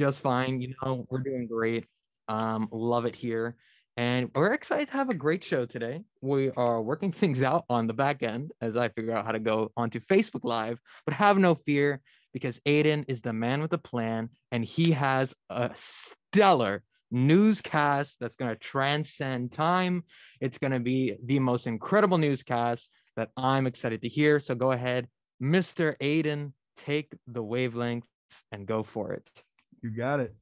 [0.00, 0.62] just fine.
[0.62, 1.84] You know, we're doing great.
[2.26, 3.56] Um, love it here.
[3.98, 6.00] And we're excited to have a great show today.
[6.22, 9.38] We are working things out on the back end as I figure out how to
[9.38, 12.00] go onto Facebook Live, but have no fear
[12.32, 18.36] because Aidan is the man with a plan and he has a stellar newscast that's
[18.36, 20.04] going to transcend time.
[20.40, 24.40] It's going to be the most incredible newscast that I'm excited to hear.
[24.40, 25.08] So go ahead,
[25.42, 25.94] Mr.
[26.00, 28.06] Aidan, take the wavelength
[28.50, 29.28] and go for it.
[29.82, 30.34] You got it.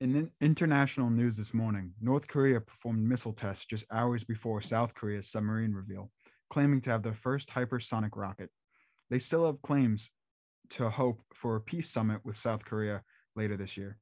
[0.00, 5.28] In international news this morning, North Korea performed missile tests just hours before South Korea's
[5.28, 6.10] submarine reveal,
[6.48, 8.48] claiming to have the first hypersonic rocket.
[9.10, 10.08] They still have claims
[10.70, 13.02] to hope for a peace summit with South Korea
[13.36, 13.98] later this year.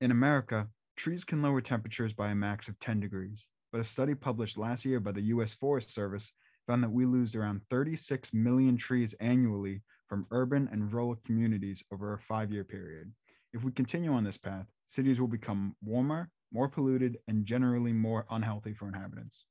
[0.00, 4.14] In America, trees can lower temperatures by a max of 10 degrees, but a study
[4.14, 6.32] published last year by the US Forest Service
[6.68, 12.12] found that we lose around 36 million trees annually from urban and rural communities over
[12.12, 13.10] a five year period.
[13.54, 18.26] If we continue on this path, cities will become warmer, more polluted, and generally more
[18.30, 19.44] unhealthy for inhabitants.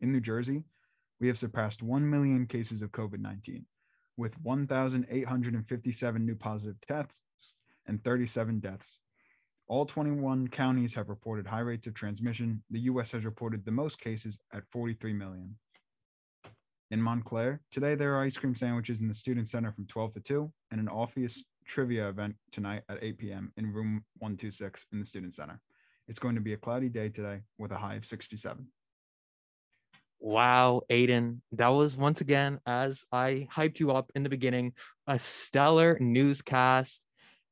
[0.00, 0.62] In New Jersey,
[1.20, 3.66] we have surpassed 1 million cases of COVID 19,
[4.16, 7.22] with 1,857 new positive tests
[7.86, 8.98] and 37 deaths.
[9.66, 12.62] All 21 counties have reported high rates of transmission.
[12.70, 15.56] The US has reported the most cases at 43 million.
[16.90, 20.20] In Montclair, today there are ice cream sandwiches in the Student Center from 12 to
[20.20, 23.52] 2 and an Orpheus trivia event tonight at 8 p.m.
[23.56, 25.60] in room 126 in the Student Center.
[26.08, 28.66] It's going to be a cloudy day today with a high of 67.
[30.20, 34.72] Wow, Aidan, that was once again, as I hyped you up in the beginning,
[35.06, 37.00] a stellar newscast.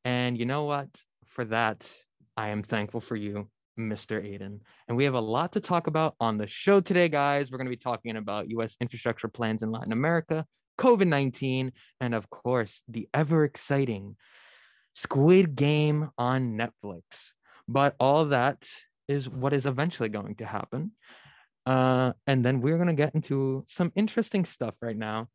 [0.05, 0.89] And you know what?
[1.27, 1.89] For that,
[2.37, 4.25] I am thankful for you, Mr.
[4.25, 4.63] Aidan.
[4.89, 7.53] And we have a lot to talk about on the show today, guys.
[7.53, 8.77] We're going to be talking about U.S.
[8.81, 10.45] infrastructure plans in Latin America,
[10.79, 14.17] COVID 19, and of course, the ever exciting
[14.95, 17.33] Squid Game on Netflix.
[17.69, 18.67] But all that
[19.09, 20.93] is what is eventually going to happen.
[21.67, 25.29] Uh, and then we're going to get into some interesting stuff right now.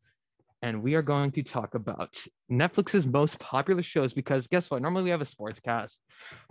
[0.62, 2.16] And we are going to talk about
[2.50, 4.80] Netflix's most popular shows because guess what?
[4.80, 6.00] Normally we have a sports cast,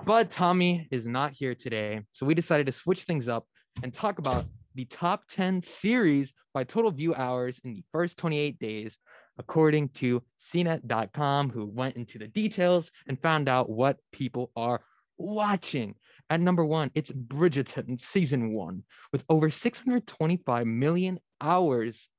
[0.06, 2.02] but Tommy is not here today.
[2.12, 3.46] So we decided to switch things up
[3.82, 8.60] and talk about the top 10 series by total view hours in the first 28
[8.60, 8.98] days,
[9.38, 14.82] according to CNET.com, who went into the details and found out what people are
[15.18, 15.96] watching.
[16.30, 22.10] At number one, it's Bridgerton season one with over 625 million hours.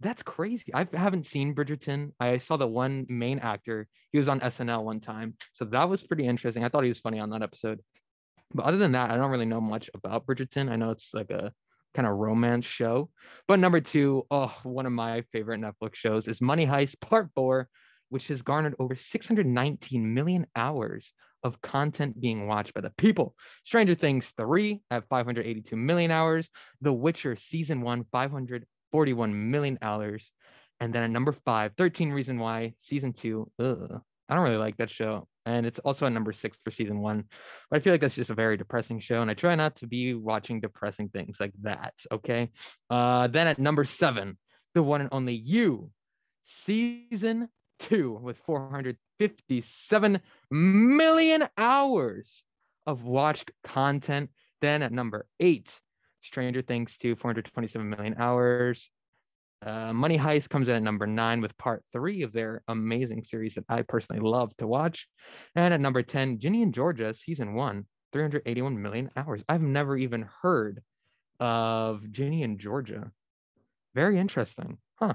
[0.00, 0.72] That's crazy.
[0.74, 2.12] I haven't seen Bridgerton.
[2.20, 3.88] I saw the one main actor.
[4.12, 5.36] He was on SNL one time.
[5.54, 6.64] So that was pretty interesting.
[6.64, 7.80] I thought he was funny on that episode.
[8.54, 10.70] But other than that, I don't really know much about Bridgerton.
[10.70, 11.52] I know it's like a
[11.96, 13.10] kind of romance show.
[13.48, 17.68] But number two, oh, one of my favorite Netflix shows is Money Heist Part Four,
[18.10, 21.12] which has garnered over 619 million hours
[21.42, 23.34] of content being watched by the people.
[23.64, 26.48] Stranger Things 3 at 582 million hours,
[26.82, 30.30] The Witcher season 1 541 million hours,
[30.80, 33.50] and then at number 5, 13 Reason Why season 2.
[33.58, 35.26] Ugh, I don't really like that show.
[35.46, 37.24] And it's also a number 6 for season 1.
[37.70, 39.86] But I feel like that's just a very depressing show and I try not to
[39.86, 42.50] be watching depressing things like that, okay?
[42.90, 44.36] Uh then at number 7,
[44.74, 45.90] the one and only You
[46.44, 47.48] season
[47.80, 50.20] 2 with 457
[50.50, 52.44] million hours
[52.86, 54.30] of watched content.
[54.60, 55.80] Then at number eight,
[56.22, 58.90] Stranger Things 2, 427 million hours.
[59.64, 63.54] Uh, Money Heist comes in at number nine with part three of their amazing series
[63.54, 65.08] that I personally love to watch.
[65.54, 69.42] And at number 10, Ginny and Georgia, season one, 381 million hours.
[69.48, 70.82] I've never even heard
[71.40, 73.10] of Ginny and Georgia.
[73.94, 74.78] Very interesting.
[74.96, 75.14] Huh.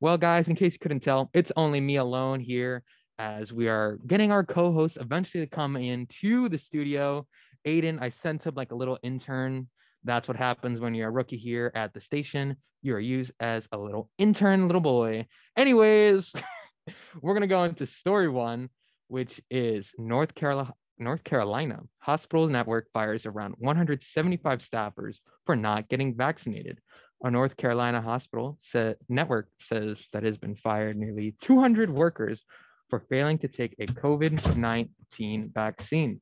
[0.00, 2.82] Well, guys, in case you couldn't tell, it's only me alone here
[3.18, 7.26] as we are getting our co-hosts eventually to come into the studio.
[7.66, 9.68] Aidan, I sent him like a little intern.
[10.04, 12.56] That's what happens when you're a rookie here at the station.
[12.82, 15.26] You are used as a little intern, little boy.
[15.56, 16.32] Anyways,
[17.20, 18.70] we're gonna go into story one,
[19.08, 20.74] which is North Carolina.
[20.98, 25.16] North Carolina hospital network fires around 175 staffers
[25.46, 26.78] for not getting vaccinated.
[27.22, 32.44] A North Carolina hospital set, network says that has been fired nearly 200 workers
[32.88, 36.20] for failing to take a COVID 19 vaccine.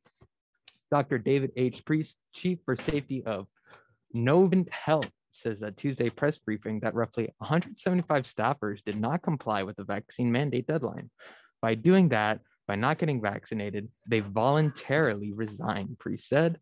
[0.90, 1.18] Dr.
[1.18, 1.84] David H.
[1.84, 3.46] Priest, Chief for Safety of
[4.18, 9.76] Novant Health, says at Tuesday press briefing that roughly 175 staffers did not comply with
[9.76, 11.10] the vaccine mandate deadline.
[11.62, 16.58] By doing that, by not getting vaccinated, they voluntarily resigned, Priest said.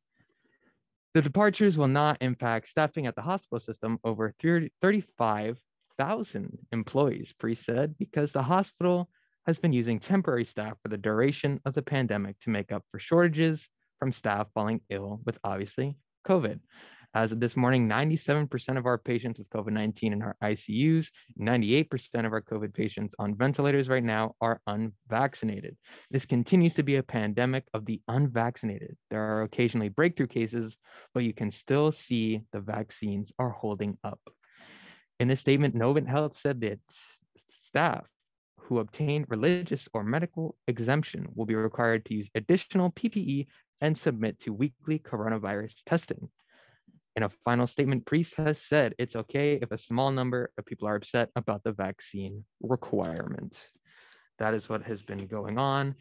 [1.15, 7.65] The departures will not impact staffing at the hospital system over 30, 35,000 employees, Priest
[7.65, 9.09] said, because the hospital
[9.47, 12.99] has been using temporary staff for the duration of the pandemic to make up for
[12.99, 13.69] shortages
[13.99, 16.61] from staff falling ill with obviously COVID.
[17.15, 21.09] As of this morning, 97% of our patients with COVID 19 in our ICUs,
[21.41, 25.77] 98% of our COVID patients on ventilators right now are unvaccinated.
[26.11, 28.97] This continues to be a pandemic of the unvaccinated.
[29.11, 30.77] There are occasionally breakthrough cases,
[31.15, 34.21] but you can still see the vaccines are holding up.
[35.19, 36.79] In a statement, Novant Health said that
[37.49, 38.07] staff
[38.67, 43.47] who obtain religious or medical exemption will be required to use additional PPE
[43.81, 46.29] and submit to weekly coronavirus testing.
[47.17, 50.87] In a final statement, Priest has said it's okay if a small number of people
[50.87, 53.71] are upset about the vaccine requirements.
[54.39, 55.95] That is what has been going on.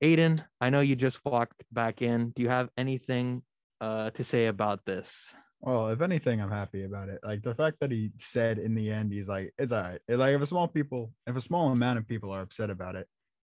[0.00, 2.30] Aidan, I know you just walked back in.
[2.30, 3.42] Do you have anything
[3.80, 5.12] uh, to say about this?
[5.60, 7.18] Well, if anything, I'm happy about it.
[7.24, 10.00] Like the fact that he said in the end, he's like, it's all right.
[10.08, 13.08] Like if a small people, if a small amount of people are upset about it,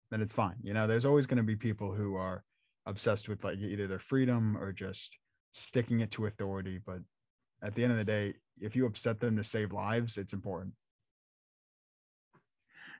[0.09, 0.55] then it's fine.
[0.63, 2.43] You know, there's always going to be people who are
[2.85, 5.17] obsessed with like either their freedom or just
[5.59, 6.79] sticking it to authority.
[6.83, 6.99] But
[7.61, 10.73] at the end of the day, if you upset them to save lives, it's important.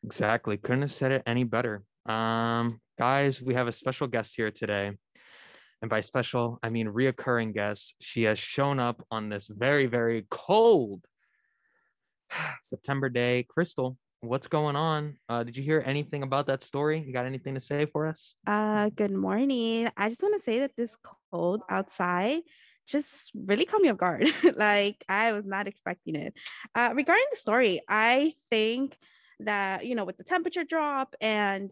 [0.04, 0.58] Exactly.
[0.58, 1.84] Couldn't have said it any better.
[2.06, 4.98] Um, guys, we have a special guest here today.
[5.82, 7.96] And by special, I mean reoccurring guest.
[8.02, 11.06] She has shown up on this very, very cold
[12.64, 13.46] September day.
[13.48, 15.18] Cristal, what's going on?
[15.28, 17.04] Uh, did you hear anything about that story?
[17.06, 18.36] You got anything to say for us?
[18.46, 19.90] Uh, good morning.
[19.96, 20.96] I just want to say that this
[21.32, 22.42] cold outside
[22.88, 24.28] just really caught me off guard.
[24.56, 26.34] like I was not expecting it.
[26.76, 28.98] Uh, regarding the story, I think
[29.42, 31.72] that you know with the temperature drop and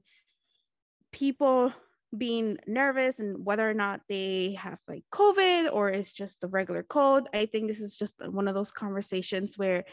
[1.12, 1.74] people
[2.18, 6.84] being nervous and whether or not they have like COVID or it's just a regular
[6.84, 9.84] cold, I think this is just one of those conversations where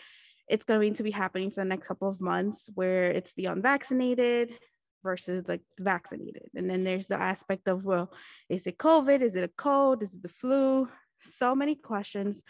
[0.48, 4.54] it's going to be happening for the next couple of months where it's the unvaccinated
[5.02, 6.48] versus like vaccinated.
[6.54, 8.12] And then there's the aspect of, well,
[8.48, 9.20] is it COVID?
[9.20, 10.02] Is it a cold?
[10.02, 10.88] Is it the flu?
[11.20, 12.42] So many questions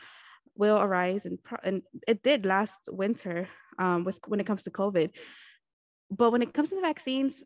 [0.57, 3.49] will arise and, pro- and it did last winter
[3.79, 5.11] um, with when it comes to COVID.
[6.11, 7.43] But when it comes to the vaccines,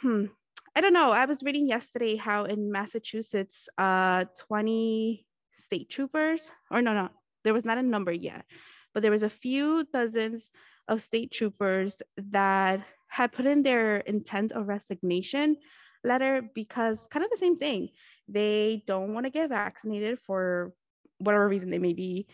[0.00, 0.26] hmm,
[0.74, 1.10] I don't know.
[1.10, 5.26] I was reading yesterday how in Massachusetts, uh, 20
[5.58, 7.08] state troopers, or no, no,
[7.44, 8.44] there was not a number yet,
[8.94, 10.50] but there was a few dozens
[10.88, 15.56] of state troopers that had put in their intent of resignation
[16.04, 17.90] letter because kind of the same thing.
[18.28, 20.72] They don't want to get vaccinated for
[21.18, 22.26] whatever reason they may be.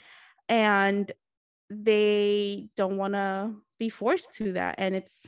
[0.48, 1.10] And
[1.70, 4.76] they don't want to be forced to that.
[4.78, 5.26] And it's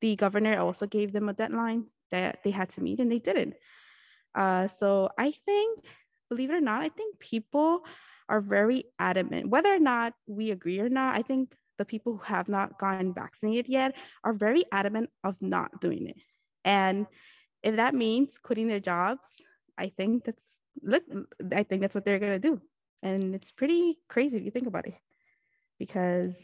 [0.00, 3.54] the governor also gave them a deadline that they had to meet and they didn't.
[4.34, 5.84] Uh, so I think,
[6.28, 7.82] believe it or not, I think people
[8.32, 11.14] are very adamant, whether or not we agree or not.
[11.14, 13.94] I think the people who have not gotten vaccinated yet
[14.24, 16.16] are very adamant of not doing it.
[16.64, 17.06] And
[17.62, 19.20] if that means quitting their jobs,
[19.76, 20.46] I think that's
[20.82, 21.02] look,
[21.54, 22.58] I think that's what they're gonna do.
[23.02, 24.94] And it's pretty crazy if you think about it.
[25.78, 26.36] Because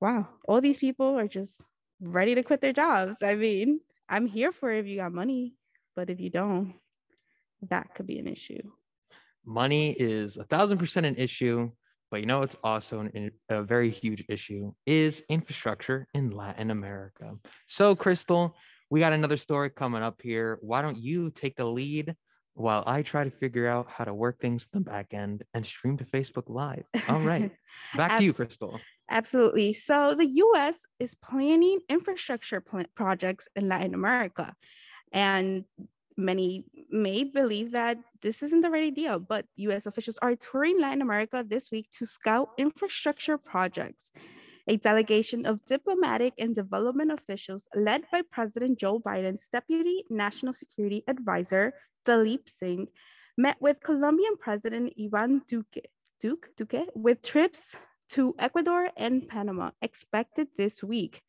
[0.00, 1.60] wow, all these people are just
[2.00, 3.24] ready to quit their jobs.
[3.24, 5.56] I mean, I'm here for if you got money,
[5.96, 6.74] but if you don't,
[7.70, 8.62] that could be an issue.
[9.46, 11.70] Money is a thousand percent an issue,
[12.10, 17.32] but you know it's also an, a very huge issue is infrastructure in Latin America.
[17.68, 18.56] So, Cristal,
[18.90, 20.58] we got another story coming up here.
[20.62, 22.14] Why don't you take the lead
[22.54, 25.64] while I try to figure out how to work things in the back end and
[25.64, 26.84] stream to Facebook Live?
[27.08, 27.52] All right,
[27.96, 28.80] back to you, Cristal.
[29.08, 29.72] Absolutely.
[29.72, 34.52] So the US is planning infrastructure pl- projects in Latin America.
[35.12, 35.64] And
[36.16, 41.02] many may believe that this isn't the right idea, but US officials are touring Latin
[41.02, 44.10] America this week to scout infrastructure projects.
[44.68, 51.04] A delegation of diplomatic and development officials led by President Joe Biden's Deputy National Security
[51.06, 51.72] Advisor,
[52.04, 52.88] Daleep Singh,
[53.36, 55.86] met with Colombian President Ivan Duque,
[56.20, 57.76] Duque, Duque with trips
[58.08, 61.22] to Ecuador and Panama expected this week.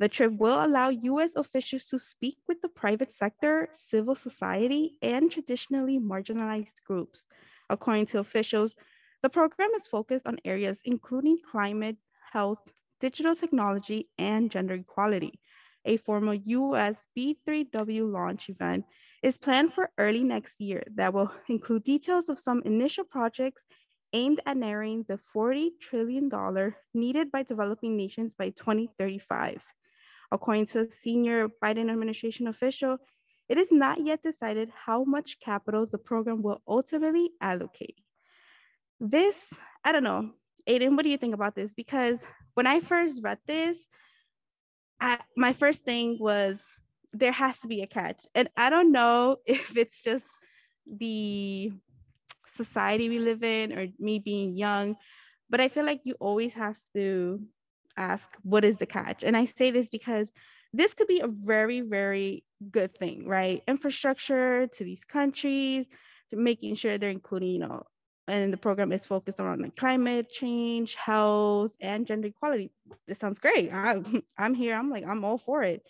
[0.00, 5.30] The trip will allow US officials to speak with the private sector, civil society, and
[5.30, 7.26] traditionally marginalized groups.
[7.70, 8.74] According to officials,
[9.22, 11.96] the program is focused on areas including climate,
[12.32, 12.58] health,
[13.00, 15.38] digital technology, and gender equality.
[15.84, 18.84] A formal US B3W launch event
[19.22, 23.64] is planned for early next year that will include details of some initial projects
[24.12, 26.30] aimed at narrowing the $40 trillion
[26.94, 29.62] needed by developing nations by 2035.
[30.32, 32.96] According to a senior Biden administration official,
[33.48, 37.98] it is not yet decided how much capital the program will ultimately allocate.
[38.98, 39.52] This,
[39.84, 40.30] I don't know.
[40.66, 41.74] Aidan, what do you think about this?
[41.74, 42.20] Because
[42.54, 43.78] when I first read this,
[45.00, 46.58] I, my first thing was
[47.12, 48.24] there has to be a catch.
[48.34, 50.26] And I don't know if it's just
[50.86, 51.72] the
[52.46, 54.96] society we live in or me being young,
[55.50, 57.40] but I feel like you always have to
[57.96, 59.22] ask, what is the catch?
[59.22, 60.30] And I say this because
[60.72, 63.62] this could be a very, very good thing, right?
[63.68, 65.86] Infrastructure to these countries,
[66.30, 67.82] to making sure they're including, you know,
[68.28, 72.70] and the program is focused around like climate change, health, and gender equality.
[73.06, 73.72] This sounds great.
[73.72, 74.00] I,
[74.38, 74.74] I'm here.
[74.74, 75.82] I'm like, I'm all for it.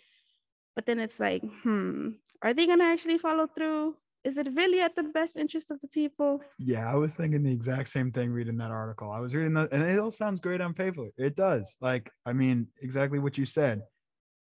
[0.75, 2.09] But then it's like, hmm,
[2.41, 3.95] are they gonna actually follow through?
[4.23, 6.41] Is it really at the best interest of the people?
[6.57, 9.11] Yeah, I was thinking the exact same thing reading that article.
[9.11, 11.07] I was reading that, and it all sounds great on paper.
[11.17, 11.77] It does.
[11.81, 13.81] Like, I mean, exactly what you said.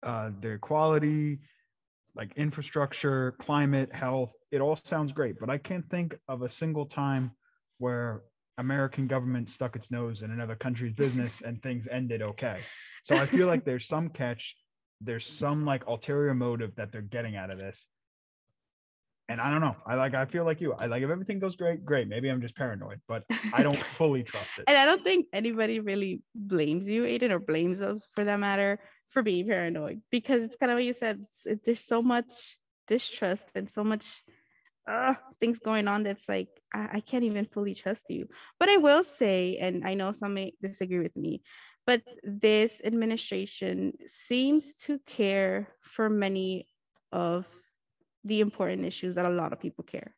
[0.04, 1.40] Uh, the equality,
[2.16, 5.38] like infrastructure, climate, health, it all sounds great.
[5.40, 7.32] But I can't think of a single time
[7.78, 8.24] where
[8.58, 12.62] American government stuck its nose in another country's business and things ended okay.
[13.04, 14.56] So I feel like there's some catch,
[15.02, 17.86] there's some like ulterior motive that they're getting out of this.
[19.30, 19.76] And I don't know.
[19.86, 20.74] I like I feel like you.
[20.74, 22.08] I like if everything goes great, great.
[22.08, 24.66] Maybe I'm just paranoid, but I don't fully trust it.
[24.68, 28.80] And I don't think anybody really blames you, Aidan, or blames us for that matter
[29.10, 31.26] for being paranoid because it's kind of what you said.
[31.46, 32.58] It, there's so much
[32.88, 34.24] distrust and so much
[34.88, 38.28] uh, things going on that's like I, I can't even fully trust you.
[38.60, 41.42] But I will say, and I know some may disagree with me,
[41.86, 46.68] but this administration seems to care for many
[47.12, 47.48] of
[48.28, 50.16] the important issues that a lot of people care.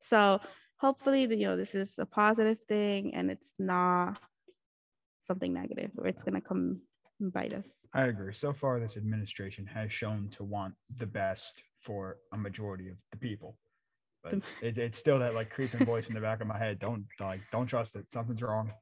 [0.00, 0.40] So
[0.78, 4.18] hopefully, you know, this is a positive thing and it's not
[5.22, 6.80] something negative or it's going to come
[7.20, 7.66] bite us.
[7.92, 8.32] I agree.
[8.34, 13.18] So far, this administration has shown to want the best for a majority of the
[13.18, 13.56] people
[14.22, 16.78] but it, it's still that like creeping voice in the back of my head.
[16.78, 18.10] Don't like don't trust it.
[18.12, 18.72] Something's wrong.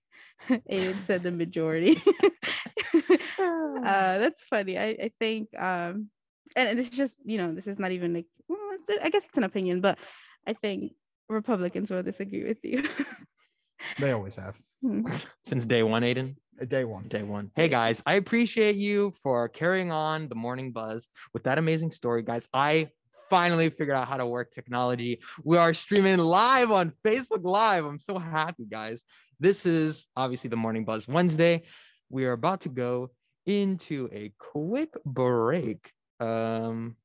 [0.68, 2.02] Aidan said the majority.
[3.38, 4.78] uh, that's funny.
[4.78, 6.10] I, I think um
[6.56, 8.58] and this is just you know this is not even like well,
[9.02, 9.98] I guess it's an opinion, but
[10.46, 10.92] I think
[11.28, 12.88] Republicans will disagree with you.
[13.98, 14.56] they always have.
[14.82, 15.06] Hmm.
[15.46, 16.36] Since day one, Aidan.
[16.60, 17.08] Uh, day one.
[17.08, 17.50] Day one.
[17.54, 22.22] Hey guys, I appreciate you for carrying on the morning buzz with that amazing story,
[22.22, 22.48] guys.
[22.52, 22.90] I
[23.28, 25.20] finally figured out how to work technology.
[25.44, 27.84] We are streaming live on Facebook Live.
[27.84, 29.04] I'm so happy, guys.
[29.38, 31.64] This is obviously the Morning Buzz Wednesday.
[32.08, 33.10] We are about to go
[33.46, 35.92] into a quick break.
[36.20, 36.96] Um,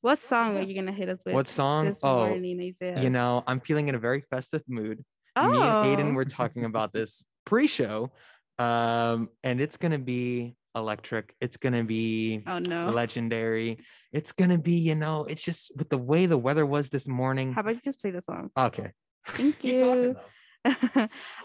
[0.00, 1.34] what song are you gonna hit us with?
[1.34, 1.94] What song?
[2.02, 5.04] oh, morning, you know, I'm feeling in a very festive mood.
[5.36, 5.50] Oh.
[5.50, 6.14] Me and Aidan oh.
[6.14, 8.10] were talking about this pre-show,
[8.58, 11.34] um, and it's gonna be electric.
[11.40, 13.78] It's gonna be oh no legendary.
[14.12, 17.52] It's gonna be, you know, it's just with the way the weather was this morning.
[17.52, 18.50] How about you just play the song?
[18.56, 18.92] Okay.
[19.26, 20.16] Thank you.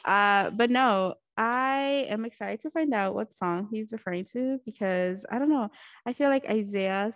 [0.05, 5.25] uh, but no, I am excited to find out what song he's referring to because
[5.29, 5.69] I don't know.
[6.05, 7.15] I feel like Isaiah's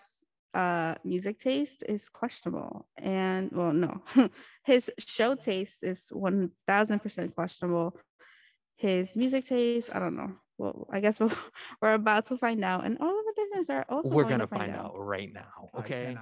[0.56, 4.02] uh music taste is questionable and well no
[4.66, 7.96] his show taste is 1000% questionable
[8.76, 11.34] his music taste i don't know well, I guess we we
[11.82, 14.10] are about to find out, and all of the listeners are also.
[14.10, 14.92] We're gonna find, find out.
[14.92, 15.00] out.
[15.00, 15.70] right now.
[15.80, 16.16] Okay.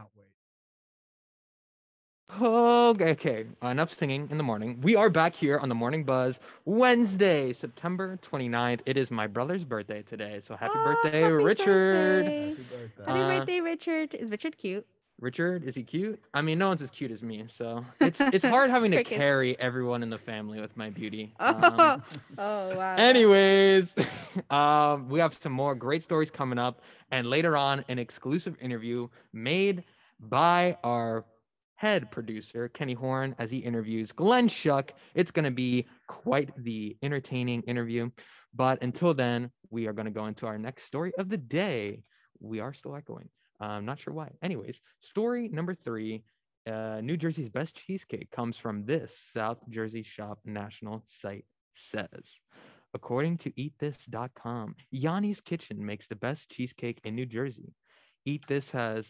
[2.29, 3.45] Okay, okay.
[3.63, 4.81] Enough singing in the morning.
[4.81, 8.81] We are back here on the Morning Buzz Wednesday, September 29th.
[8.85, 10.41] It is my brother's birthday today.
[10.45, 12.25] So happy oh, birthday, happy Richard.
[12.25, 12.49] Birthday.
[12.49, 13.03] Happy birthday.
[13.11, 14.13] Happy uh, birthday, Richard.
[14.13, 14.85] Is Richard cute?
[15.19, 16.21] Richard, is he cute?
[16.33, 19.59] I mean, no one's as cute as me, so it's it's hard having to carry
[19.59, 21.33] everyone in the family with my beauty.
[21.39, 22.03] Um,
[22.37, 22.95] oh wow.
[22.97, 23.95] Anyways,
[24.51, 29.07] um, we have some more great stories coming up, and later on, an exclusive interview
[29.33, 29.85] made
[30.19, 31.25] by our
[31.77, 34.89] head producer Kenny Horn as he interviews Glenn Schuck.
[35.15, 38.09] It's going to be quite the entertaining interview.
[38.53, 42.03] But until then, we are going to go into our next story of the day.
[42.39, 43.29] We are still echoing.
[43.59, 44.31] I'm not sure why.
[44.41, 46.23] Anyways, story number three
[46.67, 52.39] uh, New Jersey's best cheesecake comes from this South Jersey Shop National site says.
[52.93, 57.73] According to eatthis.com, Yanni's Kitchen makes the best cheesecake in New Jersey.
[58.25, 59.05] Eat This has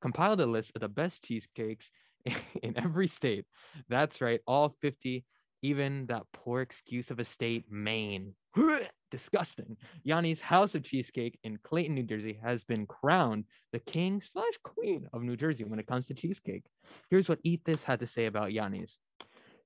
[0.00, 1.90] compiled a list of the best cheesecakes
[2.62, 3.44] in every state.
[3.88, 5.24] That's right, all 50,
[5.62, 8.34] even that poor excuse of a state, Maine.
[9.10, 9.76] disgusting.
[10.06, 15.08] Yanni's House of Cheesecake in Clayton, New Jersey has been crowned the king slash queen
[15.12, 16.64] of New Jersey when it comes to cheesecake.
[17.10, 18.98] Here's what Eat This had to say about Yanni's.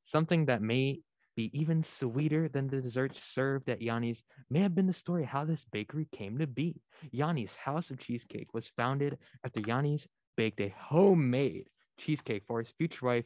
[0.02, 1.00] Something that may
[1.36, 5.44] be even sweeter than the desserts served at Yanni's may have been the story how
[5.44, 6.80] this bakery came to be.
[7.12, 13.06] Yanni's House of Cheesecake was founded after Yanni's baked a homemade cheesecake for his future
[13.06, 13.24] wife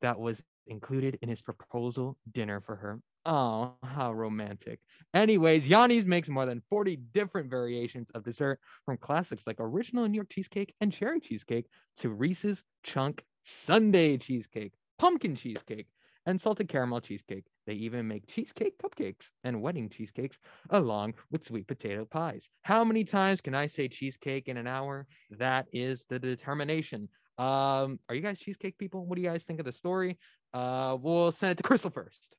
[0.00, 4.80] that was included in his proposal dinner for her Oh, how romantic.
[5.14, 10.16] Anyways, Yanni's makes more than 40 different variations of dessert from classics like original New
[10.16, 11.66] York cheesecake and cherry cheesecake
[11.98, 15.86] to Reese's chunk sundae cheesecake, pumpkin cheesecake,
[16.26, 17.46] and salted caramel cheesecake.
[17.66, 20.38] They even make cheesecake cupcakes and wedding cheesecakes
[20.70, 22.48] along with sweet potato pies.
[22.62, 25.06] How many times can I say cheesecake in an hour?
[25.30, 27.08] That is the determination.
[27.38, 29.06] Um, are you guys cheesecake people?
[29.06, 30.18] What do you guys think of the story?
[30.52, 32.36] Uh, we'll send it to Cristal first.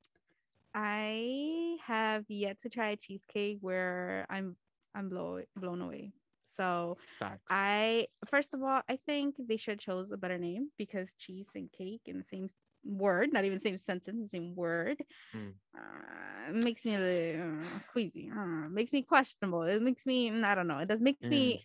[0.75, 4.56] I have yet to try a cheesecake where I'm
[4.96, 6.13] I'm blow, blown away.
[6.44, 7.44] So Facts.
[7.50, 11.72] I first of all, I think they should chose a better name because cheese and
[11.72, 12.50] cake in the same
[12.86, 14.98] word, not even same sentence, same word,
[15.36, 15.54] Mm.
[15.78, 18.30] uh, makes me a little uh, queasy.
[18.32, 19.63] Uh, makes me questionable.
[19.63, 20.80] It makes me I don't know.
[20.80, 21.63] It does makes me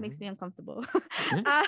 [0.00, 0.84] makes me uncomfortable.
[1.46, 1.64] Uh,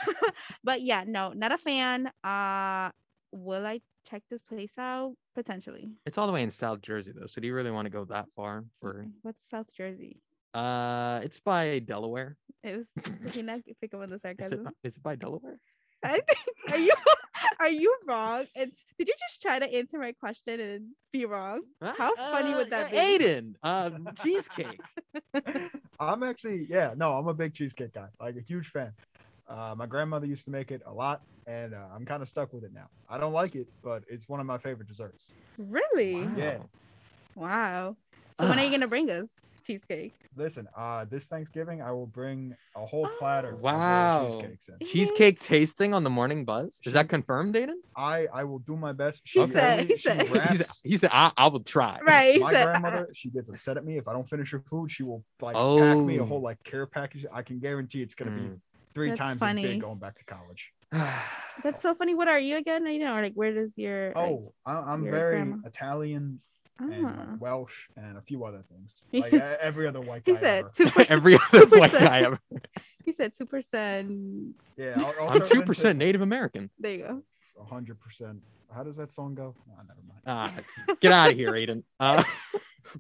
[0.65, 2.11] but yeah, no, not a fan.
[2.25, 2.91] Uh,
[3.33, 5.91] will I check this place out potentially?
[6.07, 8.05] It's all the way in South Jersey though, so do you really want to go
[8.07, 9.07] that far for?
[9.23, 10.21] What's South Jersey?
[10.55, 12.37] Uh, it's by Delaware.
[12.65, 12.87] It was
[13.23, 14.69] did he not pick up on the sarcasm?
[14.83, 15.59] Is it by Delaware?
[16.03, 16.93] I think are you
[17.61, 18.47] are you wrong?
[18.57, 21.63] And did you just try to answer my question and be wrong?
[21.81, 22.97] How funny would that Uh, be?
[22.99, 24.81] Aidan, um, cheesecake.
[26.01, 28.93] I'm actually, yeah, no, I'm a big cheesecake guy, like a huge fan.
[29.49, 32.53] Uh, my grandmother used to make it a lot, and uh, I'm kind of stuck
[32.53, 32.87] with it now.
[33.09, 35.31] I don't like it, but it's one of my favorite desserts.
[35.57, 36.29] Really?
[36.37, 36.59] Yeah.
[37.35, 37.97] Wow.
[38.37, 39.31] So when are you gonna bring us
[39.73, 40.15] cheesecake?
[40.37, 43.51] Listen, uh, this Thanksgiving I will bring a whole platter.
[43.55, 44.23] of Wow.
[44.25, 44.87] little cheesecakes in.
[44.87, 46.81] Cheesecake tasting on the morning buzz.
[46.85, 47.81] Is that She- confirmed, Aidan?
[47.97, 49.21] I I will do my best.
[49.25, 51.99] He She said- he said- He said, he said I, I will try.
[52.07, 52.35] Right.
[52.35, 54.91] He my said, grandmother, she gets upset at me if I don't finish her food.
[54.91, 56.27] She will like pack me a Oh.
[56.27, 57.27] whole like care package.
[57.33, 58.61] I can guarantee it's gonna be Mm.
[58.95, 59.63] three That's times as funny.
[59.63, 60.73] big going back to college.
[61.63, 62.15] That's so funny.
[62.15, 62.87] What are you again?
[62.87, 66.41] You know, or like where does your like, Oh, I, I'm your very grandma- Italian
[66.79, 67.09] and ah.
[67.09, 68.95] like Welsh and a few other things.
[69.13, 70.33] Like every other white guy.
[70.35, 70.71] He said ever.
[70.75, 71.11] two percent.
[71.11, 71.99] Every other white 2%.
[72.01, 72.41] guy ever.
[73.05, 74.55] He said two percent.
[74.77, 76.71] Yeah, I'll, I'll I'm two percent Native American.
[76.79, 77.23] There you go.
[77.65, 78.41] hundred percent.
[78.75, 79.55] How does that song go?
[79.71, 80.21] Oh, never mind.
[80.27, 81.85] Ah, get out of here, Aidan.
[81.99, 82.23] Uh,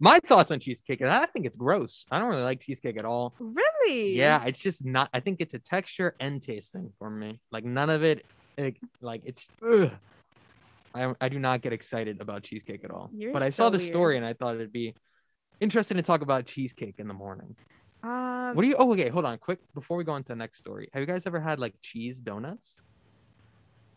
[0.00, 1.00] my thoughts on cheesecake.
[1.00, 2.06] is I think it's gross.
[2.10, 3.34] I don't really like cheesecake at all.
[3.38, 4.16] Really?
[4.16, 5.10] Yeah, it's just not.
[5.12, 7.40] I think it's a texture and tasting for me.
[7.50, 8.24] Like none of it.
[8.56, 9.46] It, like it's.
[9.62, 9.90] Ugh.
[10.94, 13.10] I I do not get excited about cheesecake at all.
[13.14, 14.94] You're but I saw the story and I thought it'd be
[15.60, 17.56] interesting to talk about cheesecake in the morning.
[18.02, 18.76] Um, What do you?
[18.78, 19.08] Oh, okay.
[19.08, 19.58] Hold on, quick.
[19.74, 22.20] Before we go on to the next story, have you guys ever had like cheese
[22.20, 22.80] donuts?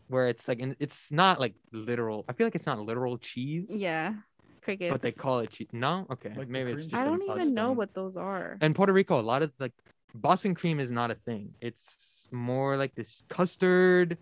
[0.08, 2.26] Where it's like, in, it's not like literal.
[2.28, 4.16] I feel like it's not literal cheese, yeah,
[4.62, 4.92] crickets.
[4.92, 5.70] but they call it cheese.
[5.72, 7.02] No, okay, Like maybe it's cream just.
[7.02, 8.58] I a don't even know what those are.
[8.62, 9.72] In Puerto Rico, a lot of like
[10.14, 11.54] Boston cream is not a thing.
[11.62, 14.18] It's more like this custard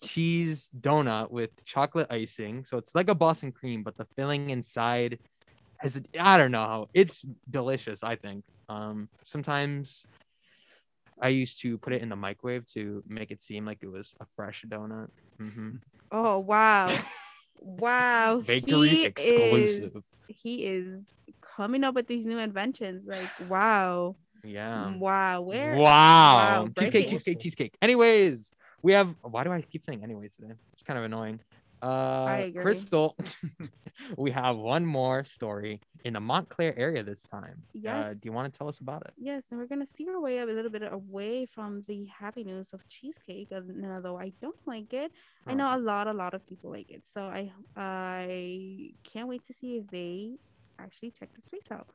[0.00, 2.64] cheese donut with chocolate icing.
[2.64, 5.18] So it's like a Boston cream, but the filling inside
[5.78, 6.86] has I don't know.
[6.94, 8.44] It's delicious, I think.
[8.68, 10.06] Um sometimes
[11.20, 14.14] I used to put it in the microwave to make it seem like it was
[14.20, 15.08] a fresh donut.
[15.38, 15.70] hmm
[16.10, 16.86] Oh wow,
[17.60, 18.42] wow!
[18.46, 19.96] Bakery he exclusive.
[19.96, 21.00] Is, he is
[21.56, 23.02] coming up with these new inventions.
[23.06, 24.94] Like wow, Yeah.
[24.98, 25.42] wow.
[25.42, 25.74] Where?
[25.74, 26.64] Wow.
[26.64, 27.74] Wow, Cheesecake, cheesecake, cheesecake.
[27.82, 30.54] Anyways, we have why do I keep saying anyways today?
[30.72, 31.40] It's kind of annoying.
[31.82, 32.62] Uh agree.
[32.62, 33.16] Cristal,
[34.16, 37.62] we have one more story in the Montclair area this time.
[37.74, 38.16] Uh, Yes.
[38.18, 39.12] do you want to tell us about it?
[39.16, 42.86] Yes, and we're gonna steer away a little bit away from the happy news of
[42.88, 43.48] cheesecake.
[43.52, 45.12] And although I don't like it,
[45.46, 47.04] I know a lot, a lot of people like it.
[47.06, 50.36] So I, I can't wait to see if they
[50.78, 51.88] actually check this place out.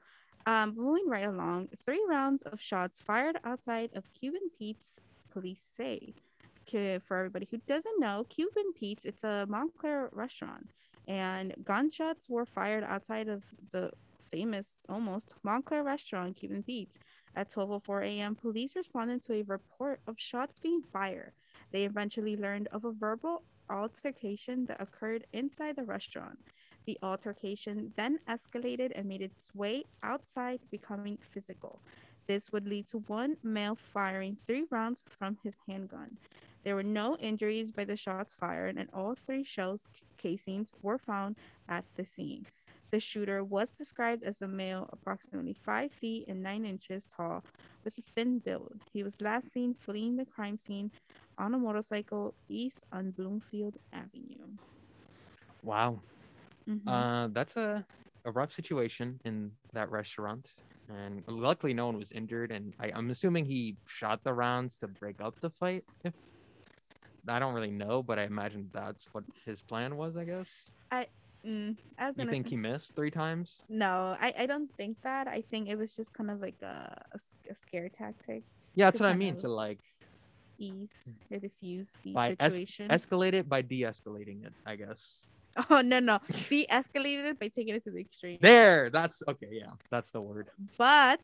[0.46, 5.00] Um, moving right along, three rounds of shots fired outside of Cuban Pete's,
[5.32, 6.16] police say.
[6.72, 10.72] For everybody who doesn't know, Cuban Pete's, it's a Montclair restaurant,
[11.08, 13.92] and gunshots were fired outside of the
[14.32, 16.98] famous, almost Montclair restaurant, Cuban Pete's.
[17.36, 21.34] At 12:04 a.m., police responded to a report of shots being fired.
[21.72, 26.40] They eventually learned of a verbal altercation that occurred inside the restaurant.
[26.86, 31.82] The altercation then escalated and made its way outside, becoming physical.
[32.26, 36.18] This would lead to one male firing three rounds from his handgun.
[36.64, 41.38] There were no injuries by the shots fired, and all three shells casings were found
[41.68, 42.48] at the scene.
[42.92, 47.46] The shooter was described as a male approximately 5 feet and 9 inches tall
[47.84, 48.82] with a thin build.
[48.94, 50.92] He was last seen fleeing the crime scene
[51.38, 54.58] on a motorcycle east on Bloomfield Avenue.
[55.62, 56.04] Wow.
[56.68, 57.08] Mhm.
[57.08, 57.88] Uh that's a,
[58.26, 60.56] a rough situation in that restaurant.
[60.90, 62.52] And luckily no one was injured.
[62.52, 65.86] And I, I'm assuming he shot the rounds to break up the fight.
[66.06, 66.16] If
[67.28, 70.50] I don't really know, but I imagine that's what his plan was, I guess.
[71.46, 73.58] Mm, I was You think he missed three times?
[73.70, 75.28] No, I, I don't think that.
[75.28, 78.44] I think it was just kind of like a a scare tactic,
[78.76, 79.36] Yeah, that's what I mean.
[79.38, 79.80] To like
[80.58, 80.92] ease
[81.32, 82.90] or diffuse the By es- situation.
[82.90, 85.28] escalate it by de-escalating it, I guess.
[85.70, 88.40] oh no no, de-escalated it by taking it to the extreme.
[88.42, 89.48] There, that's okay.
[89.52, 90.48] Yeah, that's the word.
[90.78, 91.20] But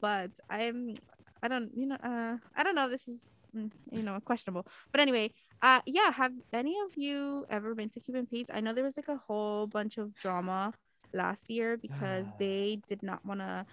[0.00, 0.94] but I'm
[1.42, 4.66] I don't you know uh I don't know if this is mm, you know questionable.
[4.92, 8.50] But anyway, uh yeah, have any of you ever been to Cuban Pete's?
[8.52, 10.72] I know there was like a whole bunch of drama
[11.14, 13.66] last year because they did not want to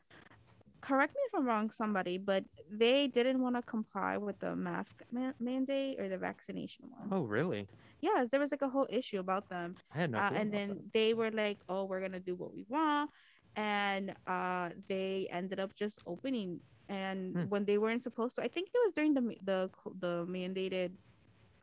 [0.81, 5.01] correct me if I'm wrong somebody, but they didn't want to comply with the mask
[5.11, 7.09] man- mandate or the vaccination one.
[7.11, 7.67] Oh, really?
[8.01, 10.19] Yeah, there was like a whole issue about them I had no.
[10.19, 10.93] uh, and then that.
[10.93, 13.09] they were like oh we're gonna do what we want
[13.55, 17.45] and uh they ended up just opening and Hmm.
[17.49, 20.91] when they weren't supposed to i think it was during the the the mandated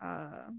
[0.02, 0.50] uh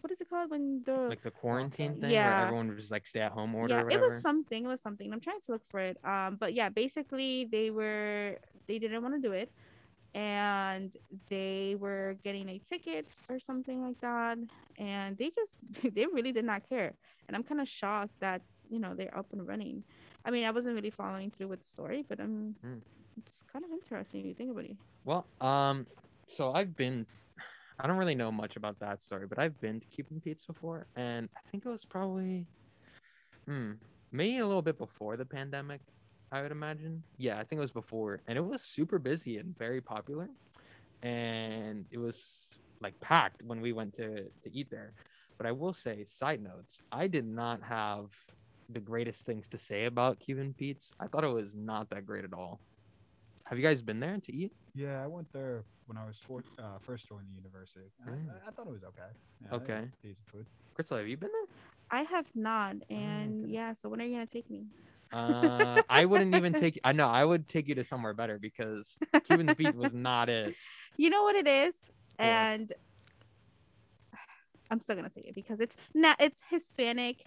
[0.00, 2.42] what is it called when the like the quarantine thing, where yeah.
[2.46, 3.74] everyone was like stay at home order.
[3.74, 6.36] yeah or it was something it was something i'm trying to look for it um
[6.36, 8.36] but yeah basically they were
[8.68, 9.50] they didn't want to do it
[10.14, 10.96] and
[11.28, 14.38] they were getting a ticket or something like that
[14.78, 15.58] and they just
[15.94, 16.94] they really did not care
[17.28, 19.82] and i'm kind of shocked that you know they're up and running
[20.24, 22.78] i mean i wasn't really following through with the story but um Hmm.
[23.16, 25.86] It's kind of interesting you think about it Well, um,
[26.26, 27.06] so I've been,
[27.78, 30.86] I don't really know much about that story, but I've been to Cuban Pete's before,
[30.96, 32.46] and I think it was probably,
[33.46, 33.72] hmm,
[34.12, 35.80] maybe a little bit before the pandemic,
[36.32, 37.02] I would imagine.
[37.18, 40.28] Yeah, I think it was before, and it was super busy and very popular,
[41.02, 42.48] and it was
[42.80, 44.92] like packed when we went to to eat there.
[45.38, 48.06] But I will say, side notes, I did not have
[48.70, 50.92] the greatest things to say about Cuban Pete's.
[50.98, 52.58] I thought it was not that great at all.
[53.48, 54.52] Have you guys been there to eat?
[54.74, 57.86] Yeah, I went there when I was four, uh, first joining the university.
[58.04, 58.28] I- Mm.
[58.30, 59.10] I, I thought it was okay.
[59.40, 59.90] Yeah, I- Okay.
[60.02, 60.46] Decent food.
[60.74, 61.56] Cristal, have you been there?
[61.88, 63.52] i have not and okay.
[63.52, 64.64] yeah so when are you gonna take me
[65.12, 66.80] Uh, I wouldn't even take.
[66.82, 70.56] I know I would take you to somewhere better because Cuban Pete was not it.
[70.96, 71.74] you know what it is
[72.16, 72.26] What?
[72.26, 72.72] and
[74.68, 77.24] i'm still gonna say it because it's not it's hispanic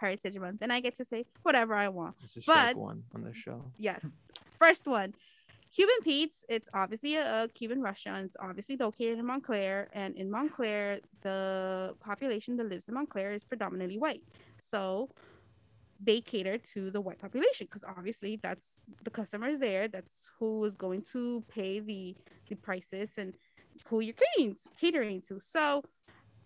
[0.00, 3.04] heritage month and i get to say whatever i want It's a strike But- one
[3.14, 3.70] on the show.
[3.78, 4.02] yes
[4.58, 5.14] first one
[5.74, 8.26] cuban pete's it's obviously a, a cuban restaurant.
[8.26, 13.44] It's obviously located in montclair and in montclair the population that lives in montclair is
[13.44, 14.22] predominantly white.
[14.62, 15.08] So
[16.04, 20.74] they cater to the white population because obviously that's the customers there that's who is
[20.74, 22.16] going to pay the
[22.48, 23.34] the prices and
[23.88, 25.40] who you're catering catering to.
[25.40, 25.82] So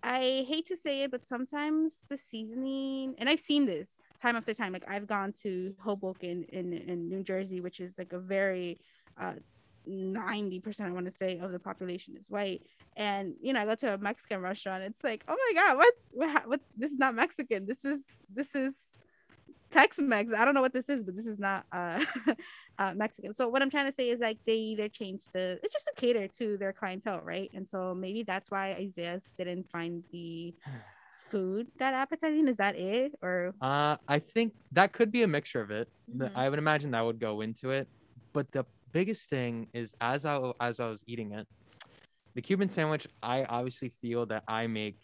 [0.02, 4.52] i hate to say it but sometimes the seasoning and i've seen this time after
[4.54, 8.78] time like i've gone to hoboken in in new jersey which is like a very
[9.20, 9.34] uh
[9.88, 12.62] 90% i want to say of the population is white
[12.96, 15.94] and you know i go to a mexican restaurant it's like oh my god what
[16.10, 18.74] what, what this is not mexican this is this is
[19.70, 20.32] Tex-Mex.
[20.32, 22.02] I don't know what this is, but this is not uh,
[22.78, 23.34] uh Mexican.
[23.34, 25.92] So what I'm trying to say is like they either changed the it's just to
[25.96, 27.50] cater to their clientele, right?
[27.54, 30.54] And so maybe that's why Isaiah didn't find the
[31.30, 32.48] food that appetizing.
[32.48, 33.12] Is that it?
[33.22, 35.88] Or Uh, I think that could be a mixture of it.
[36.14, 36.30] Mhm.
[36.34, 37.88] I would imagine that would go into it.
[38.32, 38.64] But the
[38.96, 41.46] biggest thing is as I as I was eating it,
[42.34, 43.06] the Cuban sandwich.
[43.22, 44.96] I obviously feel that I make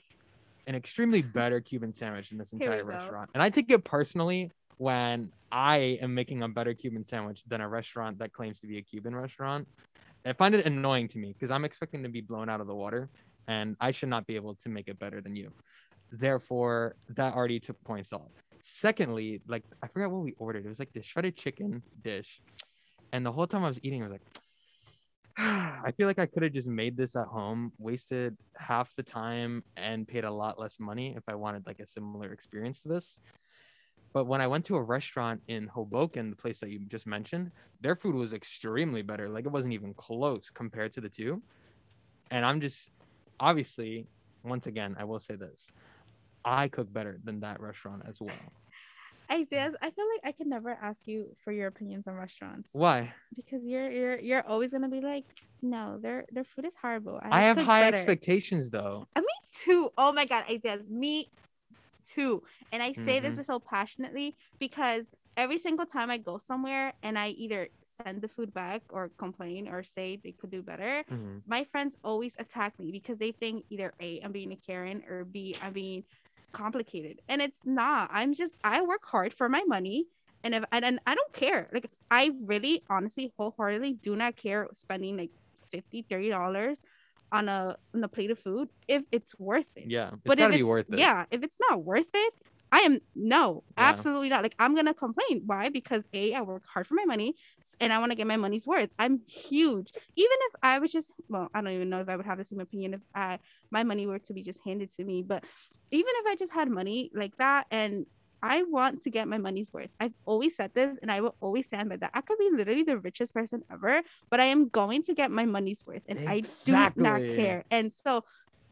[0.67, 2.89] an extremely better Cuban sandwich in this entire go.
[2.89, 7.61] restaurant, and I take it personally when I am making a better Cuban sandwich than
[7.61, 9.69] a restaurant that claims to be a Cuban restaurant.
[10.25, 12.75] I find it annoying to me because I'm expecting to be blown out of the
[12.75, 13.11] water,
[13.47, 15.53] and I should not be able to make it better than you.
[16.13, 18.33] Therefore, that already took points off.
[18.63, 20.65] Secondly, like I forgot what we ordered.
[20.65, 22.41] It was like this shredded chicken dish,
[23.13, 24.23] and the whole time I was eating, I was like,
[25.39, 29.65] I feel like I could have just made this at home, wasted half the time,
[29.77, 33.19] and paid a lot less money if I wanted like a similar experience to this.
[34.13, 37.51] But when I went to a restaurant in Hoboken, the place that you just mentioned,
[37.81, 39.29] their food was extremely better.
[39.29, 41.43] Like it wasn't even close compared to the two.
[42.31, 42.91] And I'm just
[43.41, 44.07] obviously,
[44.45, 45.67] once again, I will say this.
[46.45, 48.53] I cook better than that restaurant as well.
[49.31, 53.15] Isaiah, I feel like I can never ask you for your opinions on restaurants Why?
[53.35, 55.25] because you're you're you're always gonna be like,
[55.63, 57.19] no, their their food is horrible.
[57.23, 59.07] I have high better." expectations though.
[59.17, 59.27] Uh, Me
[59.65, 59.91] too.
[59.97, 61.31] Oh my god, Isaiah, me
[62.05, 62.43] too.
[62.73, 63.47] And I say this Mhm.
[63.47, 65.07] so passionately because
[65.37, 69.69] every single time I go somewhere and I either send the food back or complain
[69.69, 71.43] or say they could do better, Mhm.
[71.47, 75.25] my friends always attack me because they think either A, I'm being a Karen or
[75.25, 76.05] B, I'm being
[76.53, 77.21] complicated.
[77.29, 78.11] And it's not.
[78.13, 80.07] I'm just I work hard for my money.
[80.45, 81.69] And if and, and I don't care.
[81.73, 85.31] Like I really honestly wholeheartedly do not care spending like
[85.71, 86.81] 50 30 dollars
[87.31, 90.51] on a on a plate of food if it's worth it Yeah, it's but gotta
[90.51, 90.99] if be it's, worth it.
[90.99, 92.35] Yeah, if it's not worth it,
[92.71, 93.85] I am no, Yeah.
[93.85, 94.43] absolutely not.
[94.43, 95.43] Like I'm gonna complain.
[95.47, 95.69] Why?
[95.69, 97.35] Because a I work hard for my money,
[97.81, 98.91] and I want to get my money's worth.
[98.99, 99.93] I'm huge.
[100.17, 102.45] Even if I was just well, I don't even know if I would have the
[102.45, 103.39] same opinion if I
[103.71, 105.23] my money were to be just handed to me.
[105.23, 105.45] But
[105.93, 108.07] even if I just had money like that, and
[108.43, 109.91] I want to get my money's worth.
[110.01, 112.13] I've always said this, and I will always stand by that.
[112.15, 115.47] I could be literally the richest person ever, but I am going to get my
[115.47, 117.65] money's worth, and I do not care.
[117.71, 118.25] And so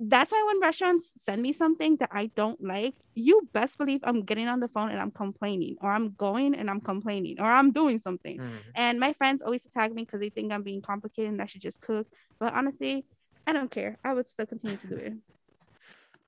[0.02, 4.22] that's why when restaurants send me something that I don't like, you best believe I'm
[4.24, 7.70] getting on the phone and I'm complaining, or I'm going and I'm complaining, or I'm
[7.72, 8.38] doing something.
[8.40, 8.62] Mhm.
[8.74, 11.60] And my friends always attack me because they think I'm being complicated and I should
[11.62, 12.08] just cook.
[12.40, 13.06] But honestly,
[13.46, 13.98] I don't care.
[14.04, 15.12] I would still continue to do it.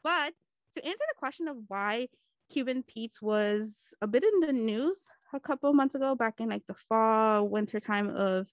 [0.05, 0.35] But
[0.75, 2.09] to answer the question of why
[2.51, 6.49] Cuban Pete's was a bit in the news a couple of months ago, back in
[6.51, 8.49] like the fall, winter time of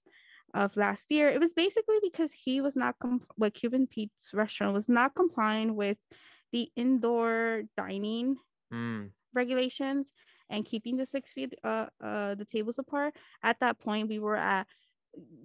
[0.52, 2.96] of last year, it was basically because he was not
[3.36, 5.98] what Cuban Pete's restaurant was not complying with
[6.52, 8.36] the indoor dining
[8.72, 9.10] Mm.
[9.34, 10.10] regulations
[10.48, 14.36] and keeping the six feet uh, uh the tables apart at that point we were
[14.36, 14.66] at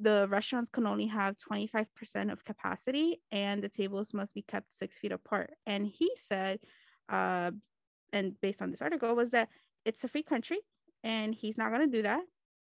[0.01, 4.97] the restaurants can only have 25% of capacity and the tables must be kept six
[4.97, 5.51] feet apart.
[5.65, 6.59] And he said
[7.09, 7.51] uh
[8.13, 9.49] and based on this article was that
[9.85, 10.59] it's a free country
[11.03, 12.21] and he's not going to do that.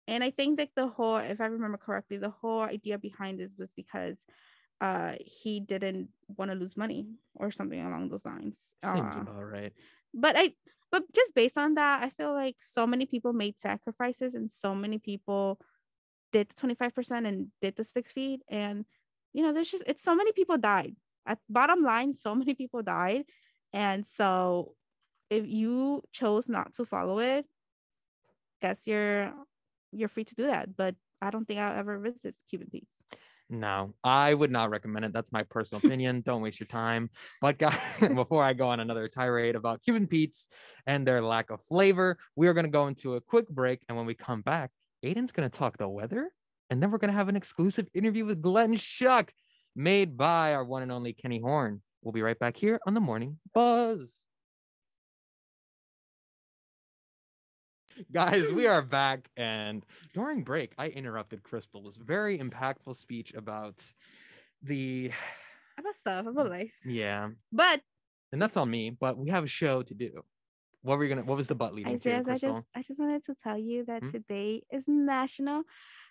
[0.07, 3.53] And i think that the whole if i remember correctly the whole idea behind this
[3.59, 4.25] was because
[4.81, 8.75] uh he didn't want to lose money or something along those lines.
[8.85, 9.73] Seems Uh, about right.
[10.15, 10.55] but I
[10.91, 14.75] but just based on that, I feel like so many people made sacrifices and so
[14.75, 15.61] many people
[16.33, 18.43] did the 25% and did the six feet.
[18.49, 18.85] And
[19.33, 20.97] you know, there's just it's so many people died.
[21.27, 23.25] At bottom line, so many people died.
[23.73, 24.75] And so
[25.31, 27.47] if you chose not to follow it,
[28.61, 29.33] guess you're
[29.93, 30.77] you're free to do that.
[30.77, 32.87] But I don't think I'll ever visit Cuban Pete's.
[33.51, 35.13] No, I would not recommend it.
[35.13, 36.23] That's my personal opinion.
[36.25, 37.11] Don't waste your time.
[37.41, 37.79] But guys,
[38.15, 40.47] before I go on another tirade about Cuban Pete's
[40.87, 43.81] and their lack of flavor, we are going to go into a quick break.
[43.89, 44.71] And when we come back,
[45.03, 46.31] Aidan's going to talk the weather.
[46.71, 49.31] And then we're going to have an exclusive interview with Glenn Schuck,
[49.75, 51.81] made by our one and only Kenny Horn.
[52.03, 54.01] We'll be right back here on the Morning Buzz.
[58.13, 59.29] Guys, we are back.
[59.37, 59.85] And
[60.15, 63.75] during break, I interrupted Cristal's very impactful speech about
[64.63, 65.11] the,
[65.79, 66.75] About stuff, about life.
[66.85, 67.81] yeah, But
[68.31, 70.23] and that's on me, but we have a show to do.
[70.83, 73.01] What were you gonna, what was the butt leading to, Isaiah, I just I just
[73.01, 74.11] wanted to tell you that Hmm?
[74.11, 75.63] today is National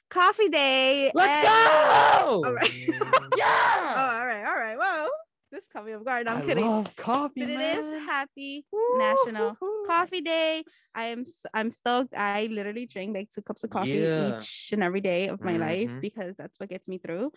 [0.10, 1.12] Coffee Day.
[1.14, 2.42] Let's and- go!
[2.46, 2.72] All right.
[3.38, 3.94] yeah!
[3.96, 4.78] Oh, all right, all right.
[4.78, 5.10] Well,
[5.52, 6.28] this caught me off guard.
[6.28, 6.66] I'm I kidding.
[6.66, 7.80] love coffee, but man.
[7.80, 8.66] is Happy
[8.98, 9.86] National Woo-hoo-hoo.
[9.88, 10.64] Coffee Day.
[10.94, 12.14] I am I'm stoked.
[12.14, 14.38] I literally drink like two cups of coffee Yeah.
[14.38, 16.02] each and every day of my life Mhm.
[16.02, 17.32] because that's what gets me through,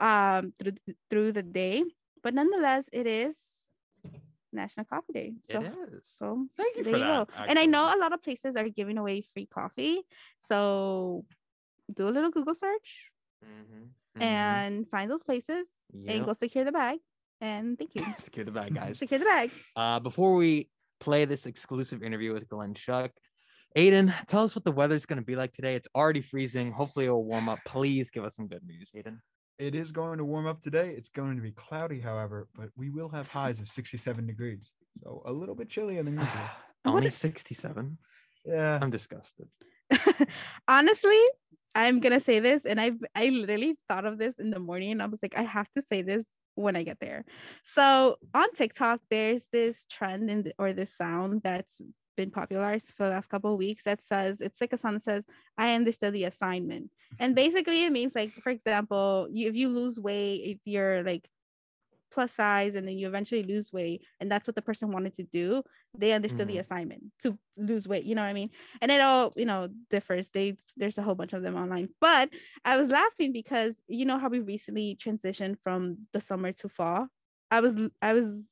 [0.00, 0.72] um, through
[1.08, 1.82] through the day.
[2.22, 3.36] But nonetheless, it is
[4.54, 5.34] National Coffee Day.
[5.50, 6.02] So it is.
[6.18, 7.44] so Thank you there for you that, go.
[7.48, 10.02] And I know a lot of places are giving away free coffee.
[10.40, 11.24] So
[11.92, 13.10] do a little Google search
[13.44, 14.22] Mhm, mhm.
[14.22, 15.66] and find those places
[16.08, 16.98] and go secure the bag.
[17.40, 18.02] And thank you.
[18.18, 18.98] Secure the bag, guys.
[18.98, 19.50] secure the bag.
[19.76, 23.10] Uh, before we play this exclusive interview with Glenn Schuck,
[23.76, 25.74] Aidan, tell us what the weather's going to be like today.
[25.74, 26.70] It's already freezing.
[26.72, 27.58] Hopefully, it'll warm up.
[27.66, 29.20] Please give us some good news, Aidan.
[29.58, 30.94] It is going to warm up today.
[30.96, 34.72] It's going to be cloudy, however, but we will have highs of 67 degrees.
[35.02, 36.28] So a little bit chillier than usual.
[36.82, 37.98] What Only 67.
[38.44, 38.78] Yeah.
[38.80, 39.48] I'm disgusted.
[40.68, 41.22] Honestly,
[41.74, 44.92] I'm gonna say this, and I I literally thought of this in the morning.
[44.92, 47.24] And I was like, I have to say this when I get there.
[47.64, 51.80] So on TikTok, there's this trend in the, or this sound that's
[52.16, 55.02] been popularized for the last couple of weeks that says it's like a song that
[55.02, 55.24] says
[55.58, 56.90] i understood the assignment.
[57.18, 61.28] And basically it means like for example you, if you lose weight if you're like
[62.10, 65.24] plus size and then you eventually lose weight and that's what the person wanted to
[65.24, 65.62] do
[65.98, 66.60] they understood the Mhm.
[66.60, 68.50] assignment to lose weight you know what i mean?
[68.80, 70.28] And it all you know differs.
[70.30, 71.88] They there's a whole bunch of them online.
[72.00, 72.30] But
[72.64, 77.08] i was laughing because you know how we recently transitioned from the summer to fall?
[77.50, 78.44] I was i was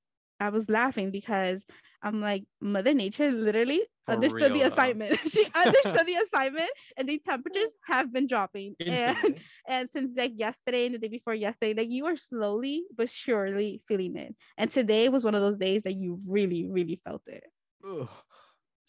[0.46, 1.60] i was laughing because
[2.02, 4.74] i'm like mother nature literally For understood the real, though.
[4.74, 9.38] assignment she understood the assignment and the temperatures have been dropping and
[9.74, 13.70] and since like yesterday and the day before yesterday like you are slowly but surely
[13.88, 17.44] feeling it and today was one of those days that you really really felt it
[17.88, 18.08] Ugh,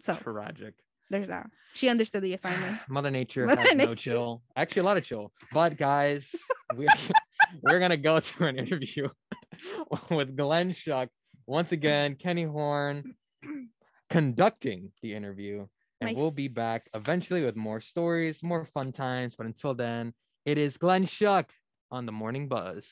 [0.01, 0.73] so tragic.
[1.11, 4.41] there's that she understood the assignment Mother Nature Mother has no chill.
[4.55, 5.25] Actually, a lot of chill.
[5.51, 6.23] But guys,
[6.77, 6.87] we're,
[7.63, 9.05] we're gonna go to an interview
[10.11, 11.09] with Glenn Schuck.
[11.45, 13.15] Once again, Kenny Horn
[14.09, 15.67] conducting the interview.
[16.01, 19.35] And My we'll be back eventually with more stories, more fun times.
[19.35, 20.13] But until then,
[20.45, 21.45] it is Glenn Schuck
[21.91, 22.85] on the Morning Buzz.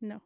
[0.00, 0.20] no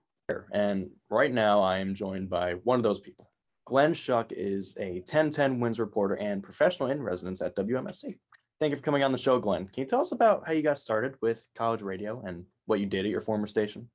[0.53, 3.31] And right now I am joined by one of those people.
[3.65, 8.19] Glenn Schuck is a 1010 wins reporter and professional in residence at WMSC.
[8.63, 9.67] Thank you for coming on the show, Glenn.
[9.67, 12.87] Can you tell us about how you got started with college radio and what you
[12.87, 13.91] did at your former station?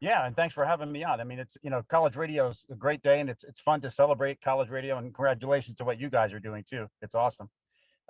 [0.00, 1.20] Yeah, and thanks for having me on.
[1.20, 3.80] I mean, it's you know, college radio is a great day, and it's it's fun
[3.82, 4.98] to celebrate college radio.
[4.98, 6.88] And congratulations to what you guys are doing too.
[7.00, 7.48] It's awesome.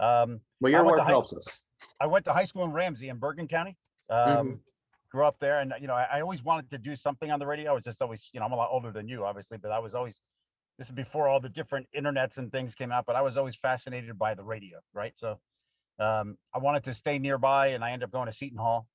[0.01, 1.47] Um, well, your work helps us.
[2.01, 3.77] I went to high school in Ramsey in Bergen County.
[4.09, 4.53] Um, mm-hmm.
[5.13, 7.47] Grew up there, and you know, I, I, always wanted to do something on the
[7.47, 7.73] radio.
[7.73, 9.79] I was just always, you know, I'm a lot older than you, obviously, but I
[9.79, 10.19] was always.
[10.79, 13.57] This is before all the different internets and things came out, but I was always
[13.57, 15.13] fascinated by the radio, right?
[15.17, 15.39] So,
[15.99, 18.87] um, I wanted to stay nearby, and I ended up going to Seton Hall,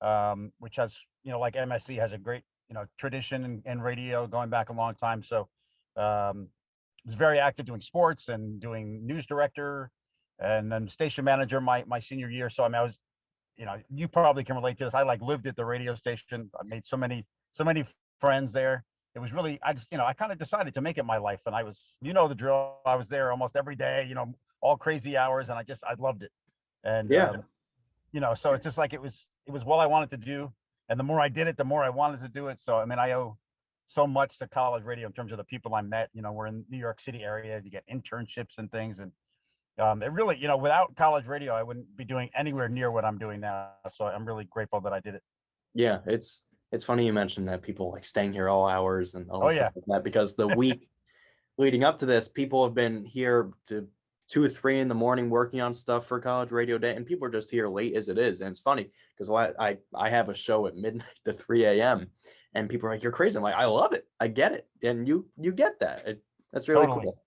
[0.00, 3.80] um, which has, you know, like MSC has a great, you know, tradition in, in
[3.80, 5.22] radio going back a long time.
[5.22, 5.48] So,
[5.96, 6.48] um,
[7.04, 9.90] was very active doing sports and doing news director
[10.38, 12.50] and then station manager my my senior year.
[12.50, 12.98] So I mean, I was,
[13.56, 14.94] you know, you probably can relate to this.
[14.94, 16.50] I like lived at the radio station.
[16.58, 17.84] I made so many so many
[18.20, 18.84] friends there.
[19.14, 21.16] It was really I just you know I kind of decided to make it my
[21.16, 22.76] life, and I was you know the drill.
[22.84, 24.04] I was there almost every day.
[24.08, 24.34] You know,
[24.66, 26.32] all crazy hours, and I just I loved it.
[26.82, 27.44] And yeah, um,
[28.12, 30.52] you know, so it's just like it was it was what I wanted to do,
[30.88, 32.58] and the more I did it, the more I wanted to do it.
[32.60, 33.38] So I mean, I owe
[33.86, 36.10] so much to college radio in terms of the people I met.
[36.12, 37.60] You know, we're in New York City area.
[37.64, 39.12] You get internships and things, and
[39.78, 43.04] um, it really, you know, without college radio, I wouldn't be doing anywhere near what
[43.04, 43.68] I'm doing now.
[43.90, 45.22] So I'm really grateful that I did it.
[45.74, 49.44] Yeah, it's it's funny you mentioned that people like staying here all hours and all
[49.44, 49.70] oh, yeah.
[49.76, 50.88] like that because the week
[51.58, 53.86] leading up to this, people have been here to
[54.28, 57.26] two or three in the morning working on stuff for college radio day, and people
[57.26, 58.40] are just here late as it is.
[58.40, 62.08] And it's funny because I I I have a show at midnight to three a.m.
[62.54, 64.06] and people are like, "You're crazy." I'm like, "I love it.
[64.20, 66.06] I get it," and you you get that.
[66.06, 67.04] It, that's really totally.
[67.04, 67.22] cool.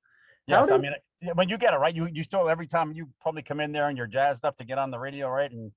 [0.48, 0.94] Yes, did, I mean
[1.34, 3.90] when you get it right, you you still every time you probably come in there
[3.90, 5.52] and you're jazzed up to get on the radio, right?
[5.52, 5.72] And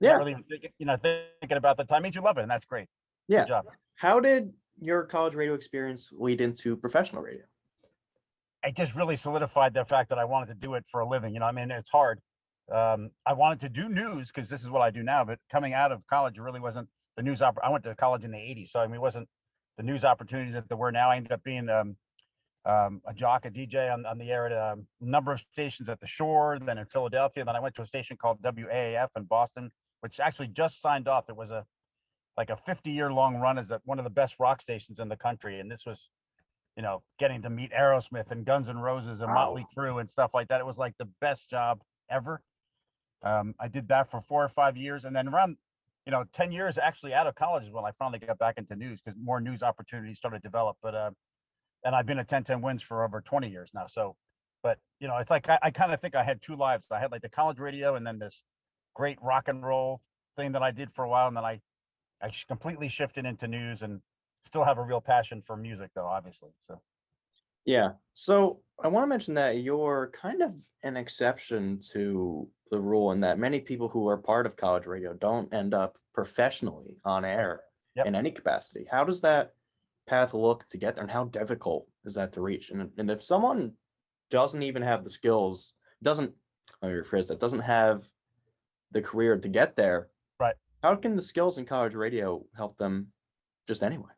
[0.00, 2.64] yeah, really thinking, you know, thinking about the time means you love it, and that's
[2.64, 2.88] great.
[3.28, 3.44] Yeah.
[3.44, 3.66] Job.
[3.94, 7.42] How did your college radio experience lead into professional radio?
[8.64, 11.34] It just really solidified the fact that I wanted to do it for a living.
[11.34, 12.20] You know, I mean, it's hard.
[12.72, 15.24] Um, I wanted to do news because this is what I do now.
[15.24, 17.40] But coming out of college, really wasn't the news.
[17.40, 19.28] Op- I went to college in the '80s, so I mean, it wasn't
[19.76, 21.10] the news opportunities that there were now.
[21.10, 21.96] I ended up being um,
[22.66, 26.00] um, a jock, a DJ on, on the air at a number of stations at
[26.00, 27.44] the shore, then in Philadelphia.
[27.44, 31.24] Then I went to a station called WAAF in Boston, which actually just signed off.
[31.28, 31.64] It was a
[32.36, 35.16] like a 50 year long run as one of the best rock stations in the
[35.16, 35.58] country.
[35.58, 36.08] And this was,
[36.78, 39.46] you know, getting to meet Aerosmith and Guns N' Roses and wow.
[39.46, 40.60] Motley Crue and stuff like that.
[40.60, 42.40] It was like the best job ever.
[43.24, 45.04] Um, I did that for four or five years.
[45.04, 45.56] And then around,
[46.06, 48.76] you know, 10 years actually out of college is when I finally got back into
[48.76, 50.76] news because more news opportunities started to develop.
[50.80, 51.10] But uh,
[51.84, 53.88] and I've been at 1010 wins for over 20 years now.
[53.88, 54.14] So,
[54.62, 56.86] but you know, it's like I, I kind of think I had two lives.
[56.92, 58.40] I had like the college radio and then this
[58.94, 60.00] great rock and roll
[60.36, 61.60] thing that I did for a while, and then I
[62.22, 64.00] I completely shifted into news and
[64.44, 66.50] still have a real passion for music though, obviously.
[66.66, 66.80] So.
[67.64, 67.90] Yeah.
[68.14, 73.20] So I want to mention that you're kind of an exception to the rule in
[73.20, 77.60] that many people who are part of college radio don't end up professionally on air
[77.94, 78.06] yep.
[78.06, 78.86] in any capacity.
[78.90, 79.52] How does that
[80.08, 83.22] path look to get there and how difficult is that to reach and, and if
[83.22, 83.72] someone
[84.30, 86.32] doesn't even have the skills doesn't
[86.82, 88.04] let me rephrase that doesn't have
[88.92, 90.08] the career to get there
[90.40, 93.06] right how can the skills in college radio help them
[93.68, 94.10] just anyway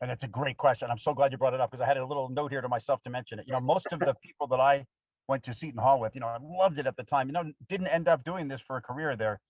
[0.00, 1.96] and it's a great question i'm so glad you brought it up because i had
[1.96, 4.46] a little note here to myself to mention it you know most of the people
[4.46, 4.84] that i
[5.28, 7.44] went to seton hall with you know i loved it at the time you know
[7.68, 9.40] didn't end up doing this for a career they're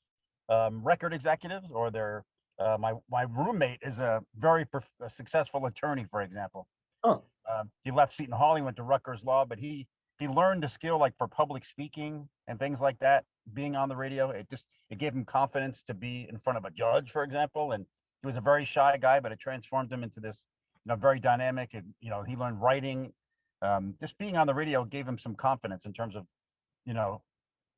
[0.49, 2.25] um, record executives or they're
[2.59, 6.67] uh, my my roommate is a very prof- a successful attorney, for example.
[7.05, 7.23] Oh.
[7.49, 8.57] Uh, he left Seton Hall.
[8.57, 9.87] He went to Rutgers Law, but he
[10.19, 13.25] he learned a skill like for public speaking and things like that.
[13.53, 16.65] Being on the radio, it just it gave him confidence to be in front of
[16.65, 17.73] a judge, for example.
[17.73, 17.85] And
[18.23, 20.45] he was a very shy guy, but it transformed him into this,
[20.85, 21.71] you know, very dynamic.
[21.75, 23.13] And you know, he learned writing.
[23.63, 26.27] Um, just being on the radio gave him some confidence in terms of,
[26.85, 27.23] you know,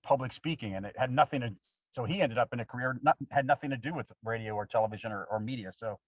[0.02, 1.52] public speaking, and it had nothing to
[1.92, 4.66] so he ended up in a career not had nothing to do with radio or
[4.66, 5.98] television or, or media so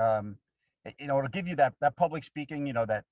[0.00, 0.36] um,
[0.84, 3.04] it, you know it'll give you that that public speaking you know that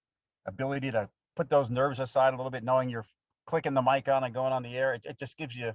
[0.46, 3.06] ability to put those nerves aside a little bit knowing you're
[3.46, 5.72] clicking the mic on and going on the air it, it just gives you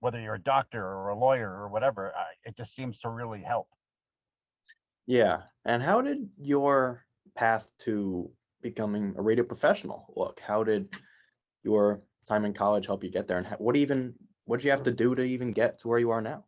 [0.00, 2.12] whether you're a doctor or a lawyer or whatever
[2.44, 3.68] it just seems to really help
[5.06, 7.04] yeah and how did your
[7.34, 8.30] path to
[8.62, 10.88] becoming a radio professional look how did
[11.62, 14.14] your time in college help you get there and what even
[14.46, 16.44] what did you have to do to even get to where you are now?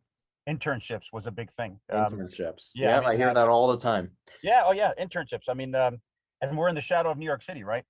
[0.49, 1.79] Internships was a big thing.
[1.91, 2.71] Um, internships.
[2.73, 4.09] yeah, yeah I, mean, I, hear that all the time.
[4.41, 4.63] Yeah.
[4.65, 4.91] Oh, yeah.
[4.99, 5.47] Internships.
[5.47, 5.99] I mean, um,
[6.41, 7.83] and we're in the shadow of New York City, right?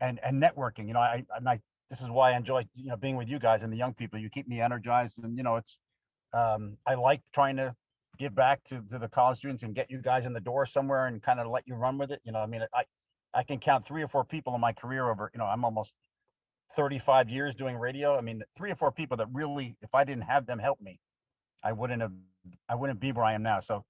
[0.00, 0.86] And and networking.
[0.86, 1.60] You know, I and I.
[1.90, 4.18] This is why I enjoy you know being with you guys and the young people.
[4.18, 5.78] You keep me energized, and you know, it's.
[6.32, 7.74] Um, I like trying to
[8.18, 11.06] give back to, to the college students and get you guys in the door somewhere
[11.06, 12.20] and kind of let you run with it.
[12.24, 12.84] You know, I mean, I,
[13.34, 15.92] I can count three or four people in my career over, you know, I'm almost
[16.76, 18.16] 35 years doing radio.
[18.16, 20.98] I mean, three or four people that really, if I didn't have them help me,
[21.62, 22.12] I wouldn't have,
[22.68, 23.60] I wouldn't be where I am now.
[23.60, 23.84] So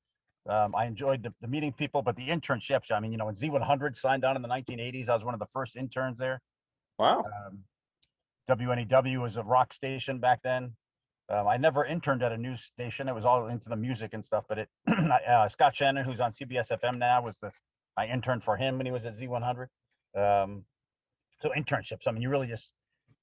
[0.48, 3.34] um, I enjoyed the, the meeting people, but the internships, I mean, you know, when
[3.34, 6.40] Z100 signed on in the 1980s, I was one of the first interns there.
[6.98, 7.24] Wow.
[7.46, 7.60] Um,
[8.50, 10.72] WNEW was a rock station back then.
[11.30, 13.08] Um, I never interned at a news station.
[13.08, 14.44] It was all into the music and stuff.
[14.48, 17.50] But it, uh, Scott Shannon, who's on CBS FM now, was the
[17.96, 19.66] I interned for him when he was at Z100.
[20.16, 20.64] Um,
[21.42, 22.06] so internships.
[22.06, 22.72] I mean, you really just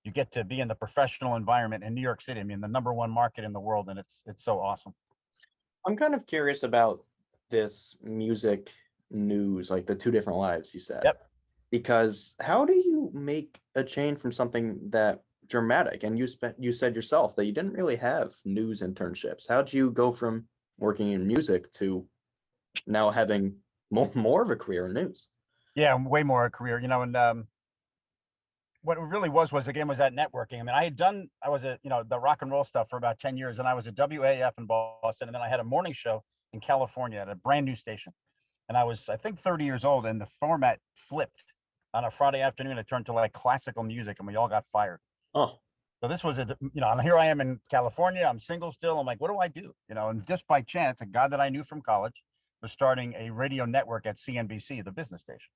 [0.03, 2.39] you get to be in the professional environment in New York City.
[2.39, 4.93] I mean, the number one market in the world, and it's it's so awesome.
[5.87, 7.03] I'm kind of curious about
[7.49, 8.71] this music
[9.11, 11.01] news, like the two different lives you said.
[11.03, 11.21] Yep.
[11.71, 16.03] Because how do you make a change from something that dramatic?
[16.03, 19.47] And you spent you said yourself that you didn't really have news internships.
[19.47, 22.05] How'd you go from working in music to
[22.87, 23.55] now having
[23.91, 25.27] more more of a career in news?
[25.75, 27.47] Yeah, way more a career, you know, and um
[28.81, 30.59] what it really was was again was that networking.
[30.59, 32.89] I mean, I had done I was a you know the rock and roll stuff
[32.89, 35.59] for about 10 years and I was at WAAF in Boston and then I had
[35.59, 36.23] a morning show
[36.53, 38.13] in California at a brand new station.
[38.69, 40.79] And I was I think 30 years old and the format
[41.09, 41.43] flipped
[41.93, 44.99] on a Friday afternoon it turned to like classical music and we all got fired.
[45.35, 45.59] Oh,
[46.01, 48.99] So this was a you know, and here I am in California, I'm single still.
[48.99, 49.73] I'm like, what do I do?
[49.89, 52.23] You know, and just by chance, a guy that I knew from college
[52.61, 55.51] was starting a radio network at CNBC, the business station.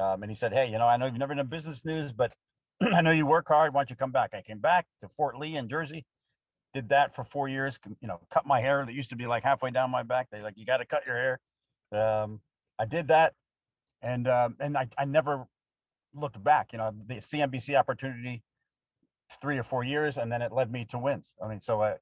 [0.00, 2.32] Um, and he said, Hey, you know, I know you've never done business news, but
[2.82, 3.74] I know you work hard.
[3.74, 4.32] Why don't you come back?
[4.34, 6.06] I came back to Fort Lee in Jersey,
[6.74, 9.44] did that for four years, you know, cut my hair that used to be like
[9.44, 10.28] halfway down my back.
[10.32, 11.40] They like, you got to cut your hair.
[11.92, 12.40] Um,
[12.78, 13.34] I did that.
[14.02, 15.46] And, um, and I, I never
[16.14, 18.42] looked back, you know, the CNBC opportunity
[19.40, 21.32] three or four years, and then it led me to wins.
[21.42, 21.94] I mean, so, I,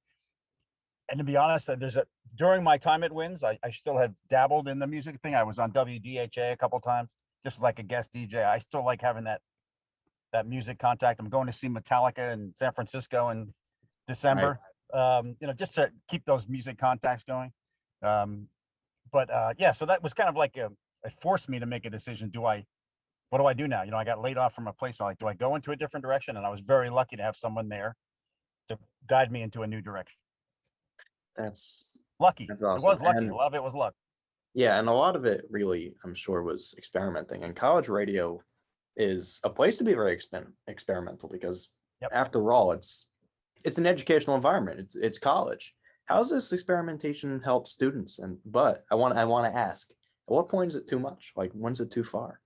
[1.10, 2.04] and to be honest, uh, there's a,
[2.36, 5.34] during my time at Wins, I, I still have dabbled in the music thing.
[5.34, 7.10] I was on WDHA a couple times,
[7.42, 8.44] just like a guest DJ.
[8.44, 9.40] I still like having that
[10.32, 11.18] that music contact.
[11.18, 13.52] I'm going to see Metallica in San Francisco in
[14.06, 14.58] December.
[14.92, 17.52] Um, you know, just to keep those music contacts going.
[18.02, 18.46] Um,
[19.12, 20.70] but uh, yeah, so that was kind of like a,
[21.04, 22.30] it forced me to make a decision.
[22.30, 22.64] Do I,
[23.30, 23.82] what do I do now?
[23.82, 25.00] You know, I got laid off from a place.
[25.00, 26.36] I'm like, do I go into a different direction?
[26.36, 27.96] And I was very lucky to have someone there
[28.68, 28.76] to
[29.08, 30.16] guide me into a new direction.
[31.36, 31.86] that's
[32.18, 32.44] Lucky.
[32.48, 32.84] That's awesome.
[32.84, 33.18] It was lucky.
[33.18, 33.94] And- A lot of it was luck.
[34.52, 37.44] yeah, and a lot of it really, I'm sure, was experimenting.
[37.44, 38.42] And college radio
[38.96, 41.70] is a place to be very exper- experimental because
[42.02, 42.10] Yep.
[42.12, 43.06] after all, it's
[43.64, 44.80] it's an educational environment.
[44.80, 45.74] It's it's college.
[46.06, 48.18] How does this experimentation help students?
[48.18, 49.96] And but I want I want to ask, at
[50.34, 51.32] what point is it too much?
[51.36, 52.40] Like when's it too far?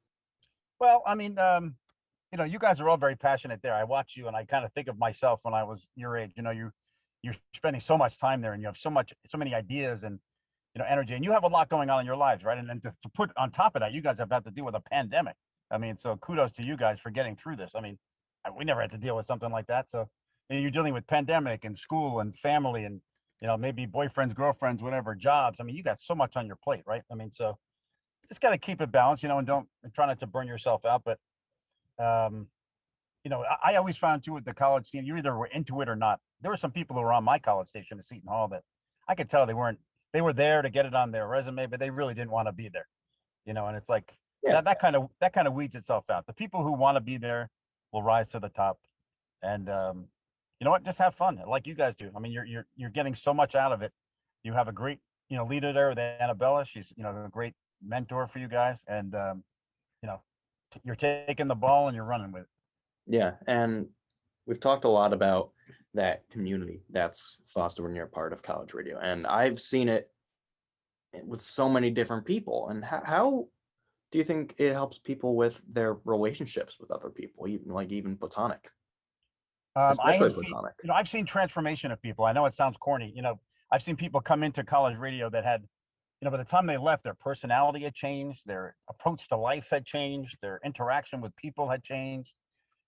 [0.84, 1.76] Well, I mean, um,
[2.30, 3.72] you know, you guys are all very passionate there.
[3.72, 6.32] I watch you and I kind of think of myself when I was your age.
[6.36, 6.70] You know, you
[7.22, 10.18] you're spending so much time there and you have so much so many ideas and
[10.74, 12.58] you know energy and you have a lot going on in your lives, right?
[12.58, 14.66] And then to, to put on top of that, you guys have had to deal
[14.66, 15.36] with a pandemic.
[15.70, 17.72] I mean, so kudos to you guys for getting through this.
[17.74, 17.98] I mean,
[18.54, 19.88] we never had to deal with something like that.
[19.90, 20.06] So
[20.50, 23.00] you know, you're dealing with pandemic and school and family and
[23.40, 25.60] you know maybe boyfriends, girlfriends, whatever, jobs.
[25.60, 27.04] I mean, you got so much on your plate, right?
[27.10, 27.56] I mean, so
[28.28, 30.46] just got to keep it balanced, you know, and don't and try not to burn
[30.48, 31.02] yourself out.
[31.04, 31.18] But
[32.02, 32.48] um,
[33.24, 35.80] you know, I, I always found too with the college scene, you either were into
[35.80, 36.20] it or not.
[36.42, 38.62] There were some people who were on my college station at Seton Hall that
[39.08, 39.78] I could tell they weren't.
[40.12, 42.52] They were there to get it on their resume, but they really didn't want to
[42.52, 42.86] be there.
[43.46, 44.52] You know, and it's like Yeah.
[44.52, 46.26] that, that kind of that kind of weeds itself out.
[46.26, 47.50] The people who want to be there
[47.92, 48.78] will rise to the top,
[49.42, 50.08] and um,
[50.60, 50.84] you know what?
[50.84, 52.10] Just have fun, like you guys do.
[52.14, 53.92] I mean, you're you're you're getting so much out of it.
[54.42, 56.64] You have a great you know leader there with Annabella.
[56.64, 57.54] She's you know a great
[57.86, 59.44] mentor for you guys, and um,
[60.02, 60.20] you know
[60.72, 62.48] t- you're taking the ball and you're running with it.
[63.06, 63.86] Yeah, and
[64.46, 65.50] we've talked a lot about
[65.94, 70.10] that community that's fostered when you're a part of college radio, and I've seen it
[71.24, 72.68] with so many different people.
[72.70, 73.48] And how, how
[74.10, 78.16] do you think it helps people with their relationships with other people, even like even
[78.16, 78.68] platonic,
[79.76, 80.74] Um, I have seen, platonic?
[80.82, 82.24] you know, I've seen transformation of people.
[82.24, 83.12] I know it sounds corny.
[83.14, 83.38] You know,
[83.70, 85.62] I've seen people come into college radio that had,
[86.24, 89.66] you know, by the time they left, their personality had changed, their approach to life
[89.70, 92.32] had changed, their interaction with people had changed,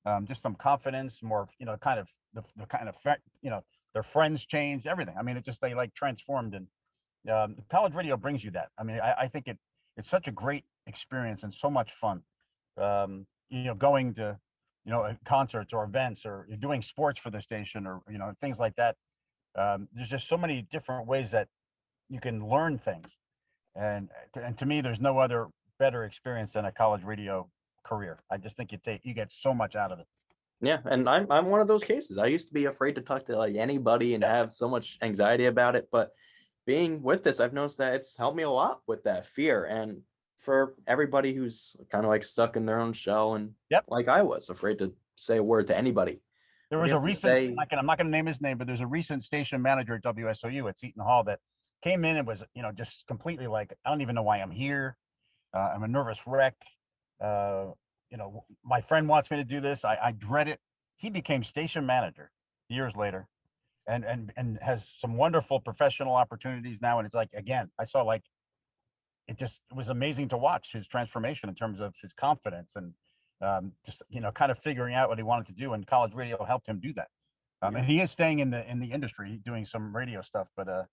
[0.06, 2.94] um, just some confidence, more, you know, kind of the, the kind of,
[3.42, 3.62] you know,
[3.92, 5.14] their friends changed, everything.
[5.18, 6.66] I mean, it just they like transformed, and
[7.30, 8.70] um, college radio brings you that.
[8.78, 9.58] I mean, I, I think it
[9.98, 12.22] it's such a great experience and so much fun.
[12.80, 14.38] Um, you know, going to
[14.86, 18.32] you know, concerts or events or you're doing sports for the station or, you know,
[18.40, 18.94] things like that.
[19.58, 21.48] Um, there's just so many different ways that
[22.08, 23.08] you can learn things.
[23.78, 25.48] And, to- and to me, there's no other
[25.78, 27.48] better experience than a college radio
[27.84, 28.18] career.
[28.30, 30.06] I just think you take, you get so much out of it.
[30.62, 32.16] Yeah, and I'm I'm one of those cases.
[32.16, 35.44] I used to be afraid to talk to like anybody and have so much anxiety
[35.46, 36.12] about it, but
[36.64, 39.66] being with this, I've noticed that it's helped me a lot with that fear.
[39.66, 40.00] And
[40.40, 43.84] for everybody who's kind of like stuck in their own shell and Yep.
[43.88, 46.20] like I was afraid to say a word to anybody.
[46.70, 48.80] There was a to recent, say- I'm not not gonna name his name, but there's
[48.80, 51.40] a recent station manager at WSOU at Seton Hall that
[51.82, 54.50] came in and was, you know, just completely like, I don't even know why I'm
[54.50, 54.96] here.
[55.54, 56.54] Uh, I'm a nervous wreck.
[57.22, 57.66] Uh,
[58.10, 59.84] you know, my friend wants me to do this.
[59.84, 60.60] I, I dread it.
[60.96, 62.30] He became station manager
[62.68, 63.28] years later
[63.88, 66.98] and, and, and has some wonderful professional opportunities now.
[66.98, 68.22] And it's like, again, I saw like,
[69.28, 72.92] it just was amazing to watch his transformation in terms of his confidence and
[73.42, 76.14] um, just you know kind of figuring out what he wanted to do and college
[76.14, 77.08] radio helped him do that
[77.62, 80.68] um, and he is staying in the in the industry doing some radio stuff but
[80.68, 80.84] uh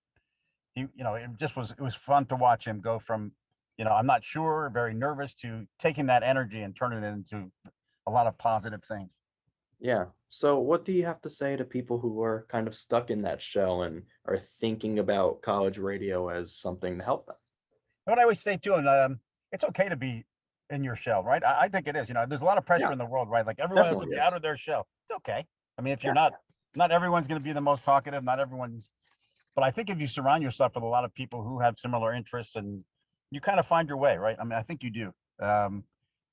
[0.73, 3.31] he you know it just was it was fun to watch him go from
[3.77, 7.51] you know i'm not sure very nervous to taking that energy and turning it into
[8.07, 9.09] a lot of positive things
[9.79, 10.05] Yeah.
[10.29, 13.21] So what do you have to say to people who are kind of stuck in
[13.23, 17.35] that shell and are thinking about college radio as something to help them?
[18.05, 19.19] what i always say too and um
[19.51, 20.25] it's okay to be
[20.69, 22.65] in your shell right i, I think it is you know there's a lot of
[22.65, 22.91] pressure Yeah.
[22.91, 25.15] in the world right like everyone has to Definitely be out of their shell it's
[25.17, 25.45] okay
[25.77, 26.29] i mean if you're Yeah.
[26.29, 26.33] not
[26.75, 28.89] not everyone's going to be the most talkative not everyone's
[29.55, 32.13] but i think if you surround yourself with a lot of people who have similar
[32.13, 32.83] interests and
[33.31, 35.11] you kind of find your way right i mean i think you do
[35.45, 35.83] um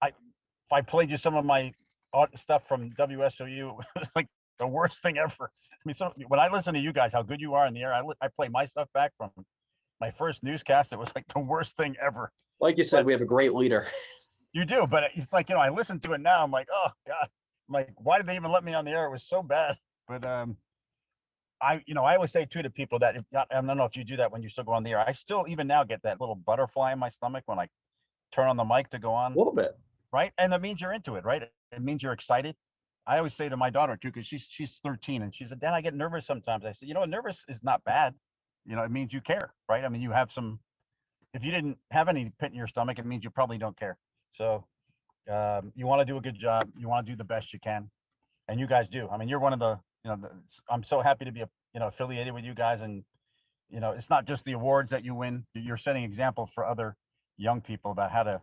[0.02, 1.72] i if i played you some of my
[2.36, 4.26] stuff from wsou it's like
[4.58, 7.40] the worst thing ever i mean so when i listen to you guys how good
[7.40, 9.30] you are in the air i, I play my stuff back from
[10.00, 13.12] my first newscast it was like the worst thing ever Like you said, But- we
[13.12, 13.86] have a great leader.
[14.52, 16.42] you do, but it's like, you know, I listen to it now.
[16.42, 17.28] I'm like, oh God.
[17.68, 19.06] I'm like, why did they even let me on the air?
[19.06, 19.76] It was so bad.
[20.08, 20.56] But um
[21.62, 23.96] I, you know, I always say too to people that if, I don't know if
[23.96, 25.00] you do that when you still go on the air.
[25.00, 27.68] I still even now get that little butterfly in my stomach when I
[28.34, 29.76] turn on the mic to go on, A little bit.
[30.12, 30.32] right?
[30.38, 31.42] And that means you're into it, right?
[31.72, 32.56] It means you're excited.
[33.06, 35.74] I always say to my daughter too, because she's she's 13 and she said, Dad,
[35.74, 36.64] I get nervous sometimes.
[36.64, 38.14] I said, you know, nervous is not bad.
[38.66, 39.84] You know, it means you care, right?
[39.84, 40.60] I mean, you have some
[41.34, 43.96] if you didn't have any pit in your stomach, it means you probably don't care.
[44.34, 44.64] So
[45.30, 46.68] um, you want to do a good job.
[46.78, 47.90] You want to do the best you can,
[48.48, 49.08] and you guys do.
[49.10, 50.18] I mean, you're one of the, you know,
[50.70, 53.04] I'm so happy to be, you know, affiliated with you guys, and
[53.68, 55.44] you know, it's not just the awards that you win.
[55.54, 56.96] You're setting example for other
[57.36, 58.40] young people about how to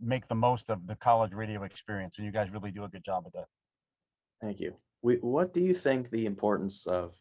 [0.00, 3.04] make the most of the college radio experience, and you guys really do a good
[3.04, 3.46] job with that.
[4.40, 4.74] Thank you.
[5.02, 7.14] We, what do you think the importance of,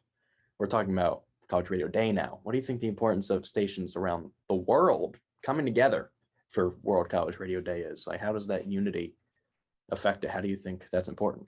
[0.58, 2.40] we're talking about College Radio Day now.
[2.44, 6.12] What do you think the importance of stations around the world coming together
[6.52, 8.06] for World College Radio Day is?
[8.08, 9.16] Like, how does that unity
[9.92, 10.30] affect it?
[10.30, 11.48] How do you think that's important?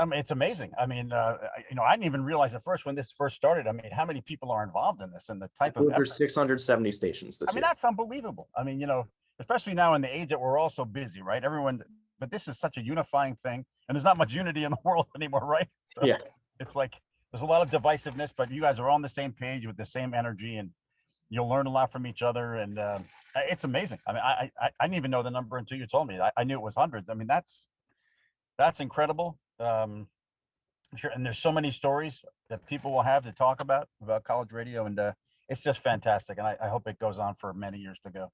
[0.00, 0.72] I mean, it's amazing.
[0.80, 3.36] I mean, uh, I- you know, I didn't even realize at first when this first
[3.36, 3.66] started.
[3.66, 5.96] I mean, how many people are involved in this and the type of effort.
[5.96, 7.68] There's 670 stations this I mean, year.
[7.68, 8.48] that's unbelievable.
[8.56, 9.06] I mean, you know,
[9.40, 11.44] especially now in the age that we're all so busy, right?
[11.44, 11.82] Everyone,
[12.18, 15.06] but this is such a unifying thing, and there's not much unity in the world
[15.14, 15.68] anymore, right?
[15.94, 16.16] So Yeah.
[16.60, 16.94] It's like
[17.30, 19.86] there's a lot of divisiveness, but you guys are on the same page with the
[19.86, 20.70] same energy, and
[21.28, 23.04] you'll learn a lot from each other, and um,
[23.36, 23.98] it's amazing.
[24.06, 26.18] I mean, I, I I didn't even know the number until you told me.
[26.18, 27.08] I, I knew it was hundreds.
[27.10, 27.64] I mean, that's
[28.58, 29.38] that's incredible.
[29.60, 30.06] Um,
[30.96, 34.52] sure, and there's so many stories that people will have to talk about about college
[34.52, 35.12] radio, and uh,
[35.48, 36.38] it's just fantastic.
[36.38, 38.32] And I, I hope it goes on for many years to go.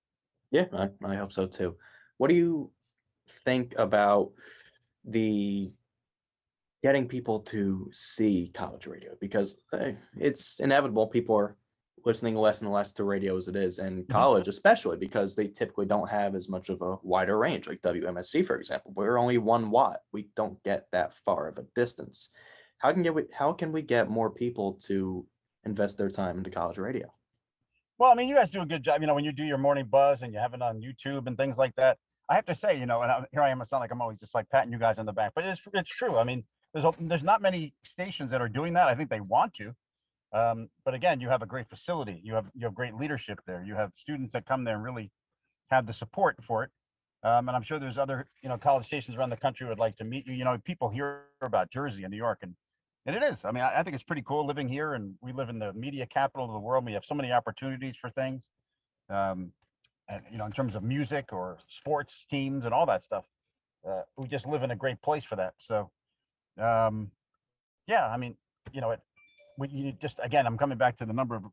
[0.50, 1.76] Yeah, I, I hope so too.
[2.18, 2.70] What do you
[3.44, 4.32] think about
[5.04, 5.74] the
[6.82, 9.12] getting people to see college radio?
[9.20, 11.56] Because eh, it's inevitable people are
[12.06, 14.12] listening less and less to radio as it is, in mm-hmm.
[14.12, 18.46] college especially because they typically don't have as much of a wider range, like WMSC,
[18.46, 18.92] for example.
[18.94, 19.98] We're only one watt.
[20.12, 22.30] We don't get that far of a distance.
[22.78, 25.26] How can get we, how can we get more people to
[25.64, 27.12] invest their time into college radio?
[27.98, 29.00] Well, I mean, you guys do a good job.
[29.00, 31.36] You know, when you do your morning buzz and you have it on YouTube and
[31.36, 31.98] things like that.
[32.28, 33.62] I have to say, you know, and I, here I am.
[33.62, 35.62] I sound like I'm always just like patting you guys on the back, but it's
[35.72, 36.18] it's true.
[36.18, 38.88] I mean, there's a, there's not many stations that are doing that.
[38.88, 39.72] I think they want to,
[40.32, 42.20] um, but again, you have a great facility.
[42.22, 43.62] You have you have great leadership there.
[43.64, 45.10] You have students that come there and really
[45.70, 46.70] have the support for it.
[47.22, 49.96] Um, and I'm sure there's other you know college stations around the country would like
[49.96, 50.34] to meet you.
[50.34, 52.54] You know, people hear about Jersey and New York, and
[53.06, 53.44] and it is.
[53.44, 55.72] I mean, I, I think it's pretty cool living here, and we live in the
[55.72, 56.84] media capital of the world.
[56.84, 58.42] We have so many opportunities for things,
[59.08, 59.52] um,
[60.08, 63.24] and you know, in terms of music or sports teams and all that stuff.
[63.88, 65.54] Uh, we just live in a great place for that.
[65.58, 65.90] So,
[66.58, 67.12] um,
[67.86, 68.36] yeah, I mean,
[68.72, 69.00] you know, it.
[69.58, 71.44] We you just again, I'm coming back to the number of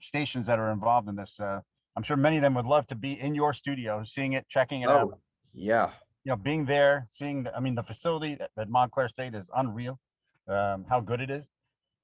[0.00, 1.38] stations that are involved in this.
[1.38, 1.60] Uh,
[1.96, 4.82] I'm sure many of them would love to be in your studio, seeing it, checking
[4.82, 5.18] it out Oh,
[5.52, 5.90] yeah.
[6.24, 9.50] you know, being there, seeing, the, I mean, the facility at, at Montclair State is
[9.54, 9.98] unreal,
[10.48, 11.44] um, how good it is.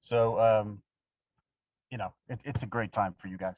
[0.01, 0.81] So, um,
[1.89, 3.55] you know, it, it's a great time for you guys.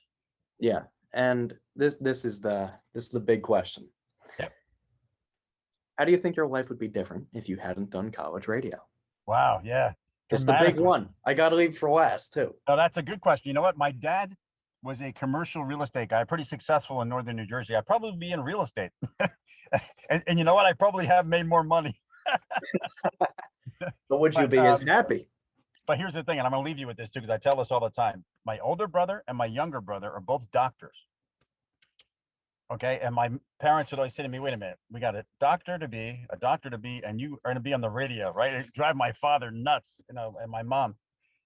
[0.60, 0.84] Yeah,
[1.14, 3.88] and this this is the this is the big question.
[4.39, 4.50] Yeah.
[5.97, 8.78] How do you think your life would be different if you hadn't done college radio?
[9.26, 9.62] Wow.
[9.64, 9.93] Yeah.
[10.30, 10.84] It's the big dramatically.
[10.84, 11.10] one.
[11.26, 12.54] I gotta leave for last too.
[12.68, 13.50] No, that's a good question.
[13.50, 13.78] You know what?
[13.78, 14.36] My dad
[14.84, 17.76] was a commercial real estate guy, pretty successful in northern New Jersey.
[17.76, 18.92] I'd probably be in real estate.
[20.10, 20.66] and, and you know what?
[20.66, 22.00] I probably have made more money.
[24.10, 25.28] But would you But, be as um, happy?
[25.88, 27.38] But here's the thing, and I'm going to leave you with this too, because I
[27.38, 28.24] tell this all the time.
[28.46, 30.96] My older brother and my younger brother are both doctors.
[32.72, 32.99] Okay.
[33.01, 35.78] And my parents would always say to me, wait a minute, we got a doctor
[35.78, 38.32] to be, a doctor to be, and you are going to be on the radio,
[38.32, 38.53] right?
[38.53, 40.95] It drive my father nuts, you know, and my mom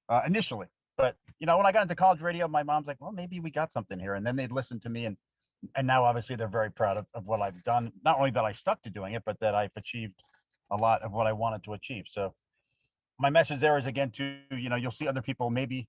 [0.09, 0.67] uh, initially.
[0.97, 3.51] But, you know, when I got into college radio, my mom's like, well, maybe we
[3.51, 4.15] got something here.
[4.15, 5.05] And then they'd listen to me.
[5.05, 5.17] And,
[5.75, 7.91] and now obviously they're very proud of, of what I've done.
[8.03, 10.21] Not only that I stuck to doing it, but that I've achieved
[10.71, 12.05] a lot of what I wanted to achieve.
[12.09, 12.33] So,
[13.19, 15.87] my message there is again to you know you'll see other people maybe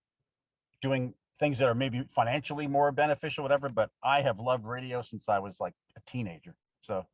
[0.82, 5.28] doing things that are maybe financially more beneficial whatever but i have loved radio since
[5.28, 6.54] i was like a teenager.
[6.82, 7.06] So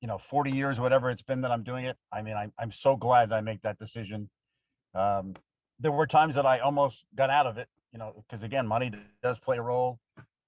[0.00, 2.72] you know 40 years whatever it's been that i'm doing it i mean i'm, I'm
[2.72, 4.28] so glad that i make that decision.
[4.94, 5.34] Um,
[5.78, 8.90] there were times that i almost got out of it you know because again money
[9.22, 9.98] does play a role.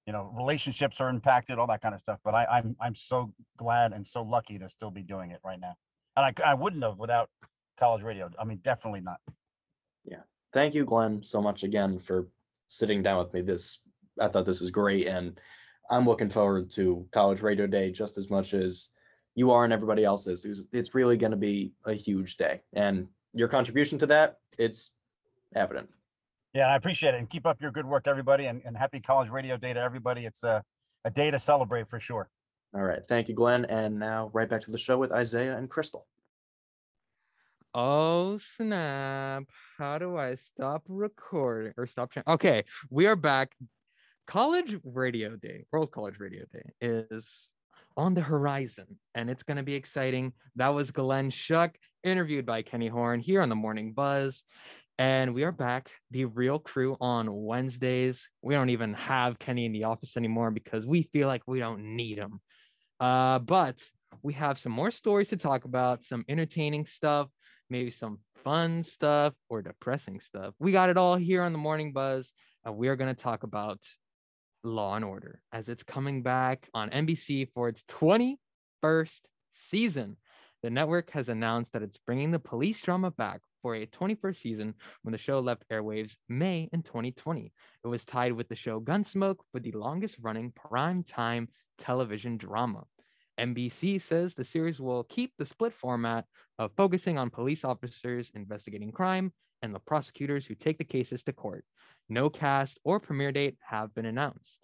[0.05, 3.33] You know relationships are impacted all that kind of stuff but I, i'm i'm so
[3.57, 5.75] glad and so lucky to still be doing it right now.
[6.15, 7.29] And i, I wouldn't have without
[7.79, 8.29] college radio.
[8.39, 9.19] I mean definitely not.
[10.05, 10.21] Yeah.
[10.53, 12.27] Thank you, Glenn, so much again for
[12.67, 13.41] sitting down with me.
[13.41, 13.79] This
[14.19, 15.39] I thought this was great, and
[15.89, 18.89] I'm looking forward to College Radio Day just as much as
[19.35, 20.45] you are and everybody else is.
[20.45, 24.91] It's- It's really going to be a huge day, and your contribution to that it's
[25.55, 25.89] evident.
[26.53, 27.17] Yeah, I appreciate it.
[27.17, 28.45] And keep up your good work, everybody.
[28.45, 30.27] And, and happy College Radio Day to everybody.
[30.27, 30.63] It's a,
[31.03, 32.29] a day to celebrate for sure.
[32.75, 35.67] All right, thank you, Glenn, and now right back to the show with Isaiah and
[35.67, 36.05] Cristal.
[37.75, 39.45] Oh snap!
[39.79, 42.11] How do I stop recording or stop?
[42.27, 43.55] Okay, we are back.
[44.27, 47.49] College Radio Day, World College Radio Day, is
[47.97, 50.33] on the horizon, and it's going to be exciting.
[50.55, 51.71] That was Glenn Schuck,
[52.03, 54.43] interviewed by Kenny Horn here on the Morning Buzz,
[54.99, 55.89] and we are back.
[56.11, 58.29] The real crew on Wednesdays.
[58.43, 61.95] We don't even have Kenny in the office anymore because we feel like we don't
[61.95, 62.39] need him.
[62.99, 63.79] Uh, but
[64.21, 67.29] we have some more stories to talk about, some entertaining stuff
[67.73, 70.53] maybe some fun stuff or depressing stuff.
[70.59, 72.31] We got it all here on the Morning Buzz,
[72.63, 73.79] and we are going to talk about
[74.63, 79.21] Law and Order as it's coming back on NBC for its 21st
[79.71, 80.17] season.
[80.61, 84.75] The network has announced that it's bringing the police drama back for a 21st season
[85.01, 87.51] when the show left airwaves May in 2020.
[87.83, 91.47] It was tied with the show Gunsmoke for the longest running prime time
[91.79, 92.83] television drama.
[93.39, 96.25] NBC says the series will keep the split format
[96.59, 99.31] of focusing on police officers investigating crime
[99.61, 101.65] and the prosecutors who take the cases to court.
[102.09, 104.59] No cast or premiere date have been announced.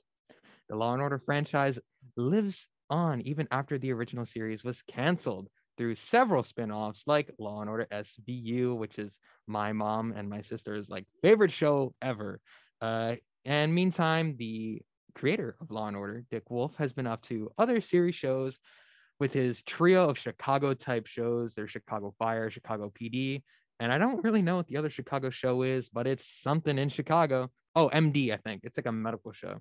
[0.67, 1.80] The Law and Order franchise
[2.15, 5.47] lives on even after the original series was canceled
[5.78, 9.17] through several spin-offs like Law and Order SVU, which is
[9.47, 12.41] my mom and my sister's like favorite show ever.
[12.82, 13.15] Uh,
[13.45, 14.82] and meantime, the
[15.20, 18.57] creator of Law and Order, Dick Wolf, has been up to other series shows
[19.20, 21.53] with his trio of Chicago type shows.
[21.53, 23.43] There's Chicago Fire, Chicago PD,
[23.82, 26.88] and I don't really know what the other Chicago show is, but it's something in
[26.88, 27.51] Chicago.
[27.76, 29.59] Oh, MD, I think it's like a medical show,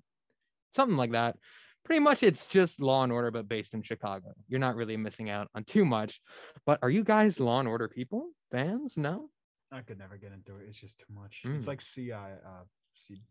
[0.73, 1.35] something like that.
[1.83, 4.33] Pretty much, it's just Law and Order, but based in Chicago.
[4.47, 6.21] You're not really missing out on too much.
[6.65, 8.97] But are you guys Law and Order people, fans?
[8.97, 9.29] No.
[9.71, 10.67] I could never get into it.
[10.69, 11.41] It's just too much.
[11.45, 11.57] Mm.
[11.57, 12.13] It's like CI.
[12.13, 12.63] Uh,
[12.95, 13.21] C,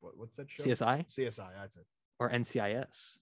[0.00, 0.64] what, what's that show?
[0.64, 1.48] CSI CSI.
[1.60, 1.86] That's it.
[2.20, 3.18] or NCIS?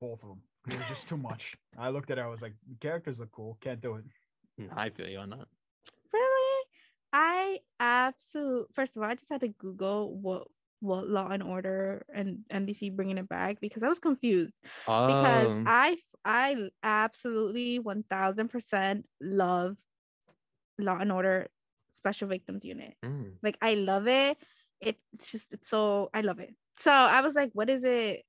[0.00, 0.40] Both of them.
[0.68, 1.54] It was just too much.
[1.78, 2.22] I looked at it.
[2.22, 3.58] I was like, the characters look cool.
[3.60, 4.04] Can't do it.
[4.60, 5.46] Mm, I feel you on that.
[6.12, 6.66] Really?
[7.12, 10.46] I absolutely first of all, I just had to Google what
[10.80, 15.62] what Law and Order and NBC bringing it back because I was confused because Oh,
[15.66, 19.76] I I absolutely one thousand percent love
[20.78, 21.48] Law and Order
[21.96, 22.94] Special Victims Unit.
[23.04, 23.32] mm.
[23.42, 24.38] Like I love it.
[24.82, 26.54] It's just it's so I love it.
[26.78, 28.22] So I was like, what is it?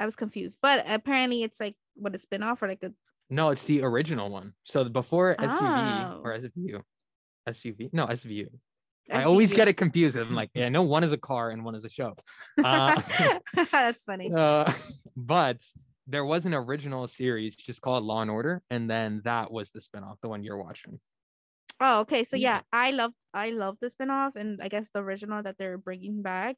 [0.00, 2.92] I was confused, but apparently it's like what a spin-off or like a
[3.30, 4.54] No, it's the original one.
[4.64, 6.38] So before SUV or Oh.
[6.40, 6.82] SVU,
[7.48, 8.46] SUV, no SVU.
[9.10, 10.16] I always get it confused.
[10.18, 12.14] I'm like, yeah, I know one is a car and one is a show.
[12.62, 13.00] Uh,
[13.72, 14.30] That's funny.
[14.32, 14.70] uh,
[15.16, 15.56] but
[16.06, 19.80] there was an original series just called Law and Order, and then that was the
[19.80, 21.00] spinoff, the one you're watching.
[21.80, 22.24] Oh, okay.
[22.24, 22.56] So Yeah.
[22.56, 26.22] yeah, I love I love the spinoff and I guess the original that they're bringing
[26.22, 26.56] back.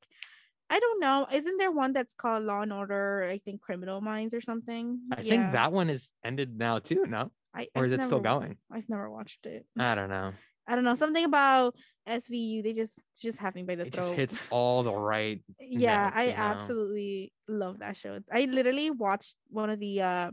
[0.70, 1.26] I don't know.
[1.32, 3.26] Isn't there one that's called Law and Order?
[3.28, 5.00] I think Criminal Minds or something.
[5.12, 7.04] I think that one is ended now too.
[7.08, 8.56] No, I, or is I've it still never- going?
[8.72, 9.66] I've never watched it.
[9.78, 10.32] I don't know.
[10.68, 10.94] I don't know.
[10.94, 11.74] Something about
[12.08, 12.62] SVU.
[12.62, 14.14] They just just have me by the It throat.
[14.14, 15.42] just hits all the right.
[15.60, 16.36] yeah, notes, I you know?
[16.36, 18.20] absolutely love that show.
[18.32, 20.30] I literally watched one of the uh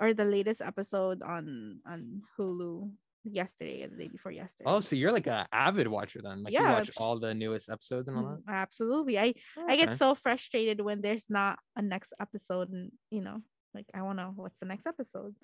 [0.00, 2.90] or the latest episode on on Hulu
[3.24, 4.68] yesterday or the day before yesterday.
[4.70, 6.42] Oh, so you're like an avid watcher then?
[6.42, 8.46] Like you watch all the newest episodes and all that?
[8.46, 9.18] Mm, Absolutely.
[9.18, 9.34] I
[9.68, 13.40] I get so frustrated when there's not a next episode and you know,
[13.74, 15.34] like I want to know what's the next episode.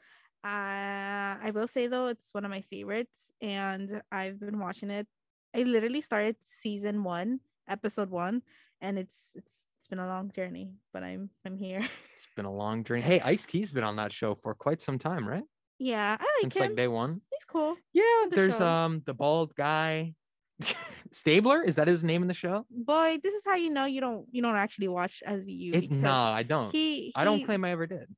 [0.45, 5.07] Uh I will say though it's one of my favorites and I've been watching it.
[5.55, 8.43] I literally started season 1, episode 1
[8.81, 11.81] and it's it's it's been a long journey, but I'm I'm here.
[11.81, 13.03] It's been a long journey.
[13.11, 15.45] Hey, Ice T's been on that show for quite some time, right?
[15.79, 16.63] Yeah, I like Since him.
[16.63, 17.21] like day one.
[17.33, 17.77] He's cool.
[17.93, 18.67] Yeah, the there's show.
[18.67, 20.15] um the bald guy.
[21.13, 22.67] Stabler, is that his name in the show?
[22.71, 25.69] Boy, this is how you know you don't you don't actually watch SVU.
[25.75, 26.73] It, because no, I don't.
[26.73, 28.09] He, I don't claim I ever did.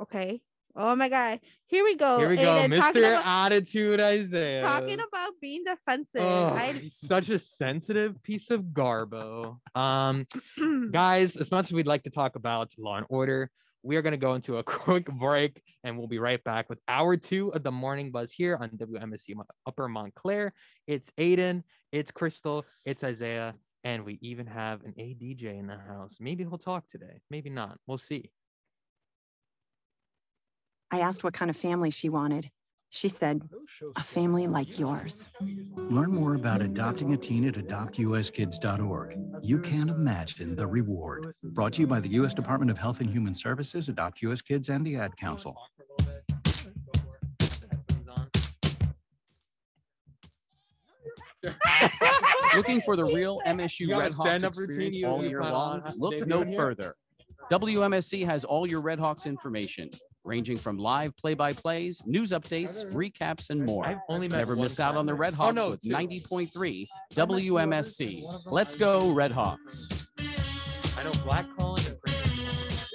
[0.00, 0.40] Okay.
[0.76, 1.40] Oh my god.
[1.66, 2.18] Here we go.
[2.18, 3.12] Here we go, Aidan, talking Mr.
[3.12, 4.60] about- Attitude Isaiah.
[4.62, 6.22] talking about being defensive.
[6.22, 9.58] Oh, I such a sensitive piece of garbo.
[9.74, 10.26] Um,
[10.92, 13.50] guys, as much as we'd like to talk about Law and Order,
[13.82, 16.78] we are going to go into a quick break and we'll be right back with
[16.88, 19.34] hour two of the morning buzz here on WMSC
[19.66, 20.52] Upper Montclair.
[20.86, 23.54] It's Aidan, it's Cristal, it's Isaiah,
[23.84, 26.16] and we even have an ADJ in the house.
[26.20, 27.78] Maybe he'll talk today, maybe not.
[27.86, 28.30] We'll see.
[30.90, 32.50] I asked what kind of family she wanted.
[32.92, 33.48] She said,
[33.94, 35.28] a family like yours.
[35.76, 39.16] Learn more about adopting a teen at adoptuskids.org.
[39.42, 41.32] You can't imagine the reward.
[41.44, 42.34] Brought to you by the U.S.
[42.34, 45.56] Department of Health and Human Services, Adopt US Kids, and the Ad Council.
[52.56, 55.82] Looking for the real MSU You Red Hawks experience you- all year long?
[55.96, 56.94] Look no further.
[57.50, 59.90] WMSC has all your Red Hawks information,
[60.24, 64.02] ranging from live play-by-plays, news updates, recaps, and I've more.
[64.08, 65.20] only Never miss out on the time.
[65.20, 68.40] Red Oh, Hawks no, with 90.3 WMSC.
[68.46, 70.06] Let's go, Red Hawks.
[70.98, 72.86] I know Black Colin and Prince.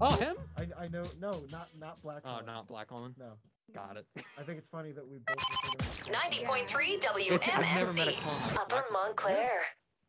[0.00, 0.36] Oh, him?
[0.58, 2.22] I, I know no not not black.
[2.24, 2.46] Oh, Colin.
[2.46, 3.14] not Black Colin.
[3.18, 3.32] No,
[3.74, 4.06] Got it.
[4.38, 5.36] I think it's funny that we both.
[5.64, 6.06] refer to him as
[6.44, 8.56] Black 90.3 It's- I've never met a WMSC.
[8.56, 8.92] Upper Black Colin.
[9.06, 9.60] Montclair.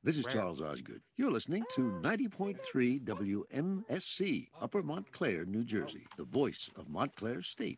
[0.08, 0.26] This is.
[0.26, 1.02] Charles Osgood.
[1.18, 7.78] You're listening to 90.3 WMSC, Upper Montclair, New Jersey, the voice of Montclair State.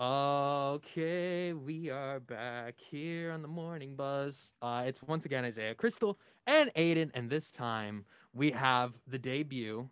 [0.00, 4.50] Okay, we are back here on the morning buzz.
[4.62, 9.90] Uh, it's once again Isaiah Cristal and Aidan, and this time we have the debut,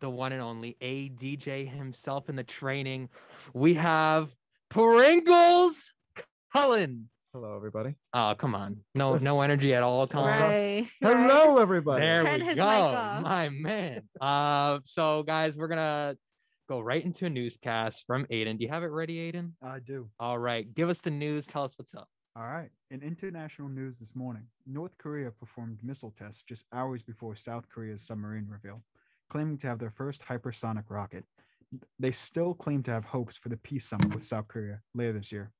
[0.00, 3.08] the one and only ADJ himself in the training.
[3.54, 4.34] We have
[4.68, 5.92] Pringles
[6.52, 7.08] Cullen.
[7.32, 7.94] Hello, everybody.
[8.12, 8.76] Oh, come on.
[8.94, 10.38] No, no energy at all, Cullen.
[10.38, 10.86] right.
[11.00, 12.04] Hello, everybody.
[12.04, 13.22] There Turn we his go, mic off.
[13.22, 14.02] my man.
[14.20, 16.14] Uh, so guys, we're gonna
[16.68, 18.58] go right into a newscast from Aidan.
[18.58, 19.54] Do you have it ready, Aidan?
[19.62, 20.10] I do.
[20.20, 21.46] All right, give us the news.
[21.46, 22.06] Tell us what's up.
[22.36, 22.68] All right.
[22.90, 28.02] In international news this morning, North Korea performed missile tests just hours before South Korea's
[28.06, 28.82] submarine reveal,
[29.30, 31.24] claiming to have their first hypersonic rocket.
[31.98, 35.32] They still claim to have hopes for the peace summit with South Korea later this
[35.32, 35.50] year.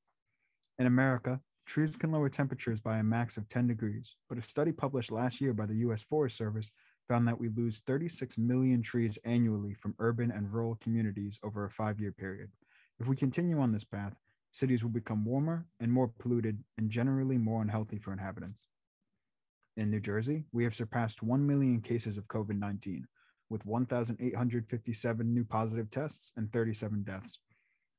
[0.78, 4.72] In America, trees can lower temperatures by a max of 10 degrees, but a study
[4.72, 6.02] published last year by the U.S.
[6.02, 6.70] Forest Service
[7.08, 11.70] found that we lose 36 million trees annually from urban and rural communities over a
[11.70, 12.50] five year period.
[13.00, 14.14] If we continue on this path,
[14.52, 18.66] cities will become warmer and more polluted and generally more unhealthy for inhabitants.
[19.76, 23.06] In New Jersey, we have surpassed 1 million cases of COVID 19,
[23.48, 27.38] with 1,857 new positive tests and 37 deaths.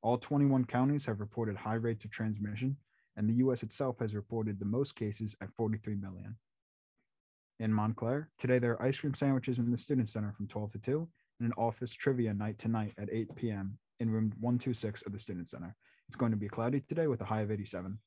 [0.03, 2.77] All 21 counties have reported high rates of transmission,
[3.15, 6.35] and the US itself has reported the most cases at 43 million.
[7.59, 10.79] In Montclair, today there are ice cream sandwiches in the Student Center from 12 to
[10.79, 11.07] 2
[11.39, 13.77] and an office trivia night tonight at 8 p.m.
[13.99, 15.75] in room 126 of the Student Center.
[16.07, 17.97] It's going to be cloudy today with a high of 87.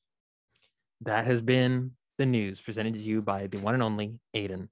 [1.01, 4.69] That has been the news presented to you by the one and only Aidan.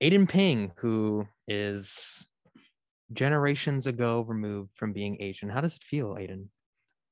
[0.00, 2.26] Aidan Ping, who is
[3.12, 5.48] generations ago removed from being Asian.
[5.48, 6.50] How does it feel, Aidan?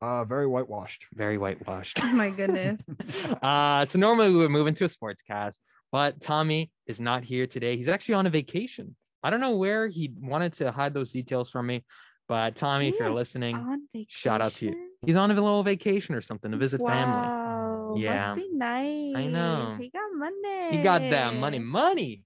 [0.05, 1.07] Uh, very whitewashed.
[1.15, 1.99] Very whitewashed.
[2.03, 2.79] Oh my goodness.
[3.43, 7.47] uh, so normally we would move into a sports cast, but Tommy is not here
[7.47, 7.79] today.
[7.79, 8.97] He's actually on a vacation.
[9.23, 11.87] I don't know where he wanted to hide those details from me,
[12.29, 14.73] but Tommy, if you're listening, shout out to you.
[14.73, 14.91] vacation?
[15.07, 17.27] he's on a little vacation or something to visit family.
[17.27, 17.95] Wow.
[17.97, 18.35] Yeah.
[18.35, 19.17] Must be nice.
[19.17, 19.77] I know.
[19.81, 20.77] He got money.
[20.77, 22.25] He got that money, money.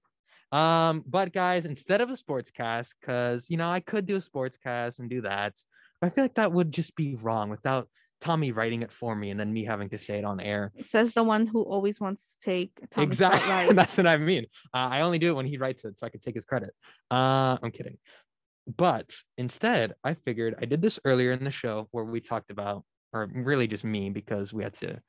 [0.51, 4.21] Um, but guys, instead of a sports cast, because you know I could do a
[4.21, 5.55] sports cast and do that,
[5.99, 7.89] but I feel like that would just be wrong without
[8.21, 10.71] Tommy writing it for me and then me having to say it on air.
[10.81, 14.45] Says the one who always wants to take Tommy's exactly, that's what I mean.
[14.73, 16.71] Uh, I only do it when he writes it, so I can take his credit.
[17.09, 17.97] Uh, I'm kidding.
[18.67, 22.83] But instead, I figured I did this earlier in the show where we talked about,
[23.13, 24.99] or really just me, because we had to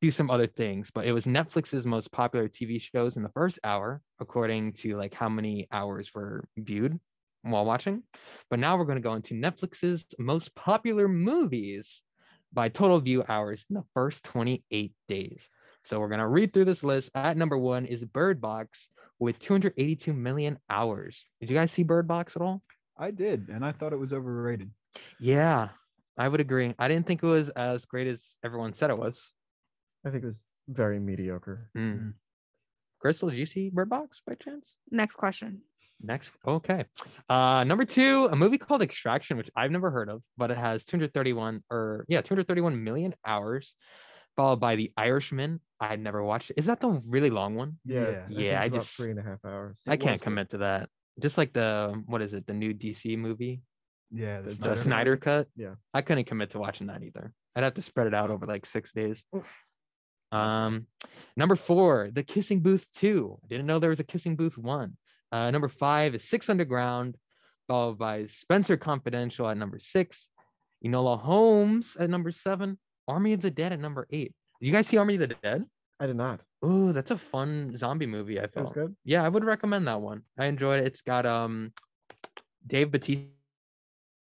[0.00, 0.90] do some other things.
[0.92, 5.14] But it was Netflix's most popular TV shows in the first hour, according to like
[5.14, 6.98] how many hours were viewed
[7.50, 8.02] while watching.
[8.50, 12.02] But now we're going to go into Netflix's most popular movies
[12.52, 15.48] by total view hours in the first 28 days.
[15.84, 17.10] So we're gonna read through this list.
[17.14, 18.88] At number one is Bird Box
[19.20, 21.26] with 282 million hours.
[21.40, 22.62] Did you guys see Bird Box at all?
[22.98, 24.70] I did, and I thought it was overrated.
[25.20, 25.68] Yeah,
[26.18, 26.74] I would agree.
[26.78, 29.32] I didn't think it was as great as everyone said it was.
[30.04, 31.70] I think it was very mediocre.
[31.76, 32.14] Mm.
[32.98, 34.74] Cristal, did you see Bird Box by chance?
[34.90, 35.60] Next question.
[36.02, 36.84] Next, okay.
[37.28, 40.84] Uh, number two, a movie called Extraction, which I've never heard of, but it has
[40.84, 43.74] 231 or yeah, 231 million hours,
[44.36, 45.60] followed by The Irishman.
[45.80, 46.54] I had never watched it.
[46.58, 47.78] Is that the really long one?
[47.84, 48.60] Yeah, it's- I think yeah.
[48.60, 49.78] I just three and a half hours.
[49.86, 50.24] I It can't was good.
[50.24, 50.88] commit to that.
[51.20, 52.46] Just like the what is it?
[52.46, 53.62] The new DC movie,
[54.10, 54.78] Yeah, the, Snyder Cut.
[54.82, 55.48] Snyder cut.
[55.56, 55.74] Yeah.
[55.94, 57.32] I couldn't commit to watching that either.
[57.54, 59.24] I'd have to spread it out over like six days.
[60.32, 60.86] Um,
[61.36, 63.38] number four, The Kissing Booth Two.
[63.44, 64.96] I didn't know there was a Kissing Booth One.
[65.36, 67.16] Uh, number five is Six Underground,
[67.68, 70.30] followed by Spencer Confidential at number six,
[70.82, 74.32] Enola Holmes at number seven, Army of the Dead at number eight.
[74.60, 75.66] Did you guys see Army of the Dead?
[76.00, 76.40] I did not.
[76.62, 78.38] Oh, that's a fun zombie movie.
[78.38, 78.74] I That was felt.
[78.74, 78.96] good.
[79.04, 80.22] Yeah, I would recommend that one.
[80.38, 80.86] I enjoyed it.
[80.86, 81.72] It's got um
[82.66, 83.26] Dave Batista.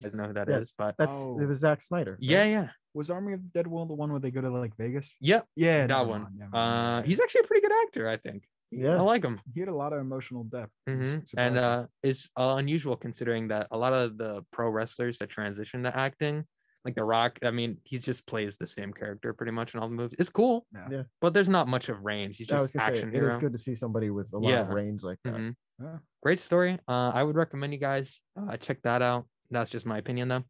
[0.04, 1.40] I don't know who that is, Yes, but that's Oh.
[1.40, 2.18] it was Zack Snyder.
[2.20, 2.50] yeah, right?
[2.50, 5.16] yeah, Was Army of the Dead one the one where they go to like Vegas?
[5.20, 6.24] yep, Yeah, that never one.
[6.24, 8.44] mind, never Uh, he's actually a pretty good actor, I think.
[8.82, 9.40] I like him.
[9.54, 10.72] he had a lot of emotional depth.
[10.88, 14.70] It was hmm And uh, it's uh, unusual considering that a lot of the pro
[14.70, 16.46] wrestlers that transition to acting,
[16.86, 19.88] like The Rock, I mean, he just plays the same character pretty much in all
[19.88, 20.18] the movies.
[20.20, 20.88] It's cool, Yeah.
[20.92, 21.04] Yeah.
[21.22, 22.38] but there's not much of range.
[22.38, 24.70] He's just gonna say action it is good to see somebody with a lot of
[24.70, 25.34] range like that.
[25.36, 25.56] Mhm.
[25.82, 25.98] Yeah.
[26.22, 26.80] Great story.
[26.88, 29.26] Uh, I would recommend you guys uh, check that out.
[29.50, 30.44] That's just my opinion, though.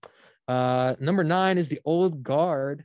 [0.47, 2.84] Uh, number nine is the Old Guard.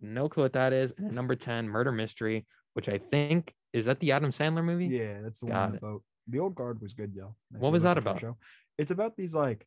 [0.00, 0.92] No clue what that is.
[0.98, 4.86] And number ten, Murder Mystery, which I think is that the Adam Sandler movie.
[4.86, 5.80] Yeah, that's the Got one on the it.
[5.80, 6.02] boat.
[6.28, 7.34] The old guard was good, yo.
[7.54, 8.20] if What was that about?
[8.20, 8.36] show.
[8.78, 9.66] It's about these like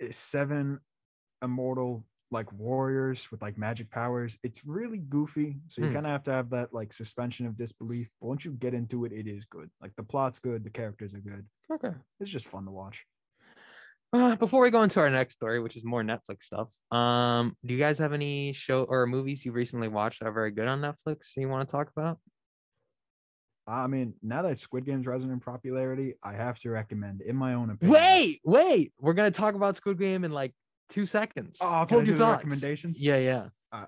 [0.00, 0.80] eh, seven
[1.42, 4.36] immortal like warriors with like magic powers.
[4.42, 5.94] It's really goofy, so you Hmm.
[5.94, 8.08] kind of have to have that like suspension of disbelief.
[8.20, 9.70] But once you get into it, it is good.
[9.80, 11.46] Like the plot's good, the characters are good.
[11.72, 11.94] Okay.
[12.20, 13.04] It's just fun to watch.
[14.12, 17.74] Uh, before we go into our next story, which is more Netflix stuff, um, do
[17.74, 20.80] you guys have any show or movies you recently watched that are very good on
[20.80, 22.18] Netflix you want to talk about?
[23.68, 27.54] I mean, now that Squid Game's rising in popularity, I have to recommend, in my
[27.54, 27.92] own opinion.
[28.00, 30.54] Wait, wait, we're gonna talk about Squid Game in like
[30.88, 31.58] two seconds.
[31.60, 32.44] Oh, can I Hold do your the thoughts.
[32.44, 33.00] recommendations?
[33.02, 33.48] Yeah, yeah.
[33.70, 33.86] Uh,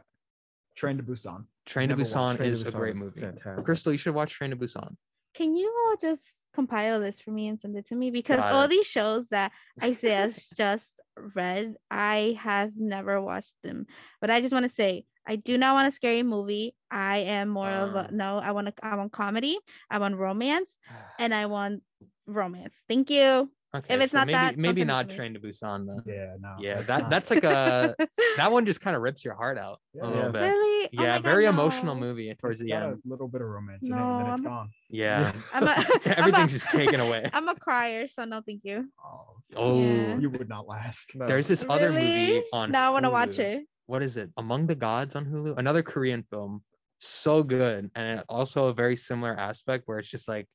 [0.76, 1.46] Train to Busan.
[1.66, 3.20] Train to Busan Train to is a great is movie.
[3.20, 3.64] fantastic.
[3.64, 4.94] Cristal, you should watch Train to Busan.
[5.34, 8.10] Can you all just compile this for me and send it to me?
[8.10, 8.68] Because Got all it.
[8.68, 9.52] these shows that
[9.82, 11.00] Isaiah's just
[11.34, 13.86] read, I have never watched them.
[14.20, 16.74] But I just want to say, I do not want a scary movie.
[16.90, 18.16] I am more of a Um.
[18.16, 18.38] no.
[18.38, 18.74] I want to.
[18.82, 19.58] I want comedy.
[19.90, 20.74] I want romance,
[21.18, 21.82] and I want
[22.26, 22.74] romance.
[22.88, 23.50] Thank you.
[23.72, 25.10] Okay, it's so not maybe that, don't maybe to not.
[25.10, 26.02] Train to Busan then.
[26.04, 26.56] Yeah, no.
[26.58, 27.10] Yeah, that not.
[27.10, 27.94] that's like a
[28.36, 30.02] that one just kind of rips your heart out Yeah.
[30.02, 30.28] a little Yeah.
[30.30, 30.40] bit.
[30.42, 30.86] really?
[30.86, 32.00] Oh Yeah, God, very emotional no.
[32.00, 33.00] movie towards It's the got end.
[33.04, 34.70] a little bit of romance in it, and then it's I'm- gone.
[34.88, 37.26] Yeah, I'm a, I'm a- everything's just taken away.
[37.32, 38.88] I'm a crier, so no, thank you.
[39.04, 40.18] Oh, Oh, Yeah.
[40.18, 41.12] you would not last.
[41.14, 41.26] No.
[41.28, 42.70] there's this other movie on.
[42.72, 43.64] Now I want to watch it.
[43.86, 44.30] What is it?
[44.36, 45.58] Among the Gods on Hulu.
[45.58, 46.62] Another Korean film.
[47.00, 50.46] So good, and also a very similar aspect where it's just like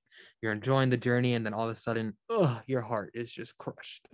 [0.42, 3.58] you're enjoying the journey, and then all of a sudden, ugh, your heart is just
[3.58, 4.08] crushed.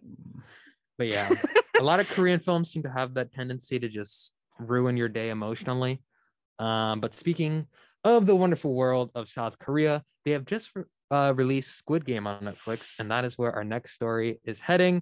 [0.97, 1.29] But yeah,
[1.79, 5.29] a lot of Korean films seem to have that tendency to just ruin your day
[5.29, 6.01] emotionally.
[6.57, 7.67] Um, but speaking
[8.05, 12.27] of the wonderful world of South Korea, they have just re- uh, released Squid Game
[12.27, 15.01] on Netflix, and that is where our next story is heading.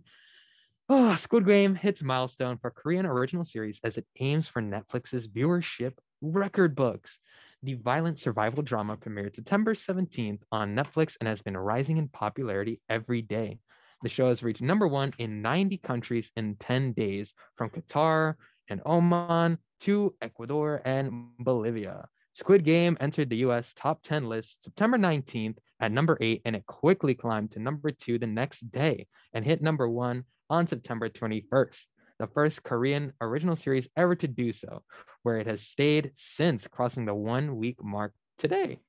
[0.89, 5.93] Oh, Squid Game hits milestone for Korean original series as it aims for Netflix's viewership
[6.21, 7.17] record books.
[7.63, 12.81] The violent survival drama premiered September 17th on Netflix and has been rising in popularity
[12.89, 13.59] every day.
[14.01, 18.35] The show has reached number one in 90 countries in 10 days, from Qatar
[18.69, 22.07] and Oman to Ecuador and Bolivia.
[22.33, 26.65] Squid Game entered the US top 10 list September 19th at number eight, and it
[26.65, 31.85] quickly climbed to number two the next day and hit number one on September 21st,
[32.19, 34.83] the first Korean original series ever to do so,
[35.23, 38.79] where it has stayed since crossing the one week mark today.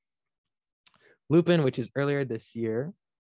[1.29, 2.93] Lupin, which is earlier this year,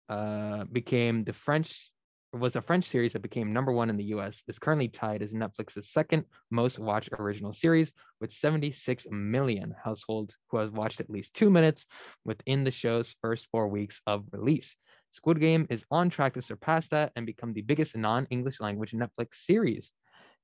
[0.09, 1.91] uh, became the French
[2.39, 5.31] was a French series that became number one in the US, is currently tied as
[5.31, 11.33] Netflix's second most watched original series with 76 million households who has watched at least
[11.33, 11.85] two minutes
[12.23, 14.75] within the show's first four weeks of release.
[15.15, 18.91] Squid Game is on track to surpass that and become the biggest non English language
[18.91, 19.91] Netflix series.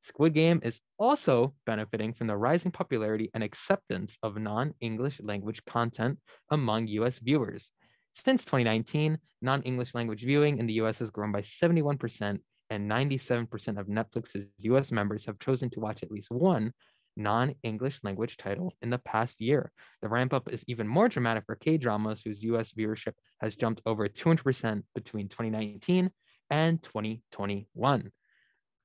[0.02, 5.62] Squid Game is also benefiting from the rising popularity and acceptance of non English language
[5.66, 6.20] content
[6.50, 7.70] among US viewers.
[8.16, 13.78] Since 2019, non English language viewing in the US has grown by 71%, and 97%
[13.78, 16.72] of Netflix's US members have chosen to watch at least one
[17.18, 19.72] non-English language title in the past year.
[20.02, 24.08] The ramp up is even more dramatic for K-dramas whose US viewership has jumped over
[24.08, 26.12] 200% between 2019
[26.50, 28.12] and 2021.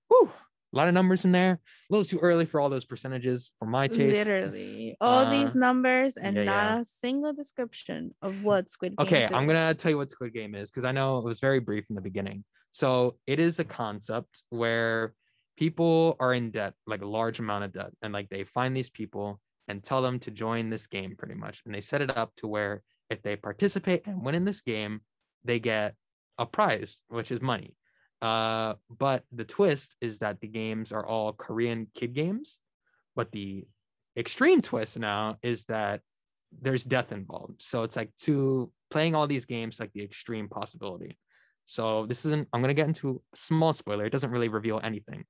[0.08, 0.30] Whew,
[0.72, 1.52] a lot of numbers in there.
[1.52, 1.58] A
[1.88, 4.16] little too early for all those percentages for my taste.
[4.16, 6.80] Literally, all these Uh, numbers and yeah, not yeah.
[6.80, 9.12] a single description of what Squid Game is.
[9.12, 9.32] Okay, is.
[9.32, 11.86] I'm gonna tell you what Squid Game is because I know it was very brief
[11.88, 12.44] in the beginning.
[12.72, 15.14] So it is a concept where
[15.56, 18.90] people are in debt, like a large amount of debt, and like they find these
[18.90, 21.62] people and tell them to join this game pretty much.
[21.64, 25.00] And they set it up to where if they participate and win in this game,
[25.44, 25.94] they get
[26.38, 27.74] a prize, which is money.
[28.22, 32.58] Uh, but the twist is that the games are all Korean kid games,
[33.14, 33.66] but the
[34.16, 36.00] extreme twist now is that
[36.62, 37.62] there's death involved.
[37.62, 41.18] So it's like to playing all these games like the extreme possibility.
[41.66, 44.06] So this isn't I'm gonna get into a small spoiler.
[44.06, 45.24] It doesn't really reveal anything.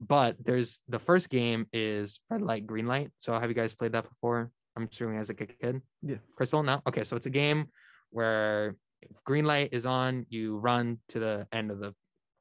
[0.00, 3.10] But there's the first game is red light, green light.
[3.18, 4.50] So have you guys played that before?
[4.76, 5.82] I'm assuming as like a kid.
[6.02, 6.16] Yeah.
[6.36, 6.80] Cristal, no?
[6.88, 7.66] Okay, so it's a game
[8.10, 8.76] where
[9.24, 11.94] green light is on, you run to the end of the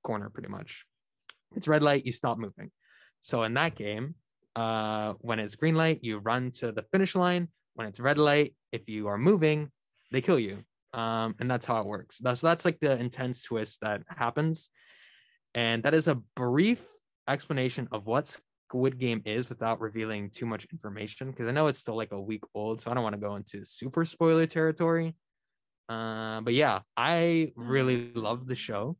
[0.04, 0.86] corner pretty much.
[1.56, 2.72] It's red light, you stop moving.
[3.22, 4.16] So in that game,
[4.56, 7.50] uh, when it's green light, you run to the finish line.
[7.76, 9.72] When it's red light, if you are moving,
[10.12, 10.64] they kill you.
[10.94, 12.18] Um, and that's how it works.
[12.20, 14.70] That's that's like the intense twist that happens.
[15.56, 16.82] And that is a brief
[17.28, 18.36] explanation of what
[18.68, 21.32] Squid Game is without revealing too much information.
[21.32, 23.36] Because I know it's still like a week old, so I don't want to go
[23.36, 25.16] into super spoiler territory.
[25.90, 28.98] Uh, but yeah, I really love the show.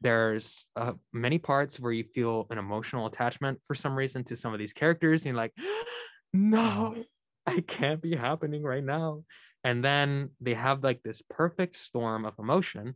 [0.00, 4.52] There's uh, many parts where you feel an emotional attachment for some reason to some
[4.52, 5.54] of these characters, and you're like,
[6.32, 7.02] no,
[7.46, 9.24] I can't be happening right now.
[9.64, 12.94] And then they have like this perfect storm of emotion.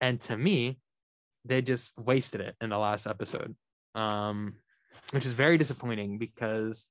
[0.00, 0.78] And to me,
[1.44, 3.54] they just wasted it in the last episode,
[3.94, 4.54] um,
[5.10, 6.90] which is very disappointing because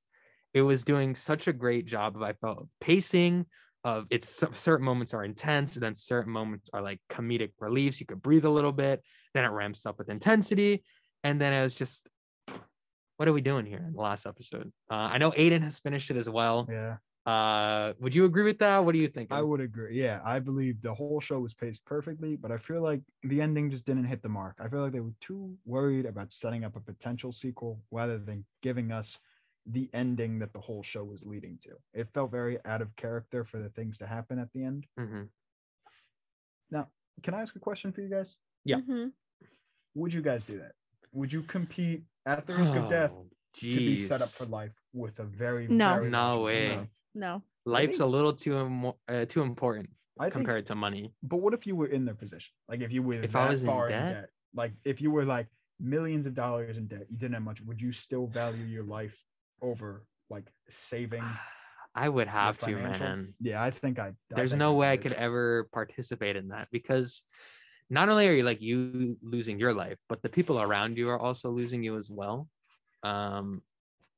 [0.52, 3.46] it was doing such a great job of, I felt, pacing,
[3.82, 8.00] of its certain moments are intense, and then certain moments are like comedic reliefs.
[8.00, 9.02] You could breathe a little bit,
[9.34, 10.82] then it ramps up with intensity.
[11.22, 12.08] And then it was just,
[13.16, 14.72] what are we doing here in the last episode?
[14.90, 16.66] Uh, I know Aidan has finished it as well.
[16.70, 16.96] Yeah.
[17.26, 18.78] Uh, would you agree with that?
[18.78, 19.32] What do you think?
[19.32, 19.98] I would agree.
[20.00, 23.70] Yeah, I believe the whole show was paced perfectly, but I feel like the ending
[23.70, 24.56] just didn't hit the mark.
[24.60, 28.44] I feel like they were too worried about setting up a potential sequel rather than
[28.62, 29.18] giving us
[29.66, 31.78] the ending that the whole show was leading to.
[31.94, 34.86] It felt very out of character for the things to happen at the end.
[34.98, 35.24] Mm-hmm.
[36.70, 36.90] Now,
[37.22, 38.36] can I ask a question for you guys?
[38.64, 38.76] Yeah.
[38.78, 39.12] Mhm.
[39.94, 40.74] Would you guys do that?
[41.12, 44.82] Would you compete at the risk of death Oh, to be set up for life
[44.92, 45.96] with a very No.
[45.96, 46.90] very No large way.
[47.14, 47.44] Amount?
[47.66, 47.72] No.
[47.72, 49.88] Life's a little too imo- uh, too important
[50.18, 51.12] I think compared to money.
[51.22, 52.52] But what if you were in their position?
[52.68, 54.30] Like if you were If that I was in far debt?
[54.54, 55.46] like if you were like
[55.80, 57.60] millions of dollars in debt, you didn't have much.
[57.62, 59.16] Would you still value your life
[59.62, 61.24] over like saving?
[61.96, 63.34] I would have to, man.
[63.40, 64.08] Yeah, I think I.
[64.08, 67.22] I There's think no way I could ever participate in that because
[67.88, 71.18] not only are you like you losing your life, but the people around you are
[71.18, 72.48] also losing you as well.
[73.04, 73.62] Um,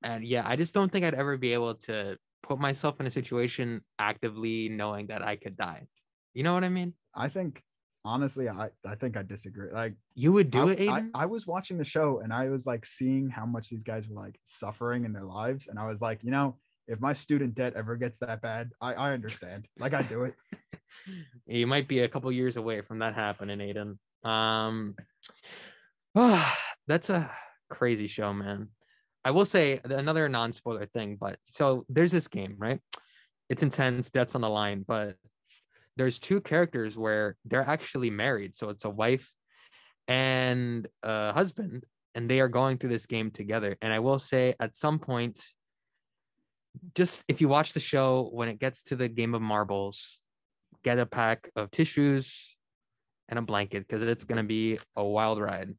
[0.02, 2.16] and yeah, I just don't think I'd ever be able to
[2.46, 5.86] put myself in a situation actively knowing that I could die.
[6.34, 6.94] You know what I mean?
[7.14, 7.62] I think
[8.04, 9.70] honestly, I I think I disagree.
[9.72, 11.10] Like You would do I, it, I, Aidan?
[11.14, 14.14] I was watching the show and I was like seeing how much these guys were
[14.14, 16.56] like suffering in their lives, and I was like, you know,
[16.88, 19.66] if my student debt ever gets that bad, I I understand.
[19.78, 20.34] Like I do it.
[21.46, 23.98] you might be a couple years away from that happening, Aidan.
[24.24, 24.94] Um,
[26.86, 27.30] that's a
[27.70, 28.68] crazy show, man.
[29.26, 32.78] I will say another non-spoiler thing, but so there's this game, right?
[33.48, 35.16] It's intense, debts on the line, but
[35.96, 38.54] there's two characters where they're actually married.
[38.54, 39.28] So it's a wife
[40.06, 41.82] and a husband,
[42.14, 43.76] and they are going through this game together.
[43.82, 45.42] And I will say at some point,
[46.94, 50.22] just if you watch the show, when it gets to the game of marbles,
[50.84, 52.54] get a pack of tissues
[53.28, 55.74] and a blanket because it's gonna be a wild ride.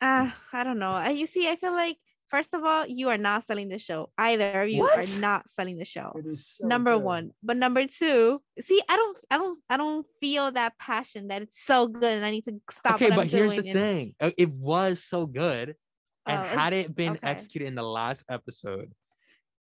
[0.00, 1.08] Uh, I don't know.
[1.08, 1.96] You see, I feel like
[2.34, 4.00] first of all, you are not selling the show.
[4.18, 4.98] Either of you What?
[4.98, 6.08] are not selling the show.
[6.36, 7.02] So number good.
[7.14, 11.42] one, but number two, see, I don't, I don't, I don't feel that passion that
[11.42, 12.94] it's so good, and I need to stop.
[12.96, 15.66] okay, but I'm here's the and- thing: Uh, it was so good,
[16.26, 17.26] and Oh, had it been okay.
[17.32, 18.88] executed in the last episode,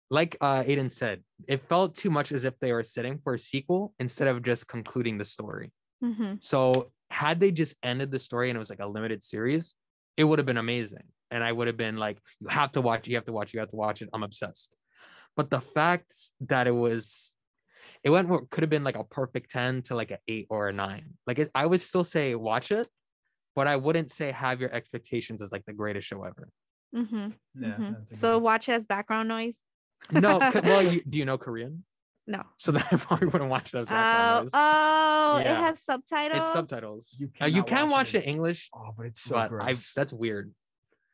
[0.09, 3.39] like uh, Aidan said, it felt too much as if they were sitting for a
[3.39, 5.67] sequel instead of just concluding the story.
[6.03, 6.43] Mhm.
[6.43, 9.75] So had they just ended the story and it was like a limited series,
[10.17, 11.05] it would have been amazing.
[11.33, 13.49] And I would have been like, you have to watch, it, you have to watch,
[13.49, 14.09] it, you have to watch it.
[14.13, 14.71] I'm obsessed.
[15.35, 17.33] But the fact that it was,
[18.03, 20.67] it went what could have been like a perfect 10 to like an eight or
[20.69, 21.05] a nine.
[21.25, 22.87] Like it, I would still say watch it,
[23.55, 26.49] but I wouldn't say have your expectations as like the greatest show ever.
[26.95, 27.29] Mm-hmm.
[27.59, 27.69] Yeah.
[27.79, 27.95] mhm.
[28.15, 29.55] So good- watch it as background noise.
[30.11, 31.83] No, well, you, do you know Korean?
[32.27, 32.43] No.
[32.57, 34.51] So then I probably wouldn't watch it as Oh, background noise.
[34.53, 36.39] oh, it has subtitles.
[36.39, 37.17] It's subtitles.
[37.19, 39.35] You Uh, you cannot can watch watch it it in- English, Oh, but it's so
[39.35, 40.53] but I that's weird.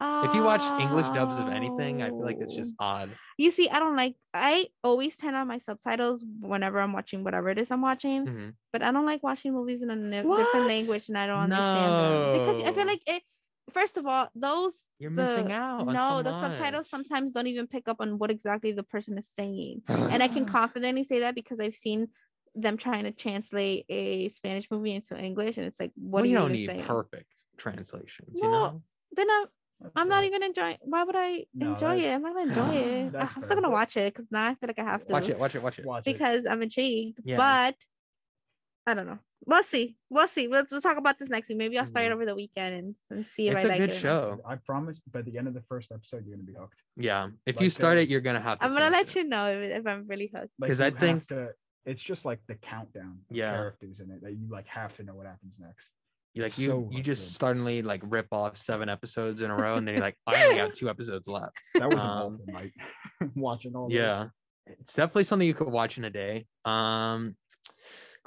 [0.01, 2.57] If you watch English dubs of anything, I feel like it's Oh.
[2.57, 3.09] just odd.
[3.37, 4.15] You see, I don't like.
[4.33, 8.25] I always turn on my subtitles whenever I'm watching whatever it is I'm watching.
[8.25, 8.53] Mhm.
[8.71, 11.91] But I don't like watching movies in a n- different language, and I don't understand
[11.93, 13.23] them because I feel like it.
[13.71, 15.85] First of all, those You're the, missing out.
[15.85, 19.83] No, the subtitles sometimes don't even pick up on what exactly the person is saying,
[19.87, 22.07] and I can confidently say that because I've seen
[22.55, 26.25] them trying to translate a Spanish movie into English, and it's like, what well, are
[26.25, 26.83] you you don't need saying?
[26.83, 28.81] perfect translations, you know.
[29.11, 29.45] Then I'm
[29.95, 30.77] I'm not even enjoying.
[30.81, 32.09] Why would I No, enjoy it?
[32.13, 33.15] I'm not gonna enjoy it.
[33.15, 35.29] I'm fair, still gonna watch it because now I feel like I have to Watch
[35.29, 35.85] it, watch it, watch it.
[35.85, 36.13] Watch it.
[36.13, 37.19] because I'm intrigued.
[37.23, 37.37] Yeah.
[37.37, 37.75] But
[38.85, 39.19] I don't know.
[39.45, 39.95] We'll see.
[40.09, 40.47] We'll see.
[40.49, 41.57] We'll, we'll talk about this next week.
[41.57, 42.13] Maybe I'll start it Mhm.
[42.15, 43.91] over the weekend and, and see if It's I a like good it.
[43.91, 44.01] or not.
[44.01, 44.41] show.
[44.45, 46.81] I promise by the end of the first episode, you're gonna be hooked.
[46.97, 48.65] Yeah, if Like, you start uh, it, you're gonna have to.
[48.65, 49.15] I'm gonna let it.
[49.15, 50.51] you know if, if I'm really hooked.
[50.59, 51.53] Because you I think- to,
[51.85, 53.51] it's just like the countdown of Yeah.
[53.53, 55.91] characters in it that you like have to know what happens next.
[56.33, 57.39] You like It's you so you just good.
[57.41, 60.57] suddenly like rip off seven episodes in a row, and then you're like, I only
[60.59, 61.57] have two episodes left.
[61.75, 62.71] That was an Um, awful night
[63.35, 63.95] watching all this.
[63.95, 64.27] Yeah,
[64.67, 66.45] it's definitely something you could watch in a day.
[66.65, 67.35] Um,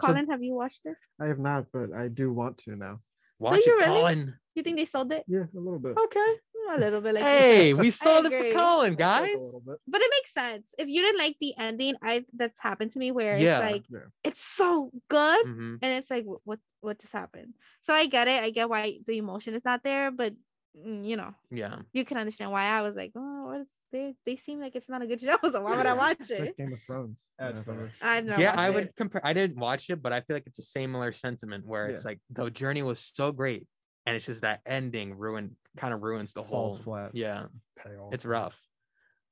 [0.01, 0.97] so Colin, have you watched it?
[1.21, 2.99] I have not, but I do want to now.
[3.39, 4.01] watch you it, really?
[4.01, 4.35] Colin.
[4.57, 5.25] You think they sold it?
[5.29, 5.97] Yeah, a little bit.
[5.97, 6.35] Okay.
[6.75, 7.15] A little bit.
[7.15, 9.29] Like Hey, we sold it for Colin, guys.
[9.35, 9.77] a little bit.
[9.87, 10.71] but it makes sense.
[10.79, 13.61] If you didn't like the ending, I that's happened to me where Yeah.
[13.61, 13.99] it's like Yeah.
[14.25, 15.79] it's so good Mhm.
[15.83, 19.17] and it's like what what just happened so i get it i get why the
[19.19, 20.35] emotion is not there but
[20.77, 21.77] mm, you know Yeah.
[21.93, 24.89] you can understand why i was like oh what is they they seem like it's
[24.89, 27.29] not a good show so why would i watch It's it like Game of Thrones.
[27.39, 27.53] Yeah,
[28.01, 28.75] i don't yeah, watch I it.
[28.75, 29.21] would compare.
[29.27, 32.11] I didn't watch it, but I feel like it's a similar sentiment where it's Yeah.
[32.11, 33.67] like the journey was so great,
[34.07, 36.71] and it's just that ending ruined, kind of ruins the whole.
[36.71, 37.11] Falls flat.
[37.15, 38.13] Yeah, Payoff.
[38.13, 38.61] it's rough.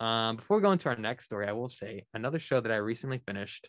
[0.01, 2.76] Um, before we go into our next story, I will say another show that I
[2.76, 3.68] recently finished.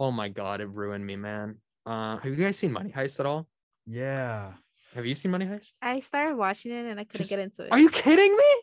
[0.00, 1.58] Oh my god, it ruined me, man.
[1.84, 3.48] Uh, have you guys seen Money Heist at all?
[3.86, 4.52] Yeah.
[4.94, 5.72] Have you seen Money Heist?
[5.80, 8.62] i started watching it and i couldn't Just- get into it Are you kidding me?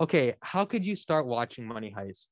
[0.00, 2.28] Okay, how could you start watching Money Heist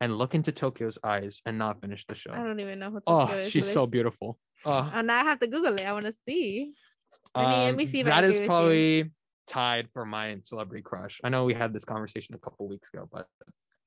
[0.00, 2.30] and look into Tokyo's eyes and not finish the show?
[2.32, 4.38] i don't even know who Oh, Tokyo is, she's so there's- beautiful.
[4.66, 6.72] Oh, and now i have to google it i want to see
[7.34, 8.46] Let me- let me Um, see if I that agree is with you.
[8.48, 9.10] probably
[9.46, 11.20] tied for my celebrity crush.
[11.24, 13.26] I know we had this conversation a couple weeks ago, but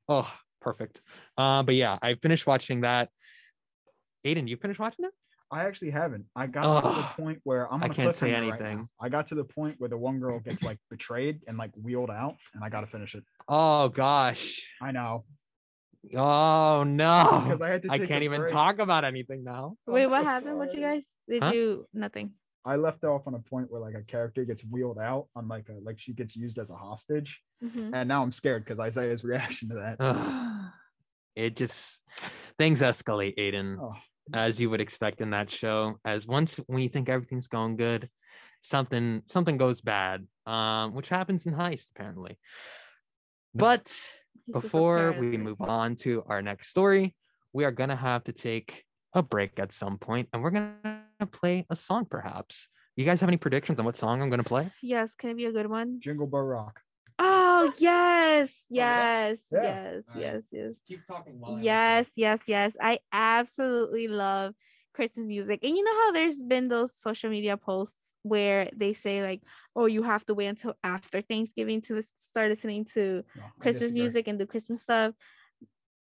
[0.10, 0.30] oh,
[0.60, 1.02] perfect.
[1.38, 3.10] Uh, but yeah, I finished watching that.
[4.26, 5.12] Aidan, you finished watching it?
[5.52, 6.26] I actually haven't.
[6.36, 8.90] I got to the point where I'm I gonna can't say cliffhanger right anything.
[9.00, 12.10] I got to the point where the one girl gets like betrayed and like wheeled
[12.10, 13.24] out, and I got to finish it.
[13.48, 14.62] Oh gosh.
[14.82, 15.26] I know
[16.16, 17.42] Oh no.
[17.46, 17.90] because I had to.
[17.92, 18.52] I take a can't even break.
[18.52, 19.76] talk about anything now.
[19.88, 21.52] wait I'm what so happened what you guys did Huh?
[21.52, 22.32] you nothing
[22.66, 25.68] I left off on a point where like a character gets wheeled out on like
[25.70, 27.92] a like she gets used as a hostage, Mhm.
[27.94, 29.98] and now I'm scared because Isaiah's reaction to that.
[30.00, 30.72] Ugh.
[31.36, 32.02] it just
[32.58, 33.78] things escalate, Aidan.
[33.82, 33.94] Oh,
[34.32, 38.10] as you would expect in that show as once when you think everything's going good
[38.62, 42.38] something something goes bad um which happens in heist apparently.
[43.56, 43.88] But
[44.46, 47.16] He's before we move on to our next story
[47.52, 50.98] we are gonna have to take a break at some point and we're gonna
[51.32, 52.68] play a song perhaps.
[52.96, 54.72] You guys have any predictions on what song i'm gonna play?
[54.82, 56.00] Yes can it be a good one?
[56.00, 56.80] Jingle Bell Rock.
[57.26, 59.16] Oh yes, yeah?
[59.30, 59.62] yes, Yeah.
[59.64, 62.76] yes, yes, yes, keep talking while yes, yes, yes.
[62.82, 64.56] I absolutely love
[64.94, 69.22] Christmas music, and you know how there's been those social media posts where they say
[69.24, 69.42] like,
[69.76, 74.28] "Oh, you have to wait until after Thanksgiving to start listening to No, Christmas music
[74.28, 75.14] and do Christmas stuff."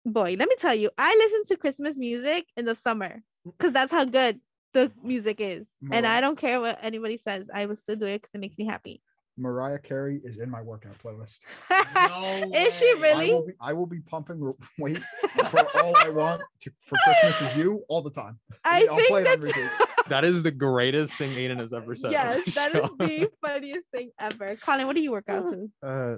[0.06, 3.22] Boy, let me tell you, I listen to Christmas music in the summer
[3.58, 4.40] because that's how good
[4.74, 7.50] the music is, and I don't care what anybody says.
[7.54, 9.02] I will still do it because it makes me happy.
[9.38, 11.40] Mariah Carey is in my workout playlist.
[12.56, 13.12] is she way.
[13.12, 13.34] I really?
[13.34, 15.02] will be, I will be pumping weight
[15.50, 18.40] for all I want to, for Christmas is you all the time.
[18.64, 21.96] I I'll think play it on that's that is the greatest thing aidan has ever
[21.96, 24.56] said yes, that is the funniest thing ever.
[24.56, 25.70] Colin, what do you work out to?
[25.84, 26.16] Uh,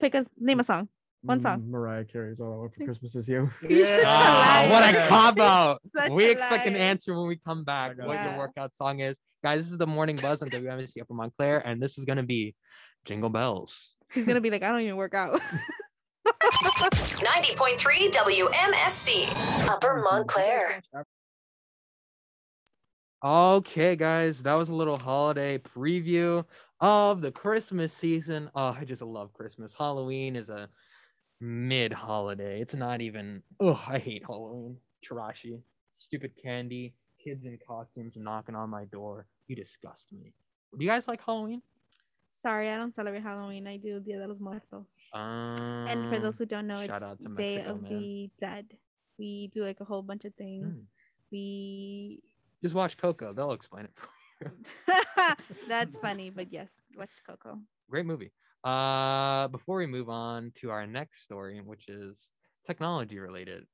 [0.00, 0.88] Pick a name a song.
[1.22, 1.68] One song.
[1.68, 3.50] Mariah Carey's All I Want for Christmas Is You.
[3.68, 5.08] You're such a Ah, what a liar.
[5.08, 5.78] cop out.
[5.92, 7.96] Such We a expect an answer when we come back.
[7.98, 8.22] got What it.
[8.22, 9.16] your workout song is.
[9.44, 12.56] Guys, this is the morning buzz on WMSC Upper Montclair, and this is gonna be
[13.04, 13.78] Jingle Bells.
[14.12, 15.40] He's gonna be like, I don't even work out.
[16.26, 20.82] 90.3 WMSC, Upper Montclair.
[23.24, 26.44] Okay, guys, that was a little holiday preview
[26.80, 28.50] of the Christmas season.
[28.56, 29.72] Oh, I just love Christmas.
[29.72, 30.68] Halloween is a
[31.40, 32.60] mid holiday.
[32.60, 33.42] It's not even.
[33.60, 34.78] Oh, I hate Halloween.
[35.08, 35.60] Tarashi,
[35.92, 36.94] stupid candy,
[37.28, 39.26] kids in costumes knocking on my door.
[39.46, 40.32] You disgust me.
[40.76, 41.62] Do you guys like Halloween?
[42.40, 43.66] Sorry, I don't celebrate Halloween.
[43.66, 44.94] I do Dia de los Muertos.
[45.12, 47.90] Um, And for those who don't know, it's to Day of man.
[47.90, 48.66] the Dead.
[49.18, 50.66] We do like a whole bunch of things.
[50.66, 50.84] Mm.
[51.32, 52.20] We
[52.62, 53.32] Just watch Coco.
[53.32, 54.08] They'll explain it for
[54.40, 54.50] you.
[55.68, 57.58] that's funny, but yes, watch Coco.
[57.90, 58.30] Great movie.
[58.62, 62.30] Uh, before we move on to our next story, which is
[62.66, 63.66] technology related,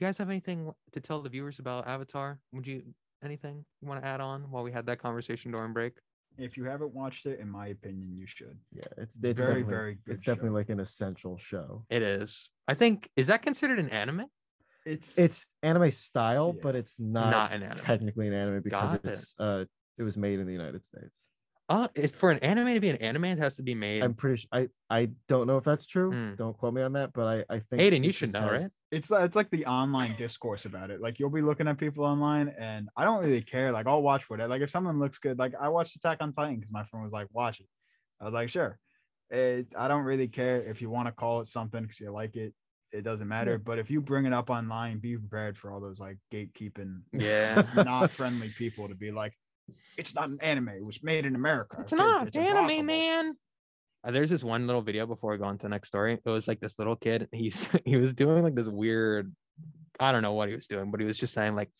[0.00, 2.40] you guys have anything to tell the viewers about Avatar?
[2.52, 2.82] Would you
[3.24, 5.94] anything you want to add on while we had that conversation during break?
[6.38, 8.58] If you haven't watched it, in my opinion, you should.
[8.72, 11.84] Yeah, it's it's Very, definitely, very good It's definitely like an essential show.
[11.90, 12.48] It is.
[12.66, 14.24] I think is that considered an anime?
[14.86, 16.60] It's It's anime style, Yeah.
[16.62, 17.84] but it's not, Not an anime.
[17.84, 19.08] technically an anime because Got it.
[19.10, 19.64] it's uh
[19.98, 21.24] it was made in the United States.
[21.68, 24.02] Uh, it's for an anime to be an anime, it has to be made.
[24.02, 26.10] I'm pretty sure I I don't know if that's true.
[26.10, 26.34] Hmm.
[26.34, 28.70] Don't quote me on that, but I I think Aidan, you should just know, right?
[28.90, 31.00] it's like it's like the online discourse about it.
[31.00, 33.72] Like you'll be looking at people online, and I don't really care.
[33.72, 34.50] Like I'll watch for that.
[34.50, 37.12] Like if someone looks good, like I watched Attack on Titan because my friend was
[37.12, 37.66] like, "Watch it."
[38.20, 38.78] I was like, "Sure."
[39.30, 42.36] It, I don't really care if you want to call it something because you like
[42.36, 42.52] it.
[42.92, 43.56] It doesn't matter.
[43.56, 47.62] But if you bring it up online, be prepared for all those like gatekeeping, Yeah.
[47.76, 49.32] not friendly people to be like,
[49.96, 50.68] "It's not an anime.
[50.70, 51.78] It was made in America.
[51.80, 53.32] It's not it's anime, impossible." man.
[54.04, 56.18] Uh, there's this one little video before we go on to the next story.
[56.24, 57.28] It was like this little kid.
[57.32, 59.32] He's he was doing like this weird,
[60.00, 61.70] I don't know what he was doing, but he was just saying like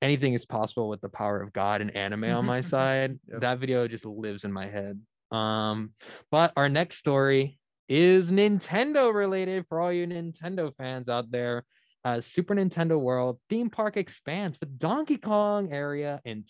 [0.00, 3.18] anything is possible with the power of God and anime on my side.
[3.28, 3.40] Yep.
[3.40, 5.00] That video just lives in my head.
[5.30, 5.92] Um,
[6.30, 7.58] but our next story
[7.88, 11.64] is Nintendo related for all you Nintendo fans out there.
[12.04, 16.44] Uh, Super Nintendo World theme park expands with Donkey Kong area in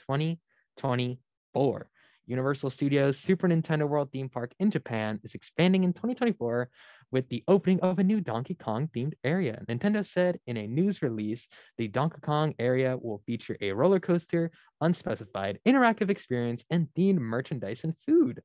[0.82, 1.88] 2024.
[2.26, 6.68] Universal Studios Super Nintendo World theme park in Japan is expanding in 2024
[7.10, 9.62] with the opening of a new Donkey Kong themed area.
[9.68, 11.46] Nintendo said in a news release,
[11.78, 14.50] the Donkey Kong area will feature a roller coaster,
[14.80, 18.40] unspecified interactive experience, and themed merchandise and food.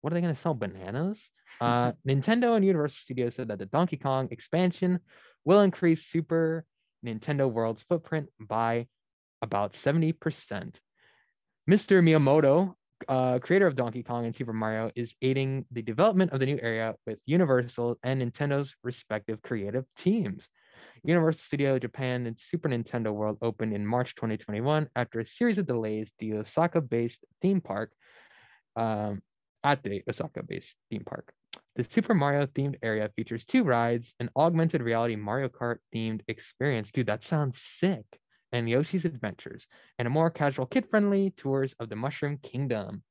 [0.00, 0.54] What are they going to sell?
[0.54, 1.18] Bananas?
[1.60, 4.98] Uh, Nintendo and Universal Studios said that the Donkey Kong expansion
[5.44, 6.64] will increase Super
[7.04, 8.86] Nintendo World's footprint by
[9.42, 10.76] about 70%.
[11.68, 12.02] Mr.
[12.02, 12.74] Miyamoto,
[13.08, 16.58] uh, creator of Donkey Kong and Super Mario, is aiding the development of the new
[16.62, 20.48] area with Universal and Nintendo's respective creative teams.
[21.04, 25.66] Universal Studio Japan and Super Nintendo World opened in March 2021 after a series of
[25.66, 26.12] delays.
[26.18, 27.92] The Osaka-based theme park
[28.76, 29.22] um,
[29.64, 31.32] at the Osaka-based theme park.
[31.76, 36.90] The Super Mario themed area features two rides, an augmented reality Mario Kart themed experience.
[36.90, 38.04] Dude, that sounds sick.
[38.52, 39.66] And Yoshi's Adventures,
[39.98, 43.02] and a more casual kid-friendly tours of the Mushroom Kingdom.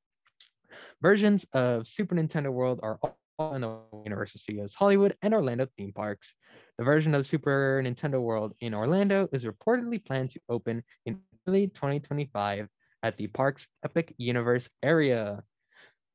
[1.02, 5.94] Versions of Super Nintendo World are all in the Universal Studios Hollywood and Orlando theme
[5.94, 6.34] parks.
[6.78, 11.68] The version of Super Nintendo World in Orlando is reportedly planned to open in early
[11.68, 12.68] 2025
[13.02, 15.44] at the park's Epic Universe area.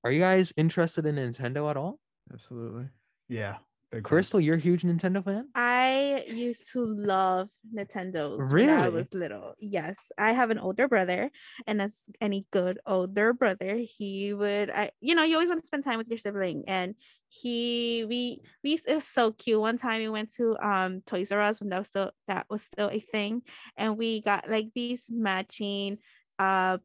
[0.05, 1.98] Are you guys interested in Nintendo at all?
[2.32, 2.88] Absolutely.
[3.28, 3.56] Yeah.
[3.94, 4.08] Big fan.
[4.08, 5.48] Cristal, you're a huge Nintendo fan?
[5.54, 9.54] I used to love Nintendos when I was little.
[9.58, 11.30] Yes, I have an older brother,
[11.66, 15.66] and as any good older brother, he would, I, you know, you always want to
[15.66, 16.94] spend time with your sibling, and
[17.28, 19.60] he, we, we, used- it was so cute.
[19.60, 22.62] One time we went to um Toys R Us when that was still that was
[22.62, 23.42] still a thing,
[23.76, 25.98] and we got like these matching,
[26.38, 26.78] uh.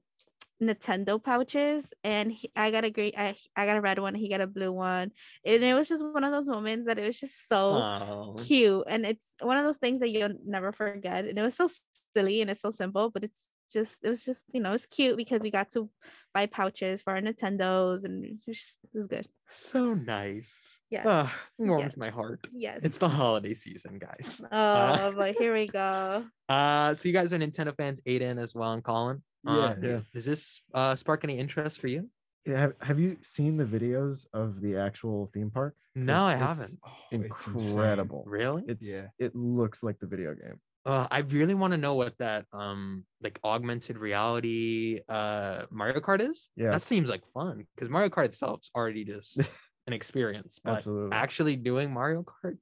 [0.62, 4.30] Nintendo pouches and he, I got a great I, I got a red one he
[4.30, 5.12] got a blue one.
[5.46, 8.84] And it was just one of those moments that it was just so Oh, cute.
[8.88, 11.26] And it's one of those things that you'll never forget.
[11.26, 11.70] And it was so
[12.16, 15.18] silly and it's so simple but it's just it was just you know it's cute
[15.18, 15.90] because we got to
[16.34, 20.80] buy pouches for our nintendos and it was, just, it was good so nice.
[20.92, 21.04] Yeah.
[21.08, 21.98] Ah, warms Yes.
[21.98, 22.46] my heart.
[22.54, 24.42] yes It's the holiday season, guys.
[24.52, 28.74] oh but here we go Uh, so you guys are Nintendo fans, Aidan as well,
[28.74, 29.24] and Colin.
[29.46, 29.52] Yeah.
[29.54, 30.00] Uh, Yeah.
[30.14, 32.10] Does this uh spark any interest for you?
[32.46, 35.76] Yeah, have, have you seen the videos of the actual theme park?
[35.96, 36.80] No, I it's haven't.
[36.86, 37.48] Oh, it's.
[37.48, 38.24] Incredible.
[38.26, 38.64] Really?
[38.68, 39.08] It's Yeah.
[39.20, 40.60] it looks like the video game.
[40.86, 46.22] Uh, I really want to know what that um like augmented reality uh Mario Kart
[46.22, 46.50] is.
[46.56, 46.72] Yeah.
[46.72, 49.38] That seems like fun because Mario Kart itself is already just
[49.88, 50.60] an experience.
[50.64, 51.16] But Absolutely.
[51.16, 52.58] actually doing Mario Kart,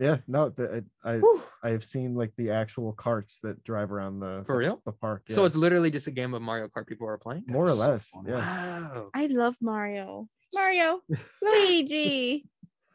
[0.00, 3.92] Yeah, no, the, I I whew, I have seen like the actual carts that drive
[3.92, 4.80] around the For real?
[4.86, 5.24] the park.
[5.28, 7.44] so it's literally just a game of Mario Kart people are playing.
[7.46, 8.08] more or so less.
[8.08, 8.24] fun.
[8.26, 8.36] Yeah.
[8.36, 9.10] Wow.
[9.14, 11.00] i love mario mario
[11.42, 12.46] luigi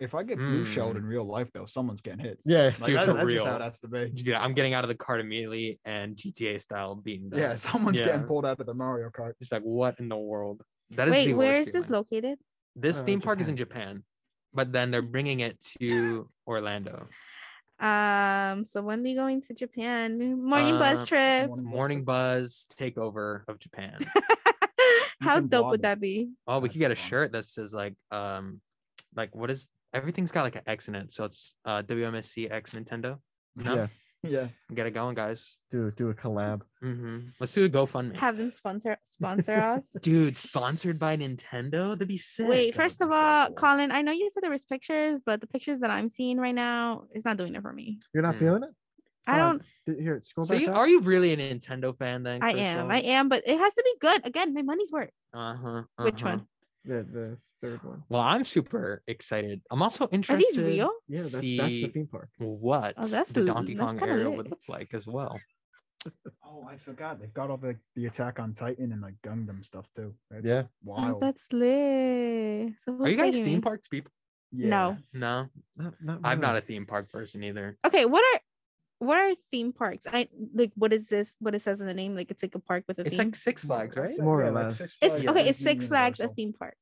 [0.03, 0.99] If I get blue shelled Mm.
[0.99, 2.39] in real life, though, someone's getting hit.
[2.45, 2.65] Yeah.
[2.65, 3.61] Like, Dude, that- for that's just how real.
[3.61, 4.11] it has to be.
[4.15, 7.39] Yeah, I'm getting out of the cart immediately and GTA style beating that.
[7.39, 8.05] Yeah, someone's Yeah.
[8.07, 9.33] getting pulled out of the Mario Kart.
[9.39, 10.61] It's like what in the world?
[10.91, 11.89] That is wait the where this feeling.
[11.91, 12.39] located
[12.75, 14.03] This Uh, theme park is in Japan,
[14.53, 17.07] but then they're bringing it to Orlando.
[17.79, 23.57] um so when we going to japan morning bus Uh, trip Morning Buzz takeover of
[23.59, 23.97] Japan.
[25.19, 26.29] How dope would that be?
[26.47, 28.61] Oh, we could get a shirt that says like um
[29.15, 31.11] like what is everything's got like an X in it.
[31.11, 33.19] So it's uh WMSC X Nintendo.
[33.55, 33.75] No?
[33.75, 33.87] Yeah.
[34.25, 34.47] Yeah.
[34.73, 35.57] Get it going, guys.
[35.69, 36.61] Do do a collab.
[36.83, 37.19] Mm-hmm.
[37.41, 38.15] Let's do a GoFundMe.
[38.15, 39.83] Have them sponsor sponsor us.
[40.01, 41.89] Dude, sponsored by Nintendo?
[41.91, 42.47] That'd be sick.
[42.47, 43.55] Wait, That first of so all, cool.
[43.55, 46.55] Colin, I know you said there was pictures, but the pictures that I'm seeing right
[46.55, 47.99] now is not doing it for me.
[48.13, 48.39] You're not Hmm.
[48.39, 48.69] feeling it?
[49.27, 49.61] I don't.
[49.85, 52.41] D- Here, scroll So back you, are you really a Nintendo fan then?
[52.43, 52.91] I am.
[52.91, 54.25] I am, but it has to be good.
[54.25, 55.11] Again, my money's worth.
[55.33, 55.81] Uh huh.
[55.97, 56.45] Which one?
[56.85, 58.03] The the third one.
[58.09, 59.61] Well, I'm super excited.
[59.71, 60.59] I'm also interested.
[60.59, 60.91] Are these real?
[61.07, 62.29] Yeah, that's to that's the theme park.
[62.37, 64.37] What Oh, that's the l- Donkey that's Kong area lit.
[64.37, 65.39] would look like as well.
[66.45, 67.19] Oh, I forgot.
[67.21, 70.13] They've got all the, the Attack on Titan and like Gundam stuff too.
[70.31, 70.63] It's Yeah.
[70.63, 71.21] Oh, Wild.
[71.21, 72.73] that's lit.
[72.79, 73.61] So Are you guys theme me?
[73.61, 74.11] parks people?
[74.51, 74.67] yeah.
[74.69, 74.97] No.
[75.13, 77.77] No, Not, not I'm not a theme park person either.
[77.87, 78.39] Okay, what are
[79.03, 80.05] what are theme parks?
[80.11, 81.31] I like what is this?
[81.39, 82.15] What it says in the name?
[82.15, 83.27] Like it's like a park with a It's theme.
[83.27, 84.09] like Six Flags, right?
[84.09, 84.77] It's More or yeah, like less.
[84.77, 85.49] Six it's Flags, okay.
[85.49, 86.75] Is Disney Six Flags a theme park?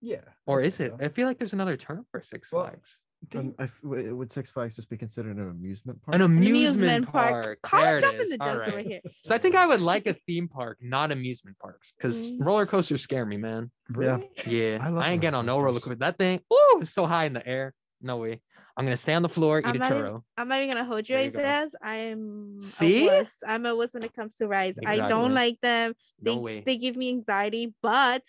[0.00, 0.20] Yeah.
[0.46, 0.92] Or is it?
[0.98, 1.04] so.
[1.04, 2.98] I feel like there's another term for Six Well, Flags.
[3.34, 6.14] Um, I f- w- would Six Flags just be considered an amusement park?
[6.14, 7.58] An An amusement, park.
[7.62, 8.30] Colin There it jumping is.
[8.30, 8.74] the All jokes right.
[8.74, 9.00] over here.
[9.24, 12.46] So I think I would like a theme park, not amusement parks, because Mm.
[12.46, 13.70] roller coasters scare me, man.
[13.90, 14.26] Really?
[14.46, 15.96] Yeah, I I, ain't getting on no roller coaster.
[15.96, 17.74] That thing, ooh, it's so high in the air.
[18.00, 18.40] No way.
[18.76, 20.22] I'm gonna stay on the floor, eat I'm a not even- churro.
[20.38, 21.40] I'm not even gonna hold you, There you go.
[21.40, 21.74] Isaias.
[21.82, 23.08] I'm See?
[23.08, 23.32] a wuss.
[23.46, 24.78] I'm a wuss when it comes to rides.
[24.86, 25.94] I don't like them.
[26.22, 26.60] They No way.
[26.64, 27.74] they give me anxiety.
[27.82, 28.22] But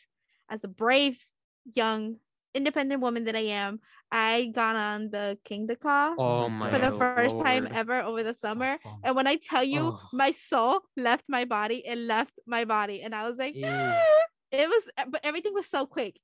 [0.50, 1.20] as a brave
[1.76, 2.18] young
[2.54, 3.80] independent woman that I am,
[4.12, 8.34] I got on the Kingda Ka Oh, oh for the first time ever over the
[8.34, 8.78] summer.
[8.84, 9.00] fun.
[9.06, 10.00] And when I tell you, Oh.
[10.12, 13.56] my soul left my body, it left my body, and I was like,
[14.52, 16.20] it was, but everything was so quick,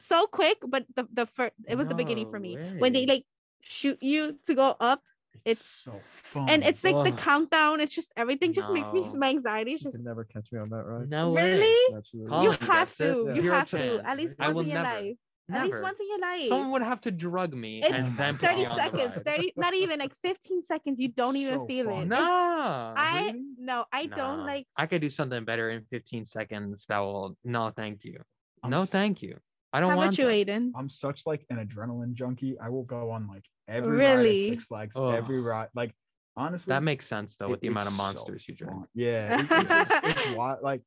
[0.00, 0.58] so quick.
[0.66, 3.24] But the the first, it was the beginning for No me when they like
[3.62, 5.02] shoot you to go up,
[5.44, 6.48] it's so fun.
[6.50, 7.80] and it's like the countdown.
[7.80, 9.14] It's just everything just makes me No.
[9.16, 9.72] my anxiety.
[9.72, 11.08] It's You just can never catch me on that ride.
[11.08, 11.52] No way.
[11.60, 11.96] really.
[11.96, 12.30] Absolutely.
[12.30, 13.04] Colin You have gets it.
[13.14, 13.32] to.
[13.34, 15.00] You Zero have to at least I once will in your never.
[15.02, 15.16] life.
[15.52, 16.46] At least once in your life.
[16.46, 19.16] Someone would have to drug me it's and then put 30 me on the seconds.
[19.16, 19.36] ride.
[19.36, 21.00] 30 not even like 15 seconds.
[21.00, 22.02] You don't even So feel fun.
[22.02, 22.06] it.
[22.06, 22.92] No.
[22.96, 23.44] I really?
[23.58, 26.86] no, I don't like I could do something better in 15 seconds.
[26.88, 28.20] That will no, thank you.
[28.62, 29.38] I'm no, s- thank you.
[29.72, 30.32] I don't how want about you, that.
[30.34, 30.72] Aidan?
[30.76, 32.56] I'm such like an adrenaline junkie.
[32.60, 34.14] I will go on like every Really?
[34.16, 35.14] ride at Six Flags, Ugh.
[35.14, 35.68] every ride.
[35.74, 35.94] Like
[36.36, 38.72] honestly, That makes sense though with the amount of it's so monsters you drink.
[38.74, 38.86] fun.
[38.94, 40.62] Yeah, it- it's, just, it's wild.
[40.62, 40.82] Like,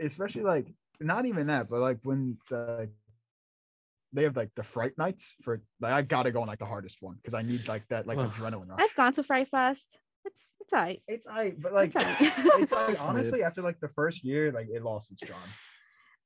[0.00, 0.66] especially like
[1.00, 2.88] not even that, but like when the
[4.12, 6.98] they have like the fright nights for like I gotta go on like the hardest
[7.00, 8.30] one because I need like that like Ugh.
[8.32, 8.80] adrenaline rush.
[8.80, 9.96] I've gone to Fright Fest.
[10.24, 11.02] It's it's alright.
[11.08, 12.18] It's I, but like It's alright.
[12.62, 15.38] it's like It's honestly after like the first year, like it lost its charm.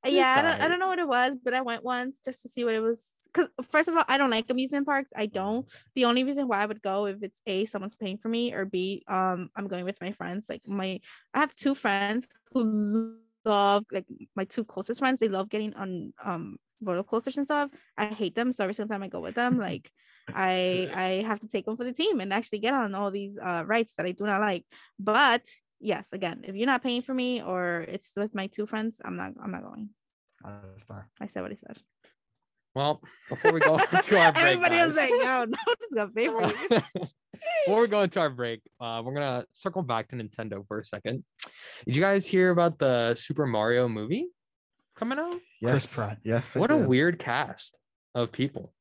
[0.05, 2.49] Yeah, I don't, I don't know what it was, but I went once just to
[2.49, 3.03] see what it was.
[3.33, 5.11] Because first of all, I don't like amusement parks.
[5.15, 5.67] I don't.
[5.95, 8.65] The only reason why I would go if it's a someone's paying for me, or
[8.65, 10.47] b um I'm going with my friends.
[10.49, 10.99] Like my,
[11.33, 14.05] I have two friends who love like
[14.35, 15.19] my two closest friends.
[15.19, 17.69] They love getting on um roller coasters and stuff.
[17.97, 19.91] I hate them, so every single time I go with them, like
[20.33, 23.37] I I have to take them for the team and actually get on all these
[23.37, 24.65] uh rides that I do not like.
[24.99, 25.43] But
[25.79, 29.15] yes, again, if you're not paying for me or it's with my two friends, I'm
[29.15, 29.89] not I'm not going.
[30.43, 31.09] That's fair.
[31.19, 31.77] I said what he said.
[32.75, 36.11] Well, before we go to our break, Everybody was guys, like, "Yo, no one's gonna
[36.11, 36.81] pay for you."
[37.65, 40.85] before we go into our break, uh, we're gonna circle back to Nintendo for a
[40.85, 41.23] second.
[41.85, 44.27] Did you guys hear about the Super Mario movie
[44.95, 45.39] coming out?
[45.61, 45.71] Yes.
[45.71, 46.17] Chris Pratt.
[46.23, 46.55] Yes.
[46.55, 46.87] What a did.
[46.87, 47.77] weird cast
[48.13, 48.73] of people.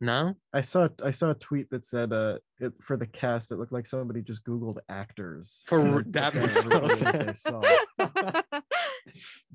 [0.00, 3.56] No, I saw I saw a tweet that said uh it, for the cast it
[3.58, 5.62] looked like somebody just googled actors.
[5.66, 7.42] For and that at makes no that they sense.
[7.42, 7.62] saw.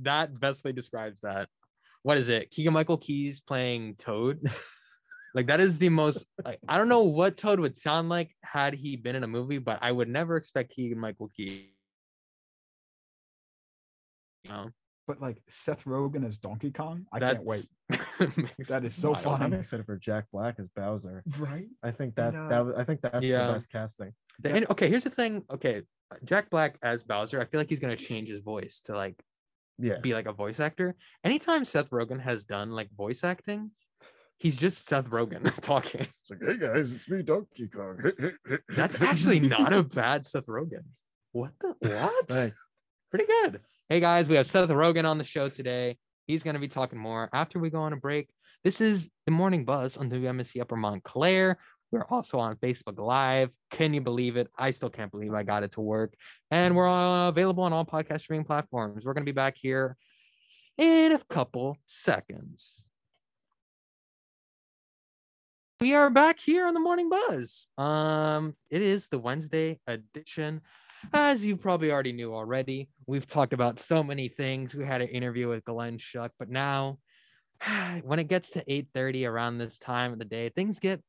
[0.02, 1.49] that bestly describes that.
[2.03, 2.49] What is it?
[2.52, 4.40] Keegan Michael Keys playing Toad.
[5.36, 6.26] like that is the most.
[6.44, 9.57] Like, I don't know what Toad would sound like had he been in a movie,
[9.57, 11.66] but I would never expect Keegan Michael Keys.
[14.45, 14.70] You know,
[15.10, 17.65] But like Seth Rogen as Donkey Kong, I that's can't wait.
[18.60, 19.34] makes That me is so smile.
[19.34, 19.56] I'm funny.
[19.57, 21.23] excited for Jack Black as Bowser.
[21.40, 21.65] Right?
[21.81, 23.48] I think that And, uh, that was- I think that's Yeah.
[23.48, 24.14] the best casting.
[24.40, 25.45] The- and- okay, here's the thing.
[25.49, 25.81] Okay,
[26.23, 29.19] Jack Black as Bowser, I feel like he's gonna change his voice to like
[29.80, 29.98] Yeah.
[29.98, 30.95] be like a voice actor.
[31.23, 33.72] Anytime Seth Rogen has done like voice acting,
[34.38, 36.02] he's just Seth Rogen talking.
[36.02, 37.98] It's like, hey guys, it's me, Donkey Kong.
[38.76, 40.84] That's actually not a bad Seth Rogen.
[41.31, 42.27] What the what?
[42.27, 42.64] Thanks.
[43.10, 43.61] Pretty good.
[43.91, 45.98] Hey guys, we have Seth Rogen on the show today.
[46.28, 48.30] He's gonna be talking more after we go on a break.
[48.64, 51.57] This is the morning buzz on WMSC Upper Montclair.
[51.90, 53.49] We're also on Facebook Live.
[53.72, 54.48] Can you believe it?
[54.56, 56.14] I still can't believe I got it to work.
[56.52, 56.86] And we're
[57.30, 59.06] available on all podcast streaming platforms.
[59.06, 59.98] We're gonna be back here
[60.78, 62.84] in a couple seconds.
[65.82, 67.70] We are back here on the morning buzz.
[67.76, 70.61] Um, it is the Wednesday edition.
[71.13, 74.76] As you probably already knew already, we've talked about so many things.
[74.76, 76.99] We had an interview with Glenn Schuck, but now
[78.03, 81.01] when it gets to 8:30 around this time of the day, things get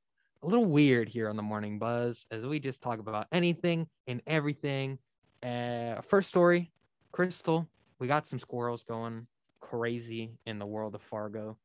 [0.42, 4.22] a little weird here on the morning buzz as we just talk about anything and
[4.26, 4.98] everything.
[5.42, 6.72] Uh, first story,
[7.12, 7.68] Cristal,
[7.98, 9.26] we got some squirrels going
[9.60, 11.56] crazy in the world of Fargo.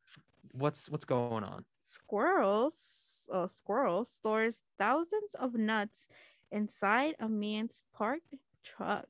[0.52, 1.66] What's what's going on?
[1.90, 6.08] Squirrels, a squirrel stores thousands of nuts
[6.52, 9.08] inside a man's parked truck.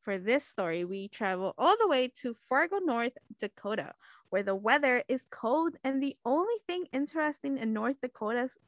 [0.00, 3.94] For this story, we travel all the way to Fargo, North Dakota,
[4.30, 8.58] where the weather is cold and the only thing interesting in North Dakota's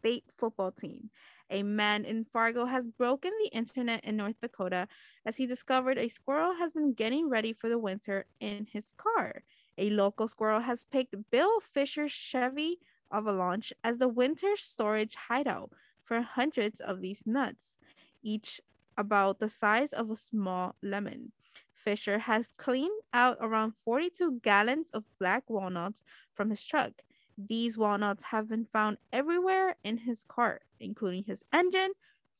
[0.00, 1.10] state football team.
[1.50, 4.86] A man in Fargo has broken the internet in North Dakota
[5.26, 9.42] as he discovered a squirrel has been getting ready for the winter in his car.
[9.76, 12.78] A local squirrel has picked Bill Fisher's Chevy
[13.12, 15.72] Avalanche as the winter storage hideout
[16.10, 17.76] for hundreds of these nuts,
[18.20, 18.60] each
[18.98, 21.30] about the size of a small lemon.
[21.72, 26.02] Fisher has cleaned out around 42 gallons of black walnuts
[26.34, 26.90] from his truck.
[27.38, 31.92] These walnuts have been found everywhere in his car, including his engine,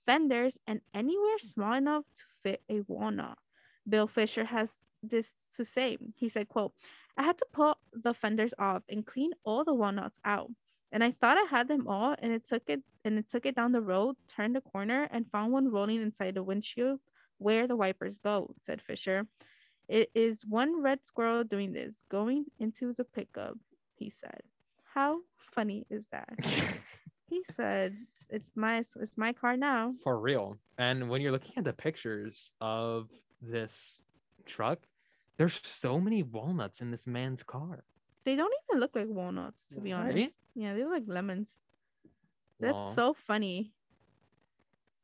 [0.05, 3.39] fenders, and anywhere small enough to fit a walnut.
[3.89, 4.71] Bill Fisher has
[5.01, 5.97] this to say.
[6.17, 6.73] He said, quote,
[7.17, 10.51] I had to pull the fenders off and clean all the walnuts out.
[10.93, 13.55] And I thought I had them all, and it took it and it took it
[13.55, 17.01] down the road, turned a corner, and found one rolling inside the windshield
[17.39, 19.27] where the wipers go, said Fisher.
[19.89, 23.57] It is one red squirrel doing this, going into the pickup,
[23.97, 24.43] he said.
[24.95, 26.35] How funny is that?
[27.29, 27.97] he said,
[28.29, 29.95] It's my it's my car now.
[30.05, 30.59] For real.
[30.79, 33.09] And when you're looking at the pictures of
[33.41, 33.73] this
[34.47, 34.81] truck,
[35.39, 37.85] there's so many walnuts in this man's car.
[38.25, 40.15] They don't even look like walnuts, to be honest.
[40.17, 40.35] Really?
[40.55, 41.51] Yeah, they look like lemons.
[42.61, 43.73] That's Well, so funny.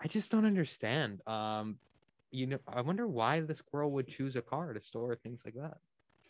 [0.01, 1.27] I just don't understand.
[1.27, 1.79] Um,
[2.31, 5.55] you know, I wonder why the squirrel would choose a car to store things like
[5.55, 5.79] that.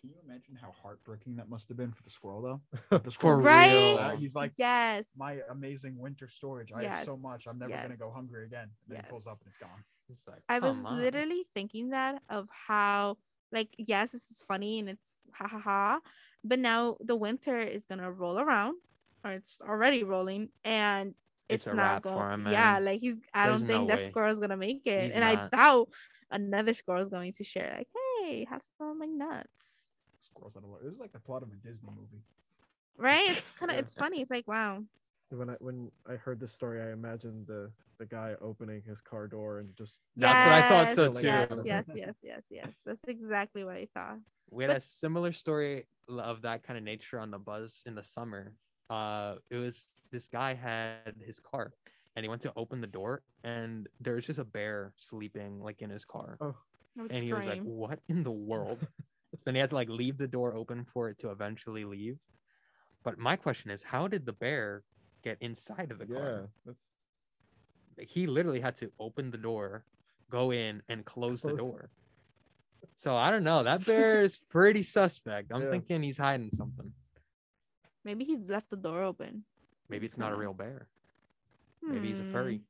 [0.01, 2.99] Can you imagine how heartbreaking that must have been for the squirrel, though?
[2.99, 3.71] The squirrel Right?
[3.71, 4.17] real.
[4.19, 5.09] He's like, Yes.
[5.19, 6.71] my amazing winter storage.
[6.73, 7.47] I have so much.
[7.49, 8.65] I'm never gonna go hungry again.
[8.65, 9.07] And then Yes.
[9.07, 9.83] he pulls up and it's gone.
[10.11, 10.97] It's like, I was on.
[11.01, 13.17] literally thinking that of how,
[13.51, 16.01] like, yes, this is funny and it's ha ha ha,
[16.49, 18.77] but now the winter is gonna roll around,
[19.25, 21.15] or it's already rolling, and
[21.49, 22.47] It's it's, a not wrap for going.
[22.47, 23.21] him, Yeah, like he's.
[23.35, 24.09] I There's don't think no that way.
[24.11, 25.89] squirrel's gonna make it, He's and I doubt
[26.31, 27.75] another squirrel's going to share.
[27.79, 27.89] Like,
[28.21, 29.85] hey, have some of my nuts,
[30.21, 32.23] Squirrels out of This is like the plot of a Disney movie.
[32.99, 33.31] right?
[33.31, 34.21] It's kind of it's funny.
[34.21, 34.83] It's like wow.
[35.31, 39.27] When I when I heard this story, I imagined the the guy opening his car
[39.27, 41.27] door and just That's what I thought so too.
[41.27, 42.69] Yes, yes, yes, yes, yes.
[42.85, 44.19] That's exactly what I thought.
[44.51, 48.05] We had a similar story of that kind of nature on the buzz in the
[48.05, 48.55] summer.
[48.89, 51.73] Uh, it was this guy had his car,
[52.15, 55.91] and he went to open the door, and there's just a bear sleeping like in
[55.91, 56.55] his car, oh
[56.97, 58.79] would and he was like, "What in the world?"
[59.35, 62.19] so then he had to like leave the door open for it to eventually leave.
[63.05, 64.83] But my question is, how did the bear
[65.23, 66.49] get inside of the yeah, car?
[66.65, 66.87] that's
[67.99, 69.85] He literally had to open the door,
[70.31, 71.91] go in, and close the door.
[72.97, 73.63] So I don't know.
[73.63, 75.51] That bear is pretty suspect.
[75.53, 75.71] I'm Yeah.
[75.71, 76.93] thinking he's hiding something.
[78.05, 79.45] Maybe he left the door open.
[79.89, 80.89] Maybe it's not a real bear.
[81.83, 82.33] Maybe he's a Hmm.
[82.33, 82.61] furry.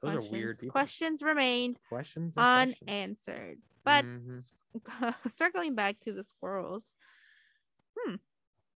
[0.00, 0.72] Those are weird Questions- people.
[0.72, 2.32] Questions remained Questions.
[2.36, 2.88] and questions.
[2.88, 3.58] unanswered.
[3.84, 4.44] But Mhm.
[5.32, 6.92] circling back to the squirrels,
[7.96, 8.16] hmm,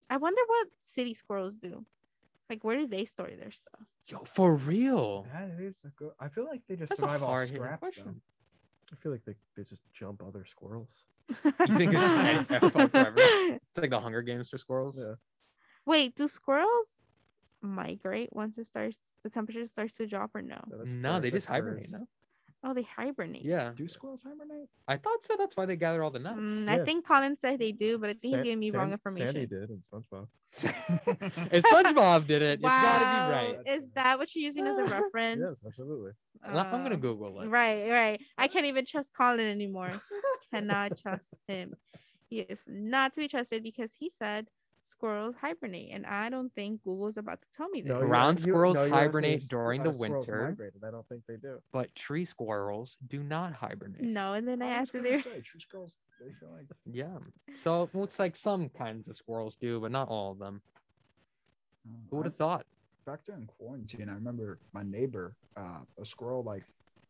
[0.09, 1.85] I wonder what city squirrels do.
[2.49, 3.85] Like, where do they store their stuff?
[4.07, 5.23] Yo, for real.
[5.33, 6.13] That is a good.
[6.19, 7.81] I feel like they just That's survive off scraps.
[7.81, 8.03] Though.
[8.03, 8.21] question.
[8.91, 11.03] I feel like they, they just jump other squirrels.
[11.43, 13.13] You think it's just forever?
[13.17, 14.97] It's like the Hunger Games for squirrels.
[14.99, 15.13] Yeah.
[15.85, 17.01] Wait, do squirrels
[17.61, 18.99] migrate once it starts?
[19.23, 20.59] The temperature starts to drop, or no?
[20.69, 21.91] No, No, they just hibernate.
[21.91, 22.07] No.
[22.61, 23.43] Oh, they hibernate.
[23.43, 24.67] Yeah, Do squirrels hibernate?
[24.87, 25.35] I thought so.
[25.37, 26.39] That's why they gather all the nuts.
[26.39, 28.91] Mm, I think Colin said they do, but I think San- he gave me wrong
[28.91, 29.33] information.
[29.33, 30.27] Sandy did in SpongeBob.
[31.53, 33.77] if SpongeBob did it, it's gotta be Wow, right.
[33.77, 35.41] Is that what you're using as a reference?
[35.41, 36.11] Yes, absolutely.
[36.43, 37.47] Well, I'm gonna Uh, Google it.
[37.47, 38.21] Right, right.
[38.37, 39.91] I can't even trust Colin anymore.
[40.53, 41.75] Cannot trust him.
[42.29, 44.47] He is not to be trusted because he said
[44.89, 47.89] squirrels hibernate, and I don't think Google's about to tell me this.
[47.89, 50.43] No, Ground you- squirrels you asked me hibernate if during how the squirrels winter.
[50.49, 50.83] migrated.
[50.83, 51.59] I don't think they do.
[51.71, 54.01] But tree squirrels do not hibernate.
[54.01, 55.95] No, and then I I asked if they're say, tree squirrels.
[56.19, 57.17] They feel like Yeah.
[57.63, 60.61] So it looks like some kinds of squirrels do, but not all of them.
[62.09, 62.65] Who would have thought?
[63.05, 66.63] back during quarantine, I remember my neighbor, uh, a squirrel, like,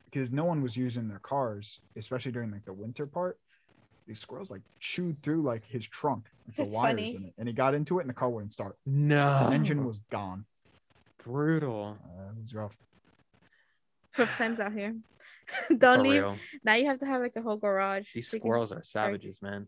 [0.06, 3.38] because no one was using their cars, especially during like the winter part.
[4.10, 7.16] These squirrels like chewed through like his trunk, like, the It's wires funny.
[7.16, 8.76] in it, and he got into it, and the car wouldn't start.
[8.88, 9.50] No.
[9.54, 10.46] Engine was gone.
[11.24, 11.96] brutal.
[12.04, 12.76] Uh, it was rough.
[14.18, 14.96] rough times out here.
[15.78, 16.22] Don't For leave.
[16.24, 16.38] real.
[16.64, 18.08] Now you have to have like a whole garage.
[18.16, 19.68] These so you can squirrels just are savages, man.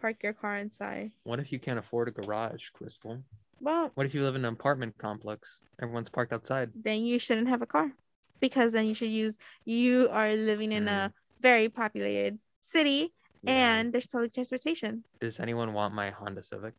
[0.00, 1.12] Park your car inside.
[1.22, 3.22] What if you can't afford a garage, Cristal?
[3.60, 5.58] Well, What if you live in an apartment complex?
[5.80, 6.70] Everyone's parked outside.
[6.74, 7.92] then you shouldn't have a car
[8.40, 13.12] because then you should use you are living in a very populated city
[13.46, 16.74] and there's public transportation Does anyone want my Honda Civic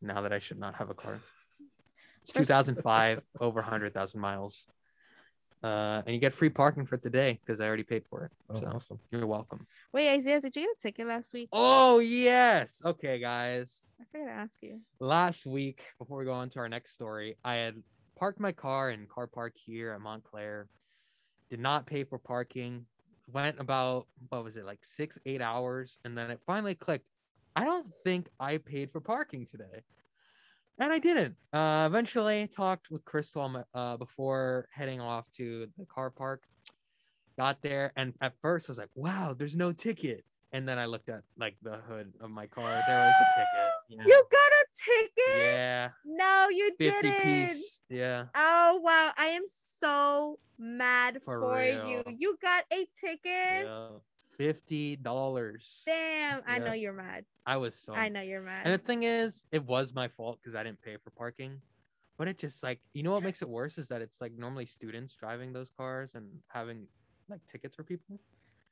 [0.00, 1.18] now that I should not have a car?
[2.22, 4.64] It's 2005, over 100,000 miles.
[5.62, 8.32] Uh, and you get free parking for today because I already paid for it.
[8.50, 8.98] Oh, so awesome.
[9.12, 9.64] you're welcome.
[9.92, 12.82] wait isaias did you get a ticket last week Oh, yes.
[12.84, 13.84] Okay, guys.
[14.00, 17.36] i forgot to ask you Last week, before we go on to our next story,
[17.44, 17.76] I had
[18.18, 20.66] parked my car in car park here at Montclair.
[21.48, 22.86] Did not pay for parking.
[23.32, 25.98] Went about, what was it, like six, eight hours.
[26.04, 27.06] And then it finally clicked.
[27.56, 29.82] I don't think I paid for parking today.
[30.78, 31.36] And I didn't.
[31.52, 36.42] Uh, eventually, talked with Cristal uh, before heading off to the car park.
[37.38, 40.86] Got there, and at first I was like, "Wow, there's no ticket." And then I
[40.86, 42.82] looked at like the hood of my car.
[42.86, 43.68] There was a ticket.
[43.88, 44.04] Yeah.
[44.06, 47.80] you got a ticket Yeah, no you 50 didn't piece.
[47.92, 48.24] Yeah.
[48.34, 53.20] oh wow i am so mad For for, you you got a ticket
[53.66, 53.88] yeah.
[54.38, 55.82] Fifty dollars.
[55.84, 57.92] damn i know you're mad I was so.
[57.94, 60.80] i know you're mad And the thing is, it was my fault because I didn't
[60.80, 61.60] pay for parking.
[62.18, 64.66] But it just like you know what makes it worse is that it's like normally
[64.66, 66.86] students driving those cars and having
[67.28, 68.20] like tickets for people.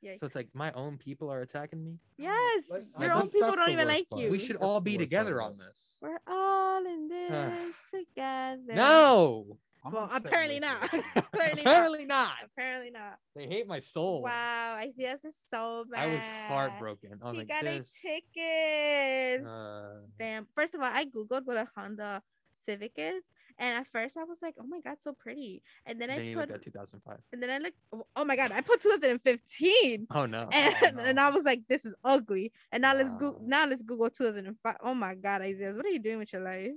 [0.01, 1.97] Yeah So it's like my own people are attacking me.
[2.17, 4.21] yes Like, your like, own people don't even worst like part.
[4.21, 5.97] you We should That's all be worst part together on this.
[6.01, 9.57] we're all in this together No.
[9.83, 11.01] I'm well apparently not you.
[11.15, 12.35] apparently not Apparently not.
[12.45, 14.21] apparently not They hate my soul.
[14.21, 16.07] Wow, Isaiah's is so bad.
[16.07, 17.19] I was heartbroken.
[17.23, 17.89] I was He like, got this.
[17.89, 19.47] a ticket.
[19.47, 20.45] Uh, Damn.
[20.55, 22.21] First of all, I googled what a Honda
[22.63, 23.23] Civic is,
[23.59, 26.45] and at first I was like, "Oh my god, so pretty." And then, then I
[26.45, 27.17] put, 2005.
[27.33, 27.77] and then I looked.
[28.15, 30.49] Oh my god, I put 2015, Oh no.
[30.51, 31.03] and, no.
[31.03, 33.39] and I was like, "This is ugly." And now let's go.
[33.43, 34.75] Now let's Google 2005.
[34.83, 36.71] Oh my god, Isaias, what are you doing with your life?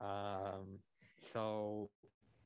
[0.00, 0.78] Um,
[1.32, 1.90] so,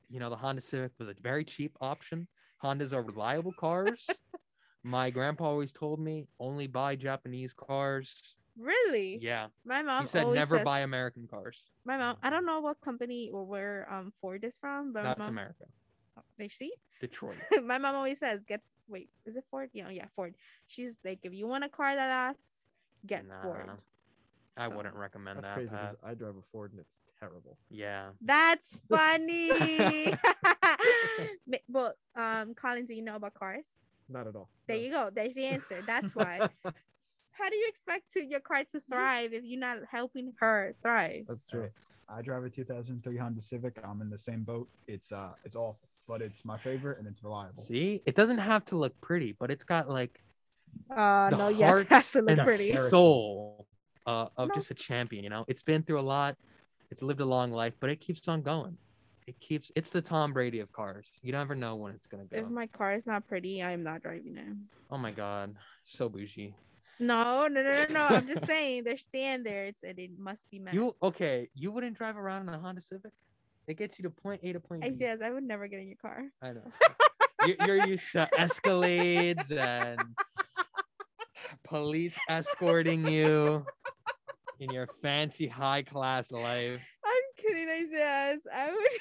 [0.09, 2.27] you know, the Honda Civic was a very cheap option.
[2.63, 4.07] Hondas are reliable cars.
[4.83, 8.35] My grandpa always told me only buy Japanese cars.
[8.57, 9.17] Really?
[9.21, 11.63] Yeah, My mom he said always never says- buy American cars.
[11.85, 12.17] My mom.
[12.21, 15.65] I don't know what company or where um Ford is from, but That's mom, America.
[16.37, 16.71] they see.
[17.01, 17.35] Detroit.
[17.63, 19.69] my mom always says, "Get wait, is it Ford?
[19.73, 20.35] Yeah, yeah, Ford."
[20.67, 22.43] She's like, "If you want a car that lasts,
[23.05, 23.69] get Ford."
[24.55, 25.55] I So, wouldn't recommend That's that.
[25.55, 27.57] crazy because I drive a Ford and it's terrible.
[27.71, 28.09] Yeah.
[28.21, 30.13] That's funny.
[31.67, 33.65] Well, um, Colin, do you know about cars?
[34.09, 34.49] Not at all.
[34.67, 35.09] There you go.
[35.13, 35.81] There's the answer.
[35.85, 36.49] That's why.
[37.33, 41.25] How do you expect to your car to thrive if you're not helping her thrive?
[41.27, 41.69] That's true.
[42.09, 43.79] I drive a 2003 Honda Civic.
[43.83, 44.67] I'm in the same boat.
[44.87, 47.65] It's uh, it's awful, but it's my favorite and it's reliable.
[47.67, 50.19] See, it doesn't have to look pretty, but it's got like
[50.89, 52.73] Uh, the no, yes, heart it has to look and pretty.
[52.89, 53.65] soul
[54.05, 54.55] uh, of No.
[54.55, 55.23] just a champion.
[55.23, 56.35] You know, it's been through a lot.
[56.91, 58.77] It's lived a long life, but it keeps on going.
[59.27, 59.71] It keeps.
[59.75, 61.07] It's the Tom Brady of cars.
[61.21, 62.39] You never know when it's gonna go.
[62.39, 64.57] If my car is not pretty, I'm not driving it.
[64.91, 65.55] Oh my god,
[65.85, 66.55] so bougie.
[66.99, 68.03] No, no, no, no, no.
[68.15, 70.73] I'm just saying there's standards and it must be met.
[70.73, 71.49] You okay?
[71.55, 73.11] You wouldn't drive around in a Honda Civic?
[73.67, 74.91] It gets you to point A to point B.
[74.99, 76.23] yes, I would never get in your car.
[76.41, 76.63] I know.
[77.45, 79.99] You- You're used to Escalades and
[81.65, 83.65] police escorting you
[84.59, 86.79] in your fancy high class life.
[87.05, 88.39] I'm kidding, Isaias.
[88.53, 88.91] I would.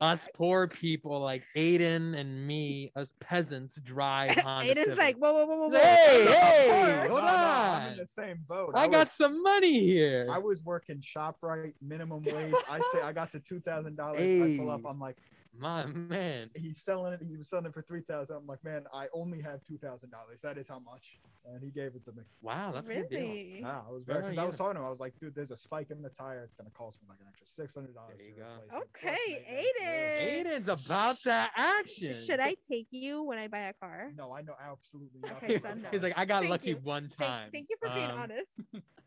[0.00, 4.98] Us poor people like Aidan and me, us peasants, drive Honda Aidan's Civic.
[4.98, 5.78] like, whoa, whoa, whoa, whoa, whoa.
[5.78, 7.92] Hey, hey, hold No, no, I'm on.
[7.92, 8.72] in the same boat.
[8.74, 10.28] I got was- some money here.
[10.30, 12.54] I was working Shoprite minimum wage.
[12.70, 14.20] I say I got the two thousand dollars.
[14.20, 14.82] I pull up.
[14.86, 15.16] I'm like,
[15.56, 16.50] My man.
[16.54, 17.20] he's selling it.
[17.22, 18.36] He was selling it for three thousand.
[18.36, 20.40] I'm like, man, I only have two thousand dollars.
[20.42, 21.20] That is how much.
[21.44, 22.22] And he gave it to me.
[22.42, 23.20] Wow, that's a good deal.
[23.20, 23.60] Really?
[23.62, 24.24] Wow, I was Good very.
[24.24, 24.58] on Cause I was you.
[24.58, 24.86] talking to him.
[24.86, 26.44] I was like, dude, there's a spike in the tire.
[26.44, 28.18] It's gonna cost me like an extra six hundred dollars.
[28.18, 28.78] There you go.
[28.78, 29.44] Okay,
[29.80, 30.46] Aidan.
[30.46, 32.12] Aidan's about that action.
[32.12, 34.12] Should I take you when I buy a car?
[34.14, 35.36] No, I know absolutely nothing.
[35.44, 35.88] Okay, about so no.
[35.90, 36.76] He's like, I got Thank lucky you.
[36.76, 37.50] one Thank, time.
[37.52, 38.52] thank you for being Um, honest.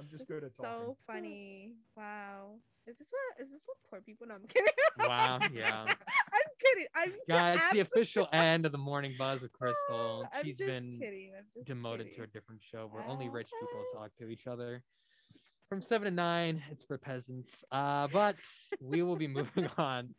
[0.00, 0.72] I'm just good at talking.
[0.72, 1.74] So funny.
[1.96, 2.54] Wow.
[2.86, 4.26] Is this what is this what poor people?
[4.26, 4.36] know?
[4.36, 4.72] I'm kidding.
[4.98, 5.84] Wow, yeah.
[5.84, 6.86] I'm kidding.
[6.96, 10.26] I'm Guys, it's the official end of the morning buzz with Cristal.
[10.34, 11.32] I'm She's just been kidding.
[11.36, 14.82] I'm just demoted to a different show where only rich people talk to each other.
[15.68, 17.50] From seven to nine, it's for peasants.
[17.70, 18.36] Uh, but
[18.80, 20.14] we will be moving on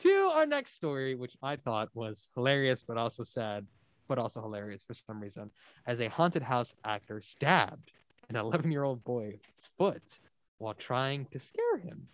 [0.00, 3.66] to our next story, which I thought was hilarious, but also sad,
[4.08, 5.50] but also hilarious for some reason.
[5.86, 7.90] As a haunted house actor stabbed
[8.28, 9.40] an 11 year old boy's
[9.76, 10.02] foot
[10.58, 12.08] while trying to scare him.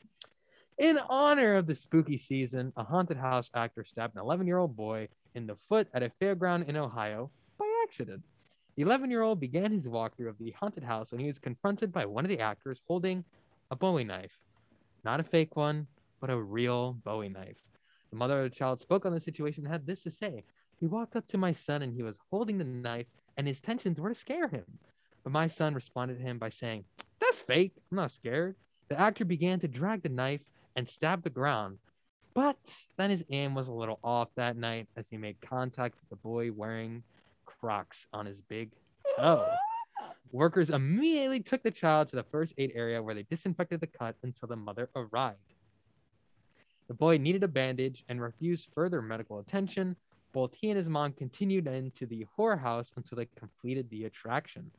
[0.78, 4.77] In honor of the spooky season, a haunted house actor stabbed an 11 year old
[4.77, 8.24] boy in the foot at a fairground in Ohio by accident.
[8.77, 11.93] The 11 year old began his walkthrough of the haunted house when he was confronted
[11.93, 13.24] by one of the actors holding
[13.70, 14.39] a Bowie knife.
[15.05, 15.87] Not a fake one,
[16.20, 17.59] but a real Bowie knife.
[18.11, 20.45] The mother of the child spoke on the situation and had this to say
[20.78, 23.07] He walked up to my son and he was holding the knife,
[23.37, 24.78] and his intentions were to scare him.
[25.23, 26.85] But my son responded to him by saying,
[27.21, 27.75] That's fake.
[27.91, 28.57] I'm not scared.
[28.89, 30.41] The actor began to drag the knife
[30.77, 31.79] and stab the ground.
[32.35, 32.59] But
[32.97, 36.17] then his aim was a little off that night as he made contact with the
[36.17, 37.03] boy wearing
[37.45, 38.71] Crocs on his big
[39.17, 39.47] toe.
[40.33, 44.15] Workers immediately took the child to the first aid area where they disinfected the cut
[44.23, 45.55] until the mother arrived.
[46.87, 49.97] The boy needed a bandage and refused further medical attention.
[50.33, 54.71] Both he and his mom continued into the horror house until they completed the attraction.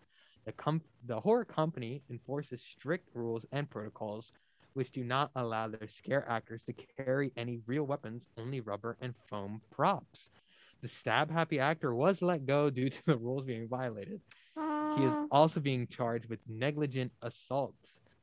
[0.46, 4.32] The, com- the horror company enforces strict rules and protocols
[4.74, 9.14] which do not allow their scare actors to carry any real weapons, only rubber and
[9.30, 10.30] foam props.
[10.82, 14.22] The stab happy actor was let go due to the rules being violated.
[14.98, 17.76] He is also being charged with negligent assault.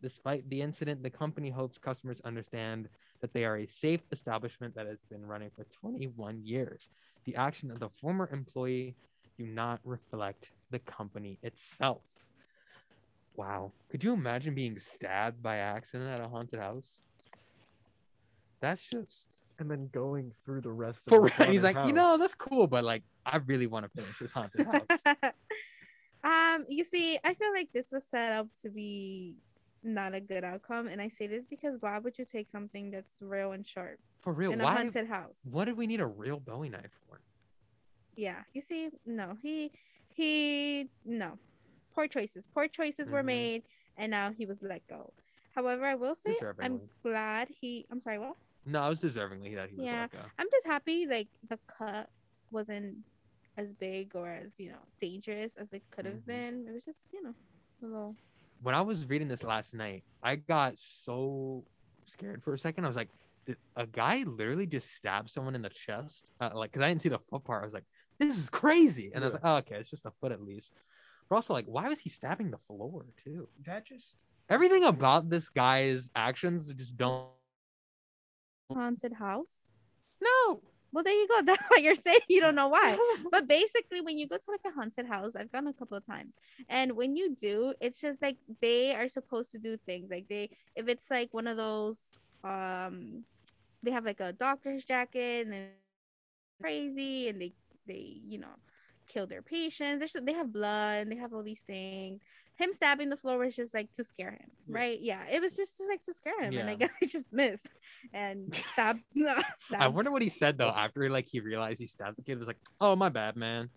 [0.02, 2.88] Despite the incident, the company hopes customers understand
[3.20, 6.88] that they are a safe establishment that has been running for 21 years.
[7.24, 8.94] The action of the former employee
[9.38, 12.02] do not reflect the company itself.
[13.36, 13.72] Wow.
[13.88, 16.98] Could you imagine being stabbed by accident at a haunted house?
[18.60, 19.28] That's just
[19.60, 21.52] And then going through the rest of for the real.
[21.52, 24.32] He's haunted like, you know, that's cool, but like, I really want to finish this
[24.32, 25.22] haunted house.
[26.24, 29.36] um, you see, I feel like this was set up to be
[29.84, 33.14] not a good outcome, and I say this because why would you take something that's
[33.20, 35.38] real and sharp For real, in a haunted house?
[35.44, 37.20] What did we need a real Bowie knife for?
[38.18, 39.70] Yeah, you see, no, he
[40.12, 41.38] he no,
[41.94, 42.48] poor choices.
[42.52, 43.26] Poor choices were Mhm.
[43.26, 43.62] made,
[43.96, 45.12] and now he was let go.
[45.54, 47.86] However, I will say I'm glad he.
[47.92, 48.34] I'm sorry, what?
[48.66, 50.18] No, I was deservingly that he was Yeah, let go.
[50.36, 52.10] I'm just happy like the cut
[52.50, 52.96] wasn't
[53.56, 56.26] as big or as you know dangerous as it could have Mhm.
[56.26, 56.66] been.
[56.68, 57.34] It was just you know
[57.82, 58.16] a little.
[58.62, 61.62] When I was reading this last night, I got so
[62.06, 62.84] scared for a second.
[62.84, 63.10] I was like,
[63.76, 66.30] a guy literally just stabbed someone in the chest?
[66.40, 67.62] Uh, like, because I didn't see the foot part.
[67.62, 67.84] I was like,
[68.18, 69.12] this is crazy.
[69.14, 70.72] And I was like, oh, okay, it's just a foot at least.
[71.28, 73.48] But also, like, why was he stabbing the floor too?
[73.66, 74.16] That just
[74.50, 77.28] Everything about this guy's actions just don't.
[78.72, 79.68] haunted house.
[80.22, 80.62] No.
[80.90, 81.42] Well, there you go.
[81.46, 82.96] That's why you're saying you don't know why.
[83.30, 86.06] but basically, when you go to like a haunted house, I've gone a couple of
[86.06, 86.36] times,
[86.68, 90.10] and when you do, it's just like they are supposed to do things.
[90.10, 93.24] Like they, if it's like one of those, um,
[93.82, 95.68] they have like a doctor's jacket and
[96.62, 97.52] crazy, and they
[97.88, 98.54] they you know
[99.08, 99.98] kill their patients.
[99.98, 102.20] There's, they have blood and they have all these things.
[102.56, 104.98] Him stabbing the floor was just like to scare him, right?
[105.00, 107.68] Yeah, it was just like to scare him, and I guess he just missed
[108.12, 109.00] and stabbed.
[109.14, 109.42] no, I
[109.76, 112.32] stabbed wonder what he said though after like he realized he stabbed the kid.
[112.32, 113.70] It was like, oh my bad, man.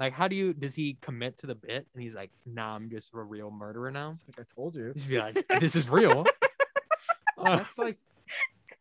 [0.00, 1.86] Like, how do you does he commit to the bit?
[1.94, 4.08] And he's like, nah, I'm just a real murderer now.
[4.08, 4.92] like I told you.
[4.94, 6.26] Just be like, this is real.
[7.36, 7.98] Uh, that's like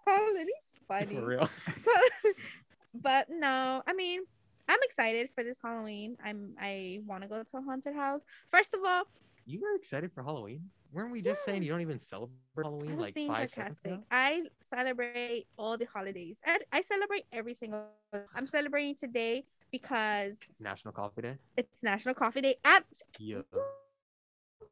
[0.08, 1.16] Colin, he's funny.
[1.16, 1.50] for real.
[1.66, 2.34] But,
[2.94, 4.22] but no, I mean,
[4.68, 6.18] I'm excited for this Halloween.
[6.24, 8.22] I'm I want to go to a haunted house.
[8.52, 9.04] First of all,
[9.46, 10.70] You were excited for Halloween?
[10.92, 14.00] Weren't we just saying you don't even celebrate Halloween was like being five sarcastic.
[14.12, 16.40] I celebrate all the holidays.
[16.46, 17.86] I, I celebrate every single.
[18.36, 21.38] I'm celebrating today because National Coffee Day?
[21.58, 22.56] it's National Coffee Day.
[22.64, 22.86] At
[23.20, 23.40] Yeah.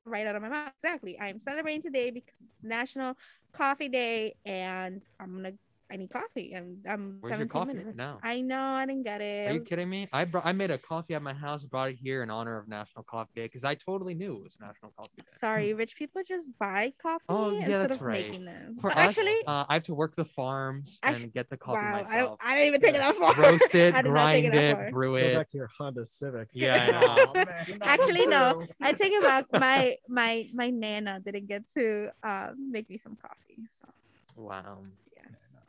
[0.06, 0.72] right out of my mouth.
[0.84, 1.20] Exactly.
[1.20, 3.16] I'm celebrating today because it's National
[3.52, 5.54] Coffee Day, and I'm gonna.
[5.92, 6.54] I need coffee.
[6.56, 6.78] I'm.
[6.88, 7.18] I'm.
[7.20, 7.98] Where's your coffee minutes.
[7.98, 8.20] now?
[8.24, 8.60] I know.
[8.62, 9.50] I didn't get it.
[9.50, 10.08] Are you kidding me?
[10.14, 12.68] I brought I made a coffee at my house, brought it here in honor of
[12.70, 15.24] National Coffee Day because I totally knew it was National Coffee Day.
[15.40, 18.26] Sorry, rich people just buy coffee Oh yeah, instead that's of right.
[18.28, 18.78] making them.
[18.80, 21.58] For But us, actually, uh, I have to work the farms Actu- and get the
[21.58, 22.40] coffee wow, I, myself.
[22.40, 23.34] don't, I didn't even take it that far.
[23.36, 24.92] Roast it, I did not grind that it, far.
[24.92, 25.36] brew Go it.
[25.36, 26.48] back to your Honda Civic.
[26.54, 27.32] Yeah, I know.
[27.32, 28.66] Oh, man, Actually, no.
[28.82, 29.46] I take it back.
[29.52, 33.64] My my my nana didn't get to uh, make me some coffee.
[33.70, 33.90] So
[34.38, 34.84] Wow.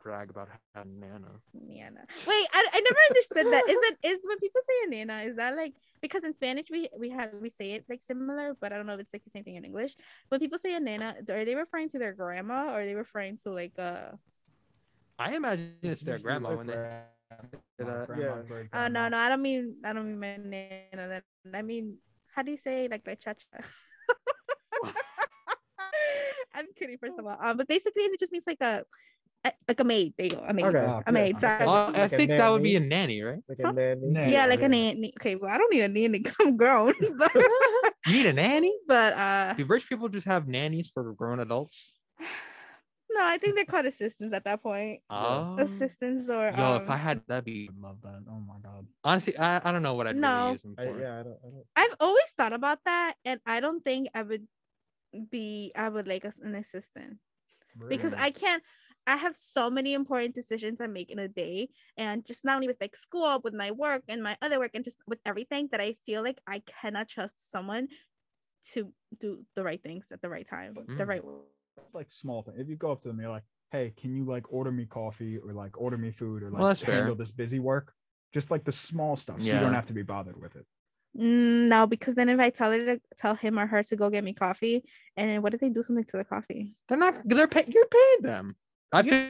[0.03, 1.39] Yes, Brag about having Nana.
[1.53, 2.05] nana.
[2.27, 3.63] Wait, I, I never understood that.
[3.69, 5.23] Is it is when people say a nana?
[5.29, 8.73] Is that like because in Spanish we we have we say it like similar, but
[8.73, 9.95] I don't know if it's like the same thing in English.
[10.29, 13.39] When people say a nana, are they referring to their grandma or are they referring
[13.43, 14.11] to like uh?
[15.19, 16.73] I imagine it's their grandma when they.
[16.73, 18.85] grandma, uh, grandma, Yeah.
[18.85, 21.21] Oh no no, I don't mean I don't mean my nana.
[21.21, 21.23] That
[21.53, 21.97] I mean
[22.35, 23.63] how do you say like la chacha?
[26.53, 27.37] I'm kidding, first of all.
[27.41, 28.85] Um, but basically it just means like a, a
[29.67, 30.13] like a maid.
[30.17, 30.65] There you go, a maid.
[30.65, 31.01] Okay.
[31.05, 31.39] A maid.
[31.39, 31.65] Sorry.
[31.67, 33.19] Oh, I Like a think that would be a nanny.
[33.19, 33.39] nanny, right?
[33.47, 34.01] Like a nanny.
[34.03, 34.33] Nanny.
[34.33, 34.65] yeah, like yeah.
[34.65, 35.13] a nanny.
[35.19, 36.23] Okay, well I don't need a nanny.
[36.39, 37.31] I'm grown, but
[38.07, 38.73] You need a nanny?
[38.87, 41.91] but uh Do rich people just have nannies for grown adults?
[43.13, 45.01] No, I think they're called assistants at that point.
[45.07, 48.23] Oh, Assistants or yo, um, if I had that'd be I love that.
[48.27, 48.87] Oh my god.
[49.05, 50.45] honestly, I, I don't know what I'd No.
[50.45, 51.65] really use them I, yeah, I don't, I don't.
[51.75, 54.47] I've always thought about that, and I don't think I would
[55.29, 55.71] be.
[55.75, 57.17] I would like an assistant
[57.87, 58.63] because I can't.
[59.05, 62.67] I have so many important decisions I make in a day, and just not only
[62.67, 65.81] with like school, with my work and my other work, and just with everything that
[65.81, 67.89] I feel like I cannot trust someone
[68.73, 71.07] to do the right things at the right time, the Mm.
[71.07, 71.23] right.
[71.93, 72.55] like small thing.
[72.57, 75.37] If you go up to them, you're like, "Hey, can you like order me coffee
[75.37, 76.95] or like order me food or like Well, that's fair.
[76.95, 77.95] handle this busy work?"
[78.33, 80.65] Just like the small stuff, so you don't have to be bothered with it.
[81.15, 84.09] Mm, no, because then if I tell her to tell him or her to go
[84.09, 84.83] get me coffee,
[85.15, 86.75] and what if they do something to the coffee?
[86.87, 87.21] They're not.
[87.25, 88.55] They're pay, You're paying them.
[88.93, 89.29] I You- feel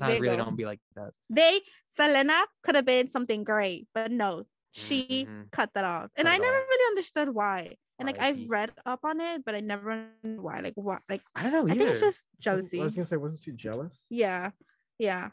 [0.00, 0.44] I There you really go.
[0.44, 1.12] don't be like that.
[1.30, 5.50] They Selena could have been something great, but no, she Mhm.
[5.50, 6.68] cut that off, and Cut I never off.
[6.68, 7.76] really understood why.
[7.98, 10.60] And like I've read up on it, but I never understood why.
[10.60, 10.98] Like why?
[11.08, 11.72] Like I don't know Either.
[11.72, 12.80] I think it's just jealousy.
[12.80, 14.04] I was gonna say, wasn't she jealous?
[14.08, 14.52] Yeah,
[14.98, 15.30] yeah.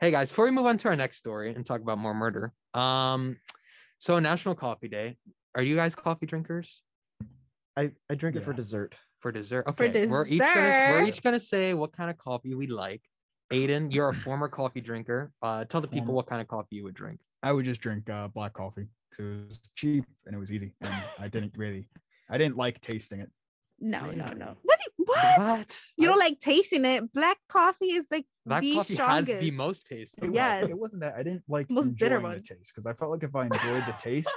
[0.00, 2.52] Hey guys, before we move on to our next story and talk about more murder,
[2.74, 3.36] um,
[3.98, 5.16] so National Coffee Day.
[5.54, 6.82] Are you guys coffee drinkers
[7.76, 8.94] I, I drink it for dessert.
[9.18, 9.66] for dessert?
[9.66, 13.02] Okay, we're each gonna we're each gonna say what kind of coffee we like.
[13.50, 15.32] Aidan, you're a former coffee drinker.
[15.42, 17.18] Uh, tell the people what kind of coffee you would drink.
[17.42, 20.74] I would just drink uh, black coffee because it was cheap and it was easy,
[20.80, 21.88] and I didn't really,
[22.30, 23.30] I didn't like tasting it.
[23.80, 24.56] No, no, no.
[24.62, 24.78] What?
[25.08, 25.38] Do- What?
[25.58, 25.80] What?
[25.96, 27.12] You don't like tasting it?
[27.12, 29.30] Black coffee is like Black the coffee strongest.
[29.32, 30.14] has the most taste.
[30.22, 30.62] It Yes.
[30.62, 32.34] but it wasn't that I didn't like Most bitter one.
[32.34, 34.30] the taste because I felt like if I enjoyed the taste,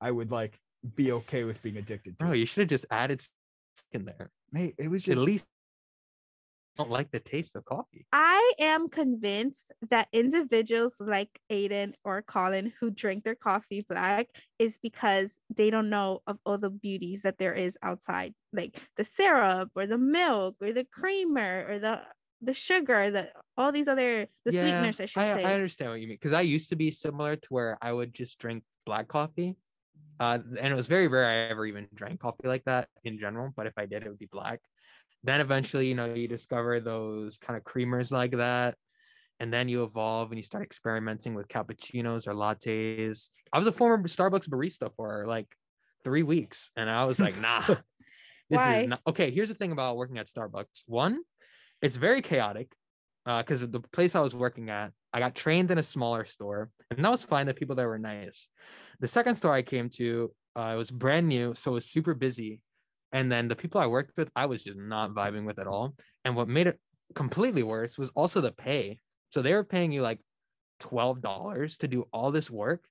[0.00, 0.58] I would like
[0.96, 2.38] be okay with being addicted to Bro, it.
[2.38, 3.22] you should have just added
[3.92, 4.30] in there.
[4.52, 5.46] Mate, it was just At least
[6.76, 8.06] don't like the taste of coffee.
[8.12, 14.28] I am convinced that individuals like Aidan or Colin who drink their coffee black
[14.58, 19.04] is because they don't know of all the beauties that there is outside, like the
[19.04, 22.02] syrup or the milk or the creamer or the
[22.42, 25.00] the sugar, the all these other the Yeah, sweeteners.
[25.00, 25.44] I should I, say.
[25.44, 28.12] I understand what you mean because I used to be similar to where I would
[28.12, 29.56] just drink black coffee.
[30.20, 33.52] Uh, and it was very rare I ever even drank coffee like that in general.
[33.56, 34.60] But if I did, it would be black.
[35.24, 38.76] Then eventually, you know, you discover those kind of creamers like that.
[39.40, 43.30] And then you evolve and you start experimenting with cappuccinos or lattes.
[43.52, 45.48] I was a former Starbucks barista for like
[46.04, 46.70] three weeks.
[46.76, 47.78] And I was like, nah, this
[48.48, 48.80] Why?
[48.82, 49.30] is not okay.
[49.30, 50.82] Here's the thing about working at Starbucks.
[50.86, 51.20] One,
[51.82, 52.72] it's very chaotic
[53.24, 57.04] because the place I was working at, I got trained in a smaller store, and
[57.04, 57.46] that was fine.
[57.46, 58.48] The people there were nice.
[59.00, 62.14] The second store I came to, uh, it was brand new, so it was super
[62.14, 62.60] busy.
[63.14, 65.94] And then the people I worked with, I was just not vibing with at all.
[66.24, 66.78] And what made it
[67.14, 68.98] completely worse was also the pay.
[69.30, 70.20] So they were paying you like
[70.80, 72.84] twelve dollars to do all this work,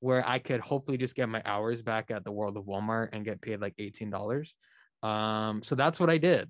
[0.00, 3.24] where I could hopefully just get my hours back at the World of Walmart and
[3.24, 4.54] get paid like eighteen dollars.
[5.02, 6.48] Um, so that's what I did.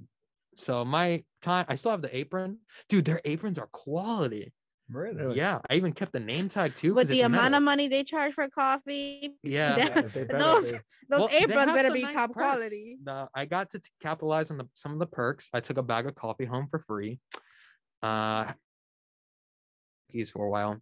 [0.57, 2.59] So my time, I still have the apron,
[2.89, 3.05] dude.
[3.05, 4.53] Their aprons are quality.
[4.91, 5.37] Really.
[5.37, 6.95] Yeah, I even kept the name tag too.
[6.95, 7.59] With 'cause the amount metal.
[7.59, 9.75] of money they charge for coffee, Yeah.
[9.77, 10.79] that- Yeah, those be.
[11.09, 12.39] those Well, aprons better be nice top perks.
[12.43, 12.99] quality.
[13.03, 15.49] The- I got to t- capitalize on the, some of the perks.
[15.53, 17.21] I took a bag of coffee home for free.
[18.03, 18.53] Uh,
[20.13, 20.81] keys for a while.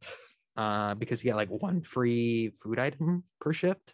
[0.56, 3.92] Uh, because you get like one free food item per shift,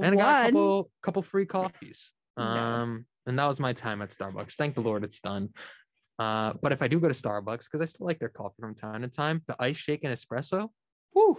[0.00, 2.12] and I got a couple couple free coffees.
[2.36, 2.44] No.
[2.44, 4.52] Um, and that was my time at Starbucks.
[4.54, 5.48] Thank the Lord, it's done.
[6.20, 8.74] Uh, but if I do go to Starbucks, because I still like their coffee from
[8.74, 10.68] time to time, the ice shake and espresso,
[11.14, 11.38] whoo,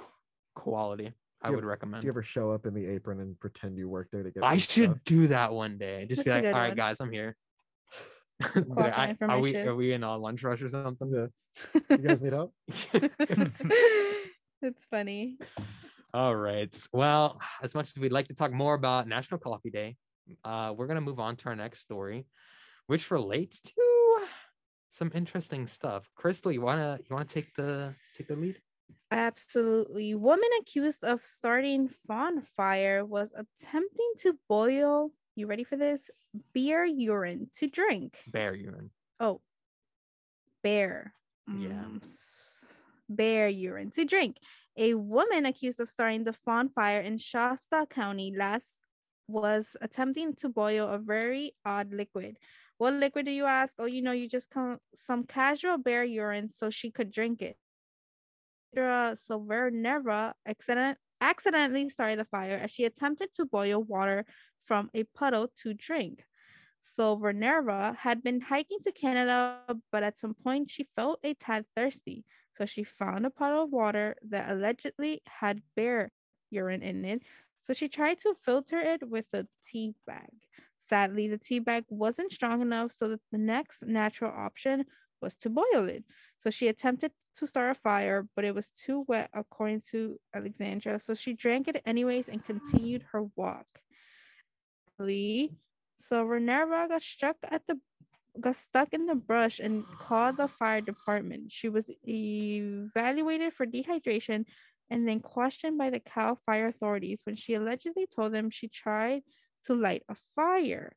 [0.55, 1.13] quality.
[1.43, 2.01] I would ever- recommend.
[2.01, 4.43] Do you ever show up in the apron and pretend you work there to get?
[4.43, 5.03] I should stuff?
[5.05, 6.05] do that one day.
[6.09, 6.77] Just be That's a like, good all right, one.
[6.77, 7.35] guys, I'm here.
[8.41, 9.67] Clock I- are we shift.
[9.67, 11.11] are we in a lunch rush or something?
[11.13, 11.27] Yeah.
[11.89, 12.53] You guys need help?
[14.61, 15.37] That's funny.
[16.13, 16.73] all right.
[16.93, 19.95] Well, as much as we'd like to talk more about National Coffee Day,
[20.45, 22.25] uh, we're gonna move on to our next story,
[22.87, 23.71] which relates to
[24.91, 26.09] some interesting stuff.
[26.15, 28.61] Cristal, you wanna you wanna take the take the lead?
[29.09, 30.15] Absolutely.
[30.15, 36.09] Woman accused of starting fawn fire was attempting to boil, you ready for this?
[36.53, 38.19] Beer urine to drink.
[38.27, 38.91] Bear urine.
[39.19, 39.41] Oh,
[40.63, 41.13] bear.
[41.47, 41.83] Yeah.
[41.85, 42.01] Mm,
[43.09, 44.37] Bear urine to drink.
[44.77, 48.79] A woman accused of starting the fawn fire in Shasta County last
[49.27, 52.37] was attempting to boil a very odd liquid.
[52.81, 53.75] What liquid do you ask?
[53.77, 57.55] Oh, you know, you just come some casual bear urine so she could drink it.
[58.73, 64.25] Sandra Silverneva accident, accidentally started the fire as she attempted to boil water
[64.65, 66.25] from a puddle to drink.
[66.81, 69.59] Souverneva had been hiking to Canada,
[69.91, 72.25] but at some point she felt a tad thirsty.
[72.57, 76.09] So she found a puddle of water that allegedly had bear
[76.49, 77.21] urine in it.
[77.61, 80.33] So she tried to filter it with a tea bag.
[80.91, 84.83] Sadly, the tea bag wasn't strong enough, so that the next natural option
[85.21, 86.03] was to boil it.
[86.39, 90.99] So she attempted to start a fire, but it was too wet, according to Alexandra.
[90.99, 93.67] So she drank it anyways and continued her walk.
[94.99, 95.53] Lee,
[96.01, 97.79] so Renerva got struck at the
[98.39, 101.51] got stuck in the brush and called the fire department.
[101.51, 104.45] She was evaluated for dehydration
[104.89, 109.23] and then questioned by the Cal Fire authorities when she allegedly told them she tried
[109.65, 110.93] to light a fire.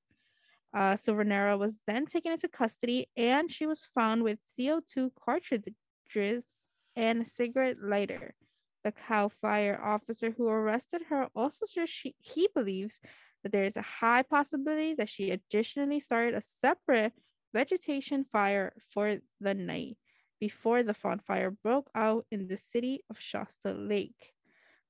[0.72, 6.44] Uh, Silvernera was then taken into custody and she was found with CO2 cartridges
[6.96, 8.34] and a cigarette lighter.
[8.82, 13.00] The Cal Fire officer who arrested her also says she, he believes
[13.42, 17.12] that there is a high possibility that she additionally started a separate
[17.52, 19.96] vegetation fire for the night
[20.40, 24.33] before the fawn fire broke out in the city of Shasta Lake.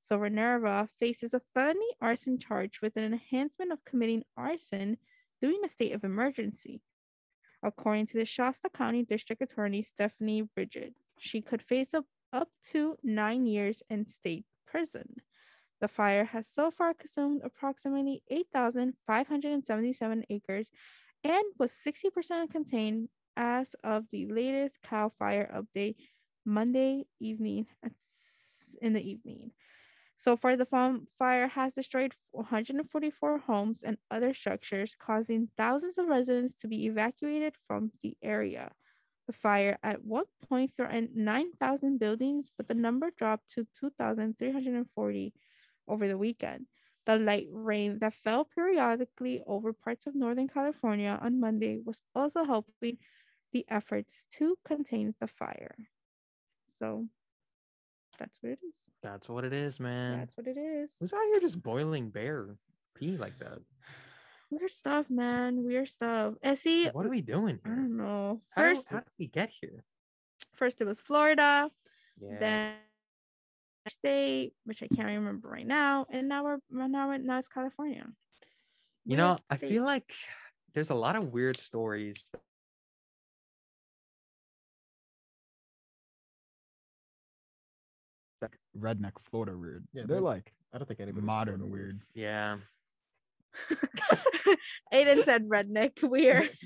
[0.08, 4.98] Souverneva faces a felony arson charge with an enhancement of committing arson
[5.40, 6.82] during a state of emergency.
[7.62, 12.98] According to the Shasta County District Attorney Stephanie Bridgett, she could face up, up to
[13.02, 15.16] nine years in state prison.
[15.80, 20.70] The fire has so far consumed approximately 8,577 acres
[21.22, 25.96] and was 60% contained as of the latest CAL FIRE update
[26.44, 27.66] Monday evening
[28.82, 29.52] in the evening.
[30.16, 30.66] So far, the
[31.18, 37.54] fire has destroyed 144 homes and other structures, causing thousands of residents to be evacuated
[37.66, 38.72] from the area.
[39.26, 45.32] The fire at one point threatened 9,000 buildings, but the number dropped to 2,340
[45.88, 46.66] over the weekend.
[47.06, 52.44] The light rain that fell periodically over parts of Northern California on Monday was also
[52.44, 52.98] helping
[53.52, 55.74] the efforts to contain the fire.
[56.78, 57.08] So
[58.18, 58.72] that's what it is.
[59.02, 60.18] That's what it is, man.
[60.20, 60.90] That's what it is.
[60.98, 62.56] Who's out here just boiling bear
[62.94, 63.58] pee like that?
[64.50, 65.64] Weird stuff, man.
[65.64, 66.34] Weird stuff.
[66.54, 67.72] See, What are we doing Here?
[67.72, 68.40] I don't know.
[68.54, 69.84] First, how did we get here?
[70.54, 71.70] first it was Florida,
[72.20, 72.38] Yeah.
[72.38, 72.74] then
[73.88, 78.06] state, which I can't remember right now, and now we're now now it's California.
[79.04, 80.04] You know, Weird I feel like
[80.72, 82.24] there's a lot of weird stories.
[88.78, 89.86] Redneck Florida weird.
[89.92, 91.24] Yeah, they're they- like I don't think anybody.
[91.24, 92.00] modern weird.
[92.14, 92.58] Yeah.
[94.92, 96.50] Aidan said redneck weird.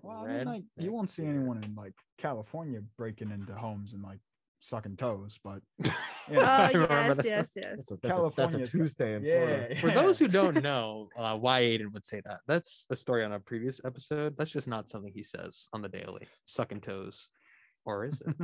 [0.00, 4.02] Well, I mean, like you won't see anyone in like California breaking into homes and
[4.02, 4.20] like
[4.60, 5.92] sucking toes, but Oh
[6.30, 6.70] yeah.
[6.70, 7.76] yes, yes, yes.
[7.76, 9.80] That's a, that's, a, that's a California's Tuesday in yeah, Florida.
[9.80, 13.32] For those who don't know uh, why Aidan would say that, that's a story on
[13.32, 14.36] a previous episode.
[14.38, 16.26] That's just not something he says on the daily.
[16.44, 17.28] Sucking toes.
[17.84, 18.36] Or is it?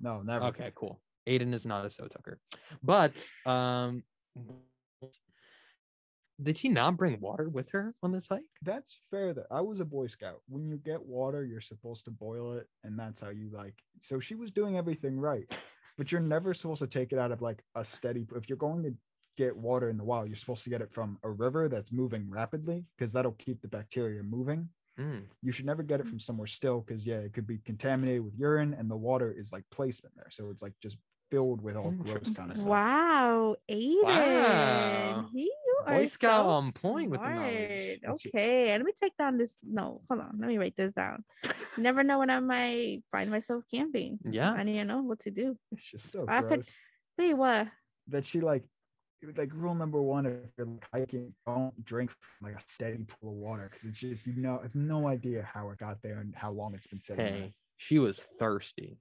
[0.00, 0.46] no, never.
[0.46, 1.00] Okay, cool.
[1.26, 2.38] Aidan is not a so tucker.
[2.82, 3.12] But
[3.46, 4.02] um
[6.42, 8.42] did she not bring water with her on this hike?
[8.62, 9.32] That's fair.
[9.34, 10.40] That I was a Boy Scout.
[10.48, 13.74] When you get water, you're supposed to boil it, and that's how you like.
[14.00, 15.44] So she was doing everything right,
[15.96, 18.26] but you're never supposed to take it out of like a steady.
[18.34, 18.94] If you're going to
[19.36, 22.28] get water in the wild, you're supposed to get it from a river that's moving
[22.28, 24.68] rapidly because that'll keep the bacteria moving.
[24.98, 25.22] Mm.
[25.42, 28.34] You should never get it from somewhere still because yeah, it could be contaminated with
[28.36, 30.96] urine, and the water is like placement there, so it's like just
[31.32, 32.68] filled with all mm, gross kind of stuff.
[32.68, 34.02] Wow, Aidan.
[34.04, 35.28] Wow.
[35.32, 38.00] He, you Boy are Scout so on point with the knowledge.
[38.00, 38.00] smart.
[38.04, 39.56] That's your- Okay, let me take down this.
[39.62, 40.36] No, hold on.
[40.38, 41.24] Let me write this down.
[41.44, 41.50] You
[41.82, 44.18] never know when I might find myself camping.
[44.30, 44.52] Yeah.
[44.52, 45.56] I need to know what to do.
[45.72, 46.50] It's just so I gross.
[46.50, 46.68] could-
[47.18, 47.68] Wait, what?
[48.08, 48.64] that she like
[49.36, 53.30] like rule number one if you're like hiking don't drink from like a steady pool
[53.30, 56.18] of water because it's just you know I have no idea how it got there
[56.18, 57.32] and how long it's been sitting there.
[57.34, 58.98] Hey, she was thirsty.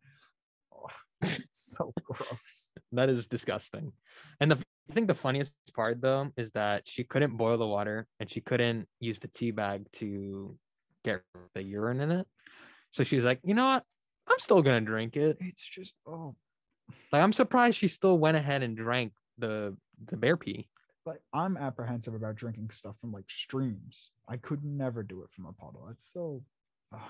[1.21, 3.91] It's so gross That is disgusting.
[4.39, 4.57] And the
[4.89, 8.41] I think the funniest part though is that she couldn't boil the water and she
[8.41, 10.57] couldn't use the tea bag to
[11.05, 11.21] get
[11.55, 12.27] the urine in it.
[12.91, 13.83] So she's like, you know what?
[14.27, 15.37] I'm still gonna drink it.
[15.39, 16.35] it's just oh
[17.11, 19.75] Like I'm surprised she still went ahead and drank the
[20.07, 20.67] the bear pee.
[21.05, 25.45] But i'm apprehensive about drinking stuff from like streams i could never do it from
[25.47, 26.43] a puddle it's so
[26.93, 27.07] oh,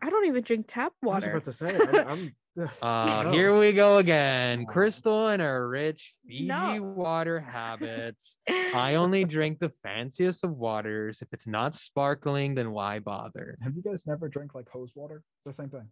[0.00, 1.30] I don't even drink tap water.
[1.30, 1.98] I was about to say.
[2.00, 2.08] I'm.
[2.08, 2.36] I'm
[2.82, 3.30] Uh, no.
[3.32, 4.66] here we go again.
[4.66, 6.82] Cristal and her rich Fiji No.
[6.82, 8.36] water habits.
[8.74, 11.22] I only drink the fanciest of waters.
[11.22, 13.56] If it's not sparkling, then why bother?
[13.62, 15.88] have you guys never drank like hose water it's the same thing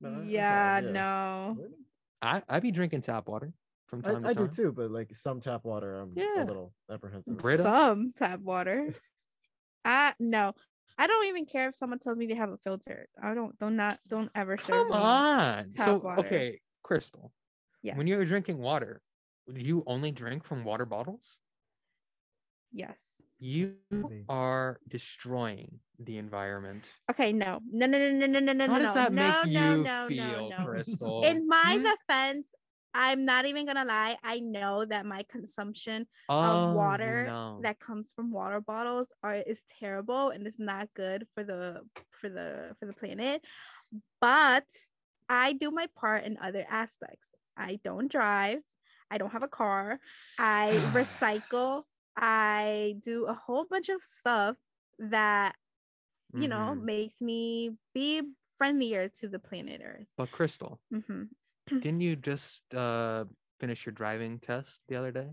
[0.00, 0.90] No, I- I yeah, have, yeah.
[0.92, 1.56] no.
[1.58, 1.74] really
[2.22, 3.52] I I be drinking tap water
[3.88, 6.44] from time I, I to do too, but like some tap water, I'm Yeah.
[6.44, 7.38] a little apprehensive.
[7.38, 7.64] Brita?
[7.64, 8.94] Some tap water.
[9.84, 10.52] Uh no.
[10.98, 13.08] I don't even care if someone tells me they have a filter.
[13.22, 15.70] I don't don't not don't ever serve Come on.
[15.70, 16.20] tap So water.
[16.20, 17.32] okay, Cristal.
[17.82, 17.96] Yes.
[17.96, 19.00] When you're drinking water,
[19.52, 21.38] do you only drink from water bottles?
[22.72, 22.98] Yes.
[23.38, 23.76] You
[24.28, 26.90] are destroying the environment.
[27.08, 27.60] Okay, no.
[27.70, 28.84] No, no, no, no, no, no, no, How no.
[28.84, 30.66] does that no, make no, you no, feel, no, no.
[30.66, 31.22] Cristal?
[31.24, 31.84] In my Hmm?
[31.84, 32.48] defense,
[32.94, 34.16] I'm not even gonna lie.
[34.24, 37.60] I know that my consumption Oh, of water no.
[37.62, 42.28] that comes from water bottles are is terrible and it's not good for the for
[42.28, 43.42] the for the planet.
[44.20, 44.64] But
[45.28, 47.28] I do my part in other aspects.
[47.56, 48.60] I don't drive.
[49.10, 50.00] I don't have a car.
[50.38, 51.84] I recycle.
[52.16, 54.56] I do a whole bunch of stuff
[54.98, 55.54] that
[56.34, 56.82] you know Mhm.
[56.82, 58.22] makes me be
[58.56, 60.08] friendlier to the planet Earth.
[60.16, 61.24] But Cristal, hmm
[61.80, 63.24] didn't you just uh
[63.60, 65.28] finish your driving test the other day?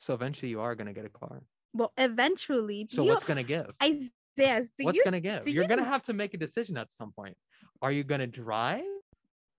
[0.00, 1.42] So eventually you are gonna get a car.
[1.72, 3.72] Well, eventually, So you, what's gonna give?
[3.82, 5.48] Isaias, do What's you, gonna give?
[5.48, 7.36] You're gonna have to make a decision at some point.
[7.82, 8.84] Are you gonna drive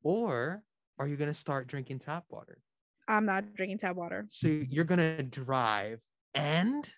[0.04, 0.64] or
[0.98, 2.60] are you gonna start drinking tap water?
[3.08, 4.28] I'm not drinking tap water.
[4.32, 6.00] So you're gonna drive
[6.34, 6.90] and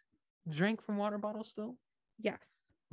[0.49, 1.77] drink from water bottles still?
[2.19, 2.39] Yes.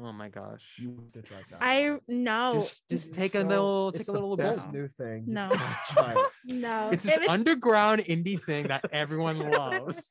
[0.00, 0.62] Oh my gosh.
[0.78, 1.58] You have to try that.
[1.60, 2.54] I no.
[2.54, 4.80] Just just take a little take it's a the little best bit.
[4.80, 5.24] new thing.
[5.28, 5.48] No.
[5.90, 6.26] Try it.
[6.46, 6.90] No.
[6.90, 10.08] It's If this underground indie thing that everyone loves.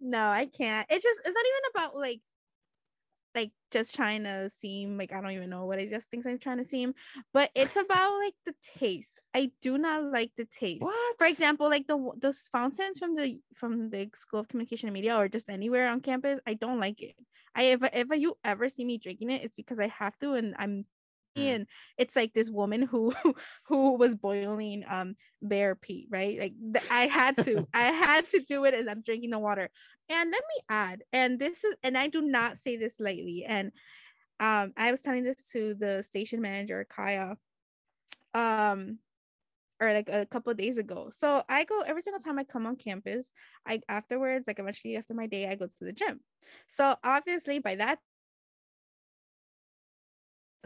[0.00, 0.86] no, I can't.
[0.88, 2.20] It's just it's not even about like
[3.36, 6.38] like just trying to seem like I don't even know what it just thinks I'm
[6.38, 6.94] trying to seem,
[7.32, 9.12] but it's about like the taste.
[9.34, 10.82] I do not like the taste.
[10.82, 11.18] What?
[11.18, 15.14] For example, like the those fountains from the from the School of Communication and Media
[15.14, 17.14] or just anywhere on campus, I don't like it.
[17.54, 20.54] I if if you ever see me drinking it, it's because I have to and
[20.58, 20.86] I'm.
[21.36, 21.66] And
[21.98, 23.12] it's like this woman who
[23.66, 26.38] who was boiling um bear pee right?
[26.38, 29.70] Like i had to i had to do it and i'm drinking the water.
[30.08, 33.72] And let me add and this is and i do not say this lightly and
[34.38, 37.36] um i was telling this to the station manager kaya
[38.34, 38.98] um
[39.80, 41.10] or like a couple of days ago.
[41.10, 43.30] So i go every single time i come on campus
[43.66, 46.20] i afterwards like eventually after my day i go to the gym.
[46.68, 47.98] So obviously by that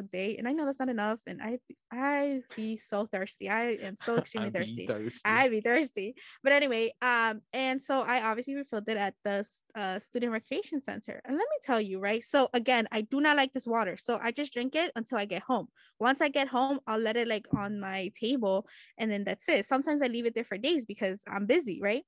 [0.01, 1.59] a day and i know that's not enough and i
[1.93, 3.49] i be so thirsty.
[3.49, 4.87] I am so extremely thirsty.
[4.87, 5.21] thirsty.
[5.25, 6.15] i be thirsty.
[6.43, 11.21] But anyway um and so i obviously refilled it at the uh, student recreation center.
[11.25, 14.19] And let me tell you right so again i do not like this water so
[14.21, 15.69] i just drink it until i get home.
[15.99, 18.67] Once i get home i'll let it like on my table
[18.99, 19.67] and then that's it.
[19.67, 22.05] Sometimes i leave it there for days because i'm busy right?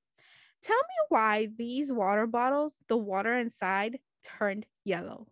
[0.63, 5.27] Tell me why these water bottles the water inside turned yellow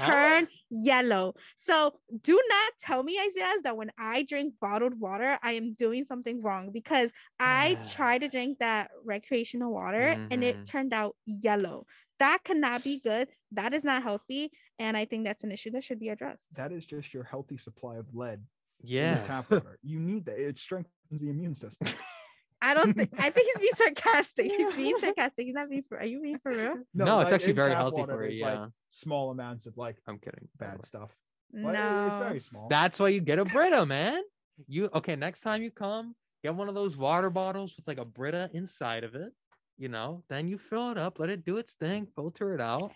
[0.00, 0.10] Huh?
[0.10, 1.34] turn yellow.
[1.56, 6.04] So do not tell me, Isaias, that when I drink bottled water, I am doing
[6.04, 10.64] something wrong because I tried to drink that recreational water and it Mhm.
[10.66, 11.86] turned out yellow.
[12.18, 13.28] That cannot be good.
[13.52, 14.52] That is not healthy.
[14.78, 16.54] And I think that's an issue that should be addressed.
[16.56, 18.40] That is just your healthy supply of lead
[18.82, 19.20] in Yeah.
[19.22, 19.78] the tap water.
[19.82, 20.38] You need that.
[20.38, 21.86] It strengthens the immune system.
[22.62, 24.46] I don't think I think he's being sarcastic.
[24.46, 25.46] He's being sarcastic.
[25.46, 26.76] He's not being for are you being for real?
[26.94, 29.96] No, it's like, actually very healthy water, for you, there's, like, small amounts of like
[30.06, 30.48] I'm kidding.
[30.58, 30.76] by the way.
[30.76, 31.10] bad stuff.
[31.52, 32.68] But it's very small.
[32.68, 34.22] That's why you get a Brita, man.
[34.68, 35.16] You okay?
[35.16, 39.04] Next time you come, get one of those water bottles with like a Brita inside
[39.04, 39.32] of it.
[39.78, 42.92] You know, then you fill it up, let it do its thing, filter it out.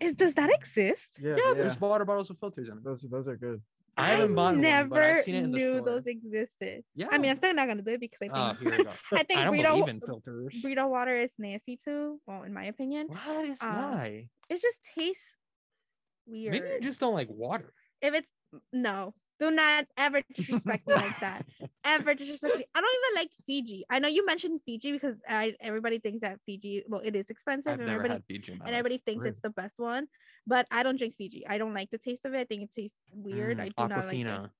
[0.00, 1.18] Is does that exist?
[1.20, 2.84] Yeah, Yeah, there's water bottles with filters in it.
[2.84, 3.60] Those those are good.
[3.96, 5.84] I haven't bought one, never but I've seen it in the knew store.
[5.84, 6.84] those existed.
[6.94, 7.06] Yeah.
[7.12, 8.90] I mean, I'm still not gonna do it because I think Oh, here we go.
[9.12, 10.58] I think I Brita, believe in filters.
[10.62, 12.20] Brita water is nasty too.
[12.26, 14.28] Well, in my opinion, What is Um, why?
[14.50, 15.36] it just tastes
[16.26, 16.52] weird.
[16.52, 17.72] Maybe you just don't like water.
[18.00, 18.28] if it's
[18.72, 21.44] no, do not ever disrespect me like that.
[21.84, 22.64] Ever disrespect me.
[22.74, 23.84] I don't even like Fiji.
[23.90, 27.72] I know you mentioned Fiji because I everybody thinks that Fiji, well, it is expensive,
[27.72, 28.70] I've and never everybody had Fiji and life.
[28.70, 29.32] everybody thinks Really?
[29.32, 30.06] it's the best one.
[30.46, 31.46] But I don't drink Fiji.
[31.46, 32.38] I don't like the taste of it.
[32.38, 33.58] I think it tastes weird.
[33.58, 34.26] Mm, I do not like it.
[34.26, 34.50] Aquafina.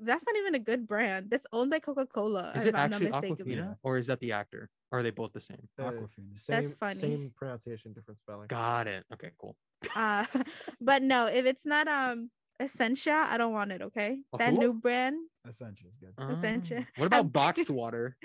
[0.00, 1.28] That's not even a good brand.
[1.28, 2.52] That's owned by Coca Cola.
[2.54, 4.70] Is it actually Aquafina or is that the actor?
[4.92, 5.68] Or are they both the same?
[5.78, 6.38] Uh, Aquafina.
[6.38, 6.94] Same, funny.
[6.94, 8.46] Same pronunciation, different spelling.
[8.48, 9.04] Got it.
[9.12, 9.56] Okay, cool.
[9.94, 10.24] Uh,
[10.80, 12.30] but no, if it's not um
[12.60, 13.82] Essentia, I don't want it.
[13.82, 14.58] Okay, A that who?
[14.58, 15.16] new brand.
[15.48, 16.12] Essentia is good.
[16.36, 16.80] Essentia.
[16.86, 18.16] Ah, What about boxed water?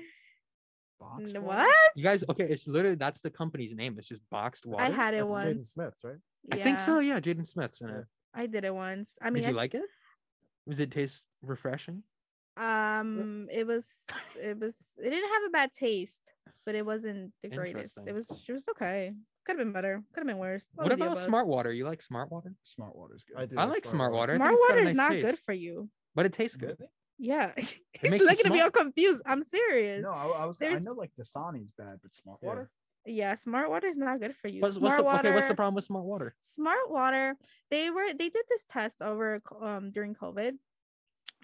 [0.99, 1.59] boxed N- water?
[1.59, 1.75] What?
[1.95, 3.95] You guys, okay, it's literally that's the company's name.
[3.97, 4.83] It's just boxed water.
[4.83, 5.69] I had it That's Jaden once.
[5.69, 6.17] Smith's, right?
[6.51, 6.99] I think so.
[6.99, 8.05] Yeah, Jaden Smith's in it.
[8.33, 9.15] I did it once.
[9.21, 9.83] I mean, Did you I- like it?
[10.67, 12.03] Does it taste refreshing?
[12.57, 13.85] um, it was,
[14.41, 16.21] it was, it didn't have a bad taste,
[16.65, 17.97] but it wasn't the greatest.
[18.07, 19.13] It was, it was okay.
[19.45, 20.03] Could have been better.
[20.13, 20.65] Could have been worse.
[20.77, 21.23] All What about above.
[21.23, 21.71] smart water?
[21.71, 22.53] You like smart water?
[22.63, 23.37] Smart water is good.
[23.37, 23.55] I do.
[23.57, 24.33] I like smart water.
[24.33, 25.89] I Smart it's got a water is nice not taste, good for you.
[26.15, 26.77] but it tastes good.
[27.17, 29.21] Yeah, It he's looking at me all confused.
[29.25, 30.03] I'm serious.
[30.03, 30.57] No, I, I was.
[30.61, 32.49] I know like Dasani's bad, but smart Yeah.
[32.49, 32.71] water.
[33.05, 34.61] Yeah, smart water is not good for you.
[34.61, 35.29] What's, what's the, water.
[35.29, 35.35] okay?
[35.35, 36.35] What's the problem with smart water?
[36.41, 37.37] Smart water.
[37.69, 40.53] They were they did this test over um during COVID.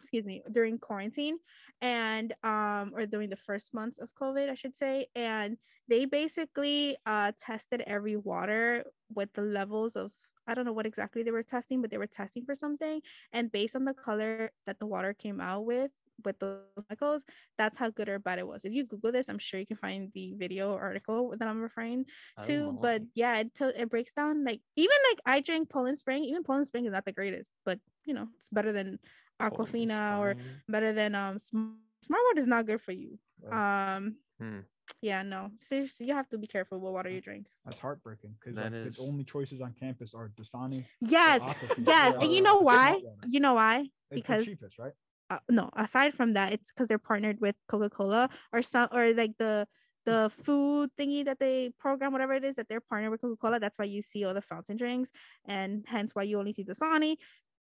[0.02, 1.38] Excuse me, during quarantine,
[1.82, 5.58] and um or during the first months of COVID, I should say, and
[5.88, 10.12] they basically uh tested every water with the levels of
[10.48, 13.02] I don't know what exactly they were testing, but they were testing for something,
[13.32, 15.92] and based on the color that the water came out with
[16.26, 17.24] with those chemicals,
[17.58, 18.64] that's how good or bad it was.
[18.66, 22.06] If you Google this, I'm sure you can find the video article that I'm referring
[22.46, 22.78] to.
[22.82, 26.24] But yeah, it, t- it breaks down like even like I drink Poland Spring.
[26.24, 29.00] Even Poland Spring is not the greatest, but you know it's better than
[29.42, 30.36] Aquafina or
[30.70, 33.20] better than um Sm- Smart Water is not good for you.
[33.52, 34.60] Um, Hmm.
[35.02, 37.48] yeah, no, seriously, you have to be careful what water you drink.
[37.66, 40.86] That's heartbreaking because That like, is- the only choices on campus are Dasani.
[41.00, 43.02] Yes, Aquafina, yes, and you know why?
[43.28, 43.76] You know why?
[43.82, 44.94] It's the Because cheapest, right?
[45.30, 49.32] uh, no aside from that it's because they're partnered with coca-cola or some or like
[49.38, 49.66] the
[50.06, 53.78] the food thingy that they program whatever it is that they're partnered with coca-cola that's
[53.80, 55.10] why you see all the fountain drinks
[55.46, 57.16] and hence why you only see the Dasani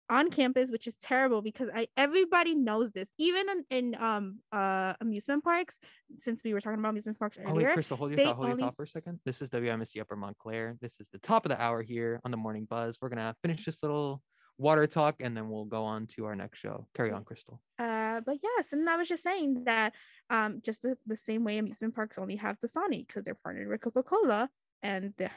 [0.10, 4.94] on campus which is terrible because i everybody knows this even in, in um uh
[5.02, 5.80] amusement parks
[6.18, 8.36] since we were talking about amusement parks Oh earlier wait, Cristal, hold your thought.
[8.36, 9.20] Hold your thought for a second.
[9.26, 10.78] This is WMSC Upper Montclair.
[10.82, 12.98] This is the top of the hour here on the Morning Buzz.
[13.02, 14.22] We're gonna finish this little
[14.58, 16.88] water talk and then we'll go on to our next show.
[16.94, 17.62] Carry on, Cristal.
[17.80, 19.94] Uh, but yes, and I was just saying that
[20.30, 23.70] um, just the, the same way amusement parks only have the Dasani because they're partnered
[23.70, 24.50] with Coca Cola
[24.84, 25.30] and the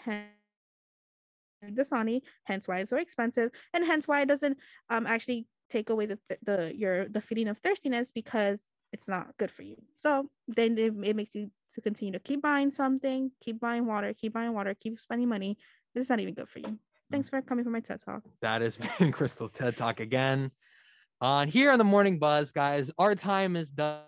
[1.70, 4.59] Dasani, hence why it's so expensive, and hence why it doesn't
[4.90, 9.36] um actually take away the th- the your the feeling of thirstiness because it's not
[9.39, 9.76] good for you.
[9.97, 14.12] So then it, it makes you to continue to keep buying something, keep buying water,
[14.12, 15.56] keep buying water, keep spending money.
[15.94, 16.78] It's not even good for you.
[17.10, 18.22] Thanks for coming for my TED talk.
[18.40, 20.51] That has been Cristal's TED Talk again.
[21.20, 24.02] On here on the Morning Buzz, guys, our time is done.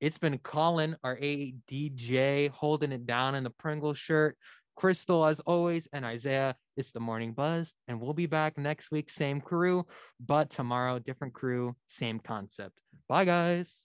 [0.00, 4.36] It's been Colin, our ADJ, holding it down in the Pringle shirt.
[4.76, 6.54] Cristal, as always, and Isaias.
[6.76, 9.84] It's the Morning Buzz, and we'll be back next week, same crew,
[10.20, 12.78] but tomorrow, different crew, same concept.
[13.08, 13.77] Bye, guys.